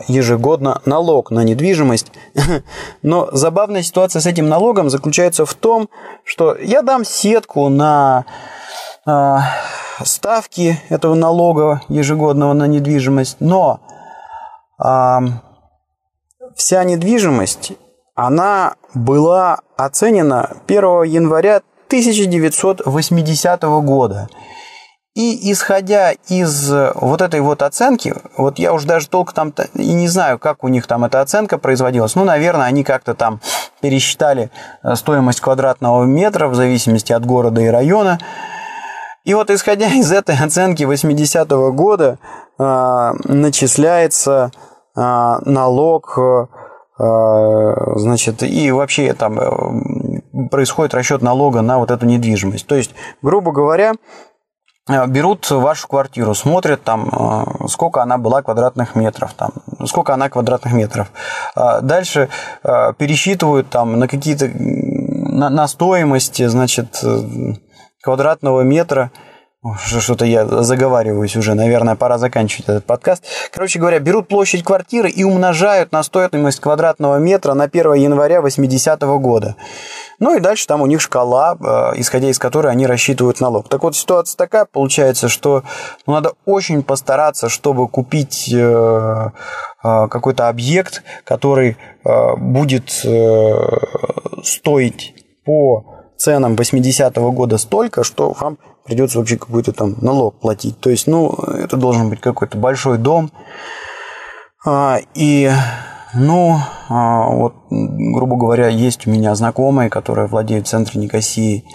ежегодно 0.10 0.82
налог 0.84 1.32
на 1.32 1.46
недвижимость. 1.46 2.12
Но 3.02 3.30
забавная 3.32 3.84
ситуация 3.84 4.20
с 4.20 4.26
этим 4.26 4.50
налогом 4.50 4.90
заключается 4.90 5.46
в 5.46 5.54
том, 5.54 5.88
что 6.26 6.58
я 6.58 6.82
дам 6.82 7.06
сетку 7.06 7.70
на 7.70 8.26
а, 9.08 9.44
ставки 10.04 10.80
этого 10.90 11.14
января 11.16 11.82
ежегодного 11.90 12.54
на 12.54 12.66
недвижимость, 12.66 13.38
но 13.40 13.80
а, 14.80 15.22
вся 16.56 16.84
недвижимость, 16.84 17.74
она 18.16 18.76
была 18.94 19.60
оценена 19.78 20.58
1 20.68 21.04
января 21.04 21.62
1980 21.88 23.62
года. 23.64 24.30
И 25.16 25.52
исходя 25.52 26.12
из 26.28 26.70
вот 26.96 27.22
этой 27.22 27.40
вот 27.40 27.62
оценки, 27.62 28.14
вот 28.38 28.60
я 28.60 28.74
уже 28.74 28.86
даже 28.86 29.08
толком 29.08 29.54
там 29.54 29.68
и 29.74 29.94
не 29.94 30.10
знаю, 30.10 30.40
как 30.40 30.66
у 30.66 30.68
них 30.68 30.88
там 30.88 31.06
эта 31.06 31.22
оценка 31.22 31.58
производилась. 31.58 32.16
Ну, 32.16 32.26
наверное, 32.26 32.66
они 32.66 32.84
как-то 32.84 33.14
там 33.14 33.40
пересчитали 33.80 34.52
э, 34.84 34.96
стоимость 34.96 35.40
квадратного 35.40 36.04
метра 36.04 36.50
в 36.50 36.56
зависимости 36.56 37.14
от 37.14 37.26
города 37.26 37.62
и 37.62 37.68
района. 37.68 38.20
И 39.24 39.34
вот 39.34 39.50
исходя 39.50 39.88
из 39.88 40.12
этой 40.12 40.36
оценки 40.36 40.84
80-го 40.84 41.72
года 41.72 42.20
э, 42.60 43.12
начисляется 43.24 44.52
э, 44.98 45.00
налог, 45.00 46.18
э, 46.18 46.48
значит, 46.98 48.42
и 48.44 48.72
вообще 48.72 49.14
там 49.14 49.40
э, 49.40 50.48
происходит 50.50 50.94
расчет 50.94 51.22
налога 51.22 51.62
на 51.62 51.78
вот 51.78 51.92
эту 51.92 52.06
недвижимость. 52.06 52.66
То 52.68 52.76
есть, 52.76 52.92
грубо 53.22 53.52
говоря, 53.52 53.94
э, 54.88 55.06
берут 55.08 55.50
вашу 55.52 55.90
квартиру, 55.90 56.34
смотрят 56.34 56.84
там, 56.84 57.10
э, 57.10 57.68
сколько 57.68 58.02
она 58.02 58.18
была 58.18 58.42
квадратных 58.42 58.96
метров, 58.96 59.34
там, 59.34 59.52
сколько 59.86 60.14
она 60.14 60.30
квадратных 60.30 60.74
метров. 60.74 61.12
Дальше 61.54 62.30
пересчитывают 62.64 63.70
там 63.70 64.00
на 64.00 64.08
какие-то, 64.08 64.50
на, 64.54 65.50
на 65.50 65.68
стоимость, 65.68 66.46
значит, 66.48 67.04
квадратного 68.02 68.62
метра. 68.62 69.12
Что-то 69.74 70.26
я 70.26 70.46
заговариваюсь 70.46 71.36
уже, 71.36 71.56
наверное, 71.56 71.96
пора 71.96 72.18
заканчивать 72.20 72.70
этот 72.70 72.86
подкаст. 72.86 73.24
Короче 73.52 73.80
говоря, 73.80 74.00
берут 74.00 74.28
площадь 74.28 74.64
квартиры 74.64 75.10
и 75.10 75.24
умножают 75.24 75.92
на 75.92 76.04
стоимость 76.04 76.60
квадратного 76.60 77.18
метра 77.18 77.54
на 77.56 77.64
1 77.64 77.94
января 77.94 78.42
80 78.42 79.02
-го 79.02 79.18
года. 79.20 79.56
Ну 80.20 80.38
и 80.38 80.40
дальше 80.40 80.68
там 80.68 80.82
у 80.82 80.86
них 80.86 81.02
шкала, 81.02 81.58
э, 81.60 82.00
исходя 82.00 82.30
из 82.30 82.38
которой 82.38 82.72
они 82.72 82.86
рассчитывают 82.86 83.42
налог. 83.42 83.68
Так 83.68 83.82
вот, 83.84 83.96
ситуация 83.96 84.38
такая 84.38 84.66
получается, 84.66 85.30
что 85.30 85.64
ну, 86.06 86.14
надо 86.14 86.34
очень 86.46 86.84
постараться, 86.84 87.50
чтобы 87.50 87.88
купить 87.88 88.50
э, 88.54 89.30
э, 89.84 90.08
какой-то 90.08 90.48
объект, 90.48 91.04
который 91.24 91.78
будет 92.38 93.04
стоить 94.44 95.16
по 95.44 95.95
ценам 96.18 96.56
80-го 96.56 97.32
года 97.32 97.58
столько, 97.58 98.04
что 98.04 98.34
вам 98.40 98.58
придется 98.86 99.20
вообще 99.20 99.38
какой-то 99.38 99.74
там 99.74 99.96
налог 100.02 100.40
платить. 100.40 100.80
То 100.80 100.90
есть, 100.90 101.08
ну, 101.08 101.32
это 101.32 101.78
должен 101.78 102.10
быть 102.10 102.22
какой-то 102.22 102.58
большой 102.58 102.98
дом. 102.98 103.32
А, 104.66 104.98
и, 105.14 105.52
ну, 106.14 106.58
а, 106.90 107.28
вот, 107.30 107.54
грубо 107.70 108.38
говоря, 108.38 108.68
есть 108.68 109.08
у 109.08 109.12
меня 109.12 109.36
знакомые, 109.36 109.90
которые 109.90 110.28
владеют 110.28 110.68
в 110.68 110.70
центре 110.70 111.02
Никосии 111.02 111.66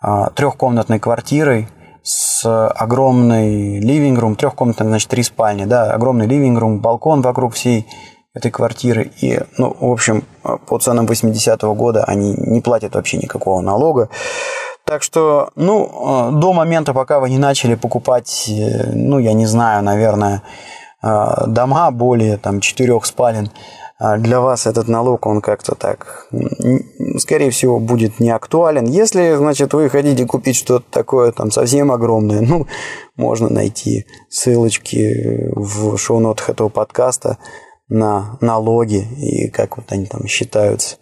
а, 0.00 0.30
трехкомнатной 0.30 1.00
квартирой 1.00 1.68
с 2.02 2.68
огромной 2.68 3.80
ливинг-рум, 3.80 4.36
трехкомнатной, 4.36 4.86
значит, 4.86 5.08
три 5.08 5.24
спальни, 5.24 5.64
да, 5.64 5.92
огромный 5.92 6.26
ливинг-рум, 6.26 6.80
балкон 6.80 7.20
вокруг 7.20 7.54
всей 7.54 7.86
этой 8.36 8.50
квартиры. 8.50 9.10
И, 9.22 9.40
ну, 9.56 9.74
в 9.80 9.90
общем, 9.90 10.24
по 10.42 10.78
ценам 10.78 11.06
80-го 11.06 11.74
года 11.74 12.04
они 12.04 12.34
не 12.36 12.60
платят 12.60 12.94
вообще 12.94 13.16
никакого 13.16 13.62
налога. 13.62 14.10
Так 14.84 15.02
что, 15.02 15.50
ну, 15.56 16.30
до 16.32 16.52
момента, 16.52 16.92
пока 16.92 17.18
вы 17.18 17.30
не 17.30 17.38
начали 17.38 17.74
покупать, 17.74 18.44
э, 18.48 18.92
ну, 18.92 19.18
я 19.18 19.32
не 19.32 19.46
знаю, 19.46 19.82
наверное, 19.82 20.42
э, 21.02 21.46
дома 21.46 21.90
более 21.90 22.36
там 22.36 22.60
четырех 22.60 23.04
спален, 23.04 23.50
э, 23.98 24.18
для 24.18 24.40
вас 24.40 24.66
этот 24.66 24.86
налог, 24.86 25.26
он 25.26 25.40
как-то 25.40 25.74
так, 25.74 26.28
скорее 27.18 27.50
всего, 27.50 27.80
будет 27.80 28.20
не 28.20 28.30
актуален. 28.30 28.84
Если, 28.84 29.34
значит, 29.34 29.74
вы 29.74 29.88
хотите 29.88 30.24
купить 30.24 30.56
что-то 30.56 30.84
такое 30.88 31.32
там 31.32 31.50
совсем 31.50 31.90
огромное, 31.90 32.40
ну, 32.48 32.66
можно 33.16 33.48
найти 33.48 34.06
ссылочки 34.28 35.50
в 35.56 35.96
шоу-нотах 35.96 36.50
этого 36.50 36.68
подкаста, 36.68 37.38
на 37.88 38.38
налоги 38.40 39.06
и 39.16 39.50
как 39.50 39.76
вот 39.76 39.92
они 39.92 40.06
там 40.06 40.26
считаются. 40.26 40.96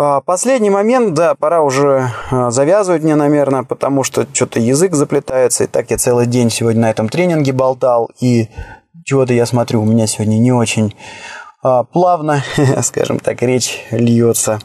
А, 0.00 0.20
последний 0.20 0.70
момент, 0.70 1.14
да, 1.14 1.34
пора 1.34 1.62
уже 1.62 2.10
а, 2.30 2.50
завязывать 2.50 3.02
мне, 3.02 3.16
наверное, 3.16 3.64
потому 3.64 4.04
что 4.04 4.26
что-то 4.32 4.60
язык 4.60 4.94
заплетается. 4.94 5.64
И 5.64 5.66
так 5.66 5.90
я 5.90 5.98
целый 5.98 6.26
день 6.26 6.50
сегодня 6.50 6.82
на 6.82 6.90
этом 6.90 7.08
тренинге 7.08 7.52
болтал. 7.52 8.10
И 8.20 8.48
чего-то 9.04 9.32
я 9.32 9.44
смотрю, 9.44 9.82
у 9.82 9.86
меня 9.86 10.06
сегодня 10.06 10.36
не 10.36 10.52
очень 10.52 10.94
а, 11.62 11.82
плавно, 11.82 12.44
скажем 12.82 13.18
так, 13.18 13.42
речь 13.42 13.84
льется. 13.90 14.60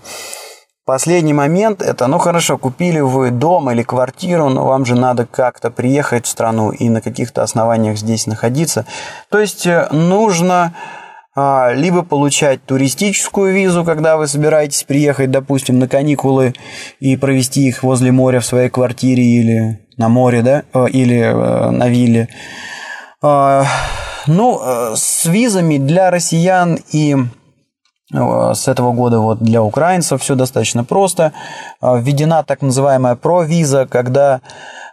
Последний 0.86 1.34
момент– 1.34 1.82
это, 1.82 2.08
ну 2.08 2.18
хорошо, 2.18 2.58
купили 2.58 3.00
вы 3.00 3.32
дом 3.32 3.72
или 3.72 3.84
квартиру, 3.84 4.50
но 4.50 4.68
вам 4.68 4.86
же 4.86 4.96
надо 4.96 5.26
как-то 5.26 5.72
приехать 5.72 6.26
в 6.26 6.30
страну 6.30 6.72
и 6.72 6.90
на 6.90 7.00
каких-то 7.00 7.42
основаниях 7.42 7.98
здесь 7.98 8.28
находиться. 8.28 8.86
То 9.30 9.40
есть 9.40 9.66
э, 9.66 9.88
нужно 9.92 10.74
либо 11.36 12.04
получать 12.04 12.64
туристическую 12.66 13.54
визу, 13.54 13.84
когда 13.84 14.18
вы 14.18 14.28
собираетесь 14.28 14.84
приехать, 14.84 15.32
допустим, 15.32 15.80
на 15.80 15.88
каникулы 15.88 16.54
и 17.00 17.18
провести 17.18 17.68
их 17.68 17.82
возле 17.82 18.12
моря 18.12 18.40
в 18.40 18.46
своей 18.46 18.70
квартире 18.70 19.24
или 19.24 19.80
на 19.98 20.10
море, 20.10 20.42
да, 20.44 20.64
э, 20.74 20.90
или 20.90 21.20
э, 21.20 21.70
на 21.72 21.90
вилле. 21.90 22.30
А, 23.24 23.66
ну, 24.28 24.62
с 24.96 25.26
визами 25.26 25.78
для 25.78 26.12
россиян 26.12 26.78
и 26.92 27.16
Э, 28.14 28.54
с 28.54 28.68
этого 28.68 28.94
года 28.94 29.20
вот 29.20 29.40
для 29.40 29.62
украинцев 29.62 30.22
все 30.22 30.36
достаточно 30.36 30.84
просто. 30.84 31.34
Э, 31.82 32.00
введена 32.00 32.44
так 32.44 32.62
называемая 32.62 33.16
провиза, 33.16 33.88
когда, 33.88 34.42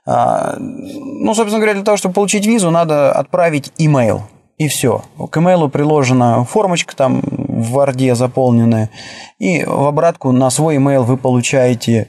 э, 0.07 0.57
ну, 0.59 1.34
собственно 1.34 1.59
говоря, 1.59 1.74
для 1.74 1.84
того, 1.84 1.97
чтобы 1.97 2.14
получить 2.14 2.47
визу, 2.47 2.70
надо 2.70 3.12
отправить 3.12 3.72
имейл. 3.78 4.22
И 4.61 4.68
все. 4.68 5.02
К 5.30 5.38
имейлу 5.38 5.70
приложена 5.70 6.44
формочка 6.44 6.94
там 6.94 7.22
в 7.22 7.70
Варде 7.70 8.14
заполненная. 8.14 8.90
И 9.38 9.64
в 9.64 9.86
обратку 9.86 10.32
на 10.32 10.50
свой 10.50 10.76
имейл 10.76 11.02
вы 11.02 11.16
получаете 11.16 12.08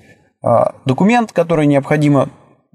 документ, 0.83 1.31
который 1.31 1.65
необходимо 1.65 2.27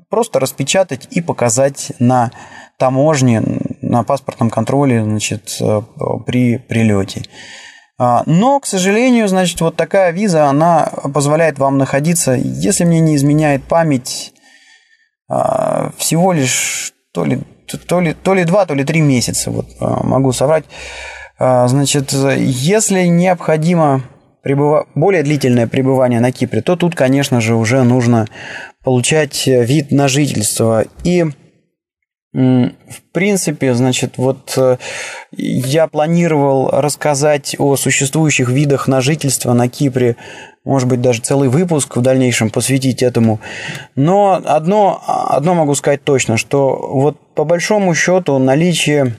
просто 0.09 0.41
распечатать 0.41 1.09
и 1.11 1.21
показать 1.21 1.93
на 1.99 2.31
таможне, 2.79 3.43
на 3.83 4.03
паспортном 4.03 4.49
контроле 4.49 5.05
значит, 5.05 5.61
при 6.25 6.57
прилете. 6.57 7.25
А, 7.99 8.23
но, 8.25 8.61
к 8.61 8.67
сожалению, 8.67 9.29
значит, 9.29 9.61
вот 9.61 9.77
такая 9.77 10.11
виза, 10.11 10.47
она 10.47 10.91
позволяет 11.13 11.59
вам 11.59 11.77
находиться, 11.77 12.33
если 12.33 12.85
мне 12.85 13.01
не 13.01 13.17
изменяет 13.17 13.65
память, 13.65 14.33
а, 15.29 15.91
всего 15.99 16.33
лишь 16.33 16.95
то 17.13 17.25
ли, 17.25 17.41
то 17.67 18.01
ли, 18.01 18.15
то 18.15 18.35
ли 18.35 18.45
два, 18.45 18.67
то 18.67 18.75
ли 18.75 18.85
три 18.85 19.01
месяца, 19.01 19.51
вот 19.51 19.67
а, 19.81 20.03
могу 20.05 20.33
соврать. 20.33 20.65
Значит, 21.39 22.15
если 22.15 23.03
необходимо 23.03 24.05
пребыва... 24.43 24.87
более 24.95 25.23
длительное 25.23 25.67
пребывание 25.67 26.19
на 26.19 26.33
Кипре, 26.33 26.63
то 26.63 26.77
тут, 26.77 26.95
конечно 26.95 27.43
же, 27.43 27.55
уже 27.55 27.83
нужно 27.83 28.27
получать 28.83 29.47
вид 29.47 29.91
на 29.91 30.09
жительство. 30.09 30.85
И 31.05 31.27
в 32.33 33.03
принципе, 33.13 33.73
значит, 33.73 34.19
вот 34.19 34.53
э, 34.59 34.77
я 35.33 35.87
планировал 35.87 36.69
рассказать 36.71 37.57
о 37.59 37.77
существующих 37.77 38.51
видах 38.51 38.89
на 38.89 39.01
жительство 39.01 39.55
на 39.55 39.71
Кипре, 39.71 40.17
может 40.63 40.87
быть, 40.87 41.01
даже 41.01 41.23
целый 41.23 41.49
выпуск 41.49 41.97
в 41.97 42.03
дальнейшем 42.03 42.51
посвятить 42.51 43.03
этому. 43.03 43.41
Но 43.95 44.43
одно, 44.45 45.03
одно 45.07 45.55
могу 45.55 45.75
сказать 45.75 46.05
точно, 46.05 46.37
что 46.37 46.77
вот 46.77 47.17
по 47.37 47.45
большому 47.45 47.95
счету 47.95 48.39
наличие 48.39 49.15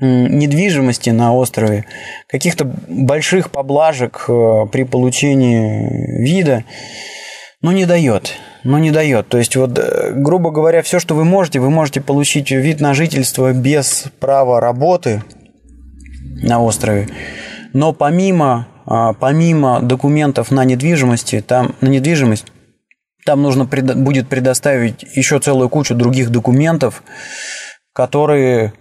недвижимости 0.00 1.10
на 1.10 1.34
острове, 1.34 1.84
каких-то 2.28 2.64
больших 2.88 3.50
поблажек 3.50 4.24
э, 4.28 4.66
при 4.72 4.84
получении 4.84 6.22
вида, 6.24 6.64
ну, 7.60 7.72
не 7.72 7.84
дает 7.86 8.34
но 8.64 8.78
не 8.78 8.90
дает. 8.90 9.28
То 9.28 9.38
есть, 9.38 9.54
вот, 9.56 9.78
э, 9.78 10.12
грубо 10.14 10.50
говоря, 10.50 10.82
все, 10.82 10.98
что 10.98 11.14
вы 11.14 11.24
можете, 11.24 11.60
вы 11.60 11.70
можете 11.70 12.00
получить 12.00 12.50
вид 12.50 12.80
на 12.80 12.94
жительство 12.94 13.52
без 13.52 14.06
права 14.18 14.58
работы 14.58 15.22
на 16.42 16.60
острове. 16.62 17.08
Но 17.74 17.92
помимо, 17.92 18.66
а, 18.86 19.12
помимо 19.12 19.80
документов 19.80 20.50
на 20.50 20.64
недвижимости, 20.64 21.42
там, 21.46 21.74
на 21.80 21.88
недвижимость, 21.88 22.46
там 23.24 23.42
нужно 23.42 23.64
будет 23.64 24.28
предоставить 24.28 25.02
еще 25.14 25.38
целую 25.38 25.68
кучу 25.68 25.94
других 25.94 26.30
документов, 26.30 27.02
которые 27.92 28.72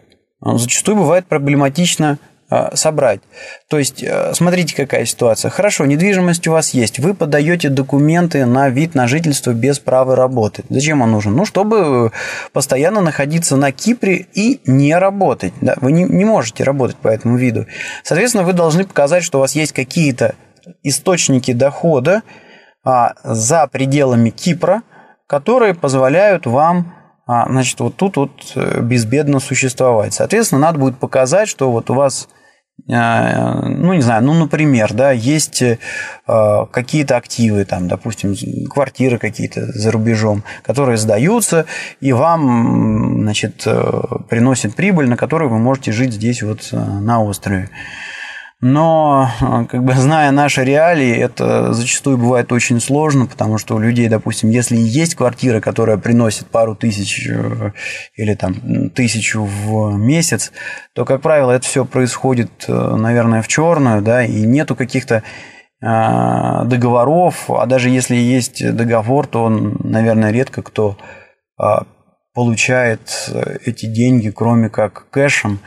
а, 0.41 0.57
зачастую 0.57 0.97
бывает 0.97 1.25
проблематично 1.25 2.17
а, 2.49 2.75
собрать. 2.75 3.21
То 3.69 3.79
есть, 3.79 4.03
э, 4.03 4.33
смотрите, 4.33 4.75
какая 4.75 5.05
ситуация. 5.05 5.49
Хорошо, 5.49 5.85
недвижимость 5.85 6.47
у 6.47 6.51
вас 6.51 6.71
есть. 6.71 6.99
Вы 6.99 7.13
подаете 7.13 7.69
документы 7.69 8.45
на 8.45 8.69
вид 8.69 8.95
на 8.95 9.07
жительство 9.07 9.51
без 9.53 9.79
права 9.79 10.15
работы. 10.15 10.63
Зачем 10.69 11.01
он 11.01 11.11
нужен? 11.11 11.33
Ну, 11.33 11.45
чтобы 11.45 12.11
постоянно 12.51 13.01
находиться 13.01 13.55
на 13.55 13.71
Кипре 13.71 14.27
и 14.33 14.59
не 14.65 14.95
работать. 14.95 15.53
Да? 15.61 15.75
Вы 15.79 15.93
не, 15.93 16.03
не 16.03 16.25
можете 16.25 16.63
работать 16.63 16.97
по 16.97 17.07
этому 17.07 17.37
виду. 17.37 17.65
Соответственно, 18.03 18.43
вы 18.43 18.53
должны 18.53 18.85
показать, 18.85 19.23
что 19.23 19.37
у 19.37 19.41
вас 19.41 19.55
есть 19.55 19.71
какие-то 19.71 20.35
источники 20.83 21.53
дохода 21.53 22.23
а, 22.84 23.13
за 23.23 23.67
пределами 23.67 24.29
Кипра, 24.29 24.84
которые 25.27 25.73
позволяют 25.73 26.45
вам 26.45 26.93
а, 27.25 27.49
значит, 27.49 27.79
вот 27.79 27.95
тут 27.95 28.17
вот 28.17 28.51
э, 28.55 28.81
безбедно 28.81 29.39
существовать. 29.39 30.13
Соответственно, 30.13 30.59
надо 30.59 30.79
будет 30.79 30.97
показать, 30.97 31.47
что 31.47 31.71
вот 31.71 31.89
у 31.89 31.93
вас 31.93 32.27
а, 32.91 33.61
ну, 33.61 33.93
не 33.93 34.01
знаю, 34.01 34.23
ну, 34.23 34.34
например, 34.34 34.93
да, 34.93 35.11
есть 35.11 35.61
э, 35.61 35.77
какие-то 36.25 37.15
активы, 37.15 37.63
там, 37.63 37.88
допустим, 37.88 38.36
квартиры 38.67 39.19
какие-то 39.19 39.67
за 39.67 39.91
рубежом, 39.91 40.43
которые 40.63 40.97
сдаются, 40.97 41.65
и 42.01 42.11
вам, 42.11 43.21
значит, 43.21 43.63
э, 43.65 44.01
приносят 44.29 44.75
прибыль, 44.75 45.07
на 45.07 45.15
которую 45.15 45.49
вы 45.49 45.59
можете 45.59 45.93
жить 45.93 46.13
здесь 46.13 46.43
вот 46.43 46.67
э, 46.73 46.75
на 46.75 47.23
острове. 47.23 47.69
Но, 48.66 49.30
а, 49.41 49.66
как 49.66 49.84
бы 49.84 49.91
зная 49.91 50.32
наши 50.32 50.64
реалии, 50.64 51.14
это 51.14 51.74
зачастую 51.74 52.18
бывает 52.18 52.49
очень 52.53 52.80
сложно, 52.80 53.26
потому 53.26 53.57
что 53.57 53.76
у 53.76 53.80
людей, 53.80 54.07
допустим, 54.07 54.51
если 54.51 54.78
есть 54.78 55.16
квартира, 55.16 55.59
которая 55.59 55.97
приносит 55.97 56.47
пару 56.47 56.74
тысяч 56.74 57.28
э, 57.30 57.72
или 58.16 58.36
там 58.36 58.89
тысячу 58.91 59.43
в 59.43 59.97
месяц, 59.97 60.53
то, 60.95 61.03
как 61.03 61.22
правило, 61.22 61.51
это 61.51 61.66
все 61.66 61.84
происходит, 61.84 62.51
э, 62.70 62.95
наверное, 62.95 63.41
в 63.41 63.49
черную, 63.49 64.01
да, 64.01 64.24
и 64.24 64.43
нету 64.43 64.78
каких-то 64.78 65.24
а, 65.82 66.64
договоров, 66.64 67.49
а 67.49 67.66
даже 67.66 67.89
если 67.89 68.16
есть 68.16 68.66
договор, 68.74 69.28
то 69.28 69.43
он, 69.43 69.76
наверное, 69.84 70.32
редко 70.32 70.61
кто 70.61 70.97
а, 71.57 71.84
получает 72.34 73.28
э, 73.28 73.57
эти 73.66 73.88
деньги, 73.88 74.30
кроме 74.30 74.70
как 74.70 75.09
кэшем. 75.09 75.59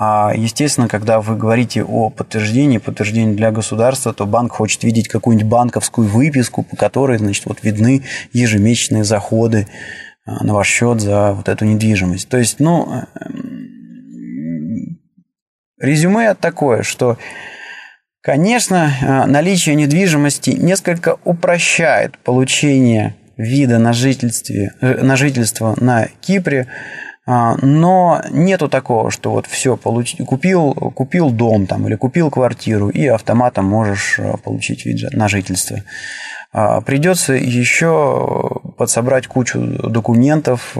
А, 0.00 0.32
естественно, 0.32 0.86
когда 0.86 1.20
вы 1.20 1.36
говорите 1.36 1.82
о 1.82 2.08
подтверждении, 2.08 2.78
подтверждении 2.78 3.34
для 3.34 3.50
государства, 3.50 4.14
то 4.14 4.26
банк 4.26 4.52
хочет 4.52 4.84
видеть 4.84 5.08
какую-нибудь 5.08 5.50
банковскую 5.50 6.06
выписку, 6.06 6.62
по 6.62 6.76
которой, 6.76 7.18
значит, 7.18 7.46
вот 7.46 7.64
видны 7.64 8.04
ежемесячные 8.32 9.02
заходы 9.02 9.66
а, 10.24 10.44
на 10.44 10.54
ваш 10.54 10.68
счет 10.68 11.00
за 11.00 11.32
вот 11.32 11.48
эту 11.48 11.64
недвижимость. 11.64 12.28
То 12.28 12.38
есть, 12.38 12.60
ну, 12.60 13.02
эм, 13.20 15.00
резюме 15.80 16.34
такое, 16.34 16.84
что, 16.84 17.18
конечно, 18.20 18.92
а, 19.02 19.26
наличие 19.26 19.74
недвижимости 19.74 20.50
несколько 20.50 21.16
упрощает 21.24 22.18
получение 22.18 23.16
вида 23.36 23.78
на, 23.78 23.90
э, 23.90 25.02
на 25.02 25.16
жительство 25.16 25.74
на 25.80 26.08
Кипре, 26.20 26.68
но 27.60 28.22
нету 28.30 28.70
такого, 28.70 29.10
что 29.10 29.32
вот 29.32 29.46
все, 29.46 29.76
получ... 29.76 30.16
купил, 30.26 30.72
купил 30.72 31.30
дом 31.30 31.66
там, 31.66 31.86
или 31.86 31.94
купил 31.94 32.30
квартиру, 32.30 32.88
и 32.88 33.06
автоматом 33.06 33.66
можешь 33.66 34.18
э, 34.18 34.38
получить 34.42 34.86
вид 34.86 35.12
на 35.12 35.28
жительство. 35.28 35.82
А, 36.54 36.80
Придется 36.80 37.34
еще 37.34 38.62
подсобрать 38.78 39.26
кучу 39.26 39.58
документов 39.60 40.74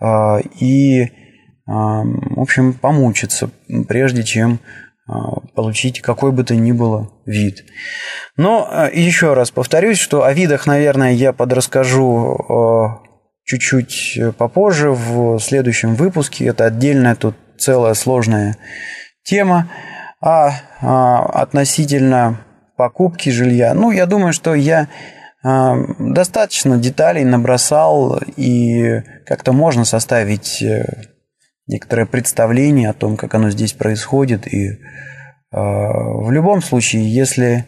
э, 0.00 0.40
и, 0.60 1.10
в 1.66 2.40
общем, 2.40 2.72
помучиться, 2.72 3.50
прежде 3.86 4.22
чем 4.22 4.60
получить 5.54 6.00
какой 6.00 6.32
бы 6.32 6.42
то 6.42 6.56
ни 6.56 6.72
было 6.72 7.10
вид. 7.26 7.64
Но 8.38 8.66
э, 8.70 8.90
еще 8.94 9.34
раз 9.34 9.50
повторюсь, 9.50 9.98
что 9.98 10.24
о 10.24 10.32
видах, 10.32 10.66
наверное, 10.66 11.12
я 11.12 11.34
подрасскажу 11.34 13.02
чуть-чуть 13.46 14.18
э, 14.18 14.32
попозже, 14.32 14.90
в 14.90 15.38
следующем 15.38 15.94
выпуске. 15.94 16.46
Это 16.46 16.66
отдельная 16.66 17.14
тут 17.14 17.36
целая 17.56 17.94
сложная 17.94 18.58
тема. 19.22 19.70
А, 20.20 20.50
а 20.80 21.22
относительно 21.42 22.40
покупки 22.76 23.30
жилья, 23.30 23.72
ну, 23.74 23.90
я 23.90 24.06
думаю, 24.06 24.32
что 24.32 24.54
я 24.54 24.88
а, 25.44 25.76
достаточно 25.98 26.76
деталей 26.76 27.24
набросал, 27.24 28.20
и 28.36 29.02
как-то 29.24 29.52
можно 29.52 29.84
составить 29.84 30.60
э, 30.60 30.84
некоторое 31.68 32.06
представление 32.06 32.90
о 32.90 32.94
том, 32.94 33.16
как 33.16 33.34
оно 33.34 33.50
здесь 33.50 33.72
происходит. 33.74 34.52
И 34.52 34.80
а, 35.52 35.92
в 35.92 36.32
любом 36.32 36.62
случае, 36.62 37.08
если 37.08 37.64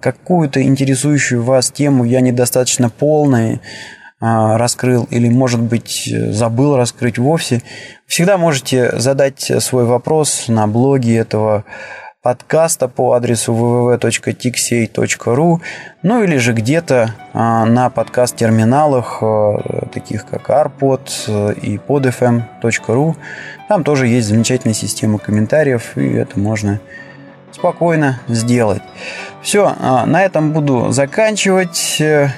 какую-то 0.00 0.62
интересующую 0.62 1.42
вас 1.42 1.70
тему 1.70 2.04
я 2.04 2.22
недостаточно 2.22 2.88
полной 2.88 3.56
а, 3.56 3.60
раскрыл 4.20 5.06
или, 5.10 5.28
может 5.28 5.60
быть, 5.60 6.10
забыл 6.30 6.76
раскрыть 6.76 7.18
вовсе, 7.18 7.62
всегда 8.06 8.38
можете 8.38 8.98
задать 8.98 9.52
свой 9.60 9.84
вопрос 9.84 10.46
на 10.48 10.66
блоге 10.66 11.18
этого 11.18 11.64
подкаста 12.22 12.88
по 12.88 13.12
адресу 13.12 13.52
www.tixey.ru, 13.52 15.60
ну 16.02 16.22
или 16.22 16.36
же 16.36 16.52
где-то 16.52 17.14
а, 17.32 17.64
на 17.64 17.90
подкаст-терминалах, 17.90 19.18
а, 19.22 19.86
таких 19.92 20.26
как 20.26 20.50
Arpod 20.50 21.54
и 21.60 21.76
podfm.ru. 21.76 23.16
Там 23.68 23.84
тоже 23.84 24.08
есть 24.08 24.28
замечательная 24.28 24.74
система 24.74 25.18
комментариев, 25.18 25.96
и 25.96 26.14
это 26.14 26.38
можно 26.38 26.80
спокойно 27.58 28.20
сделать. 28.28 28.82
Все, 29.42 29.74
а, 29.80 30.06
на 30.06 30.24
этом 30.24 30.52
буду 30.52 30.90
заканчивать 30.90 31.96
э, 32.00 32.28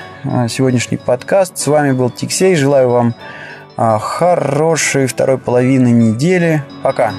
сегодняшний 0.48 0.96
подкаст. 0.96 1.58
С 1.58 1.66
вами 1.66 1.92
был 1.92 2.10
Тиксей. 2.10 2.54
Желаю 2.54 2.90
вам 2.90 3.14
хорошей 3.76 5.06
второй 5.06 5.38
половины 5.38 5.88
недели. 5.88 6.62
Пока. 6.82 7.12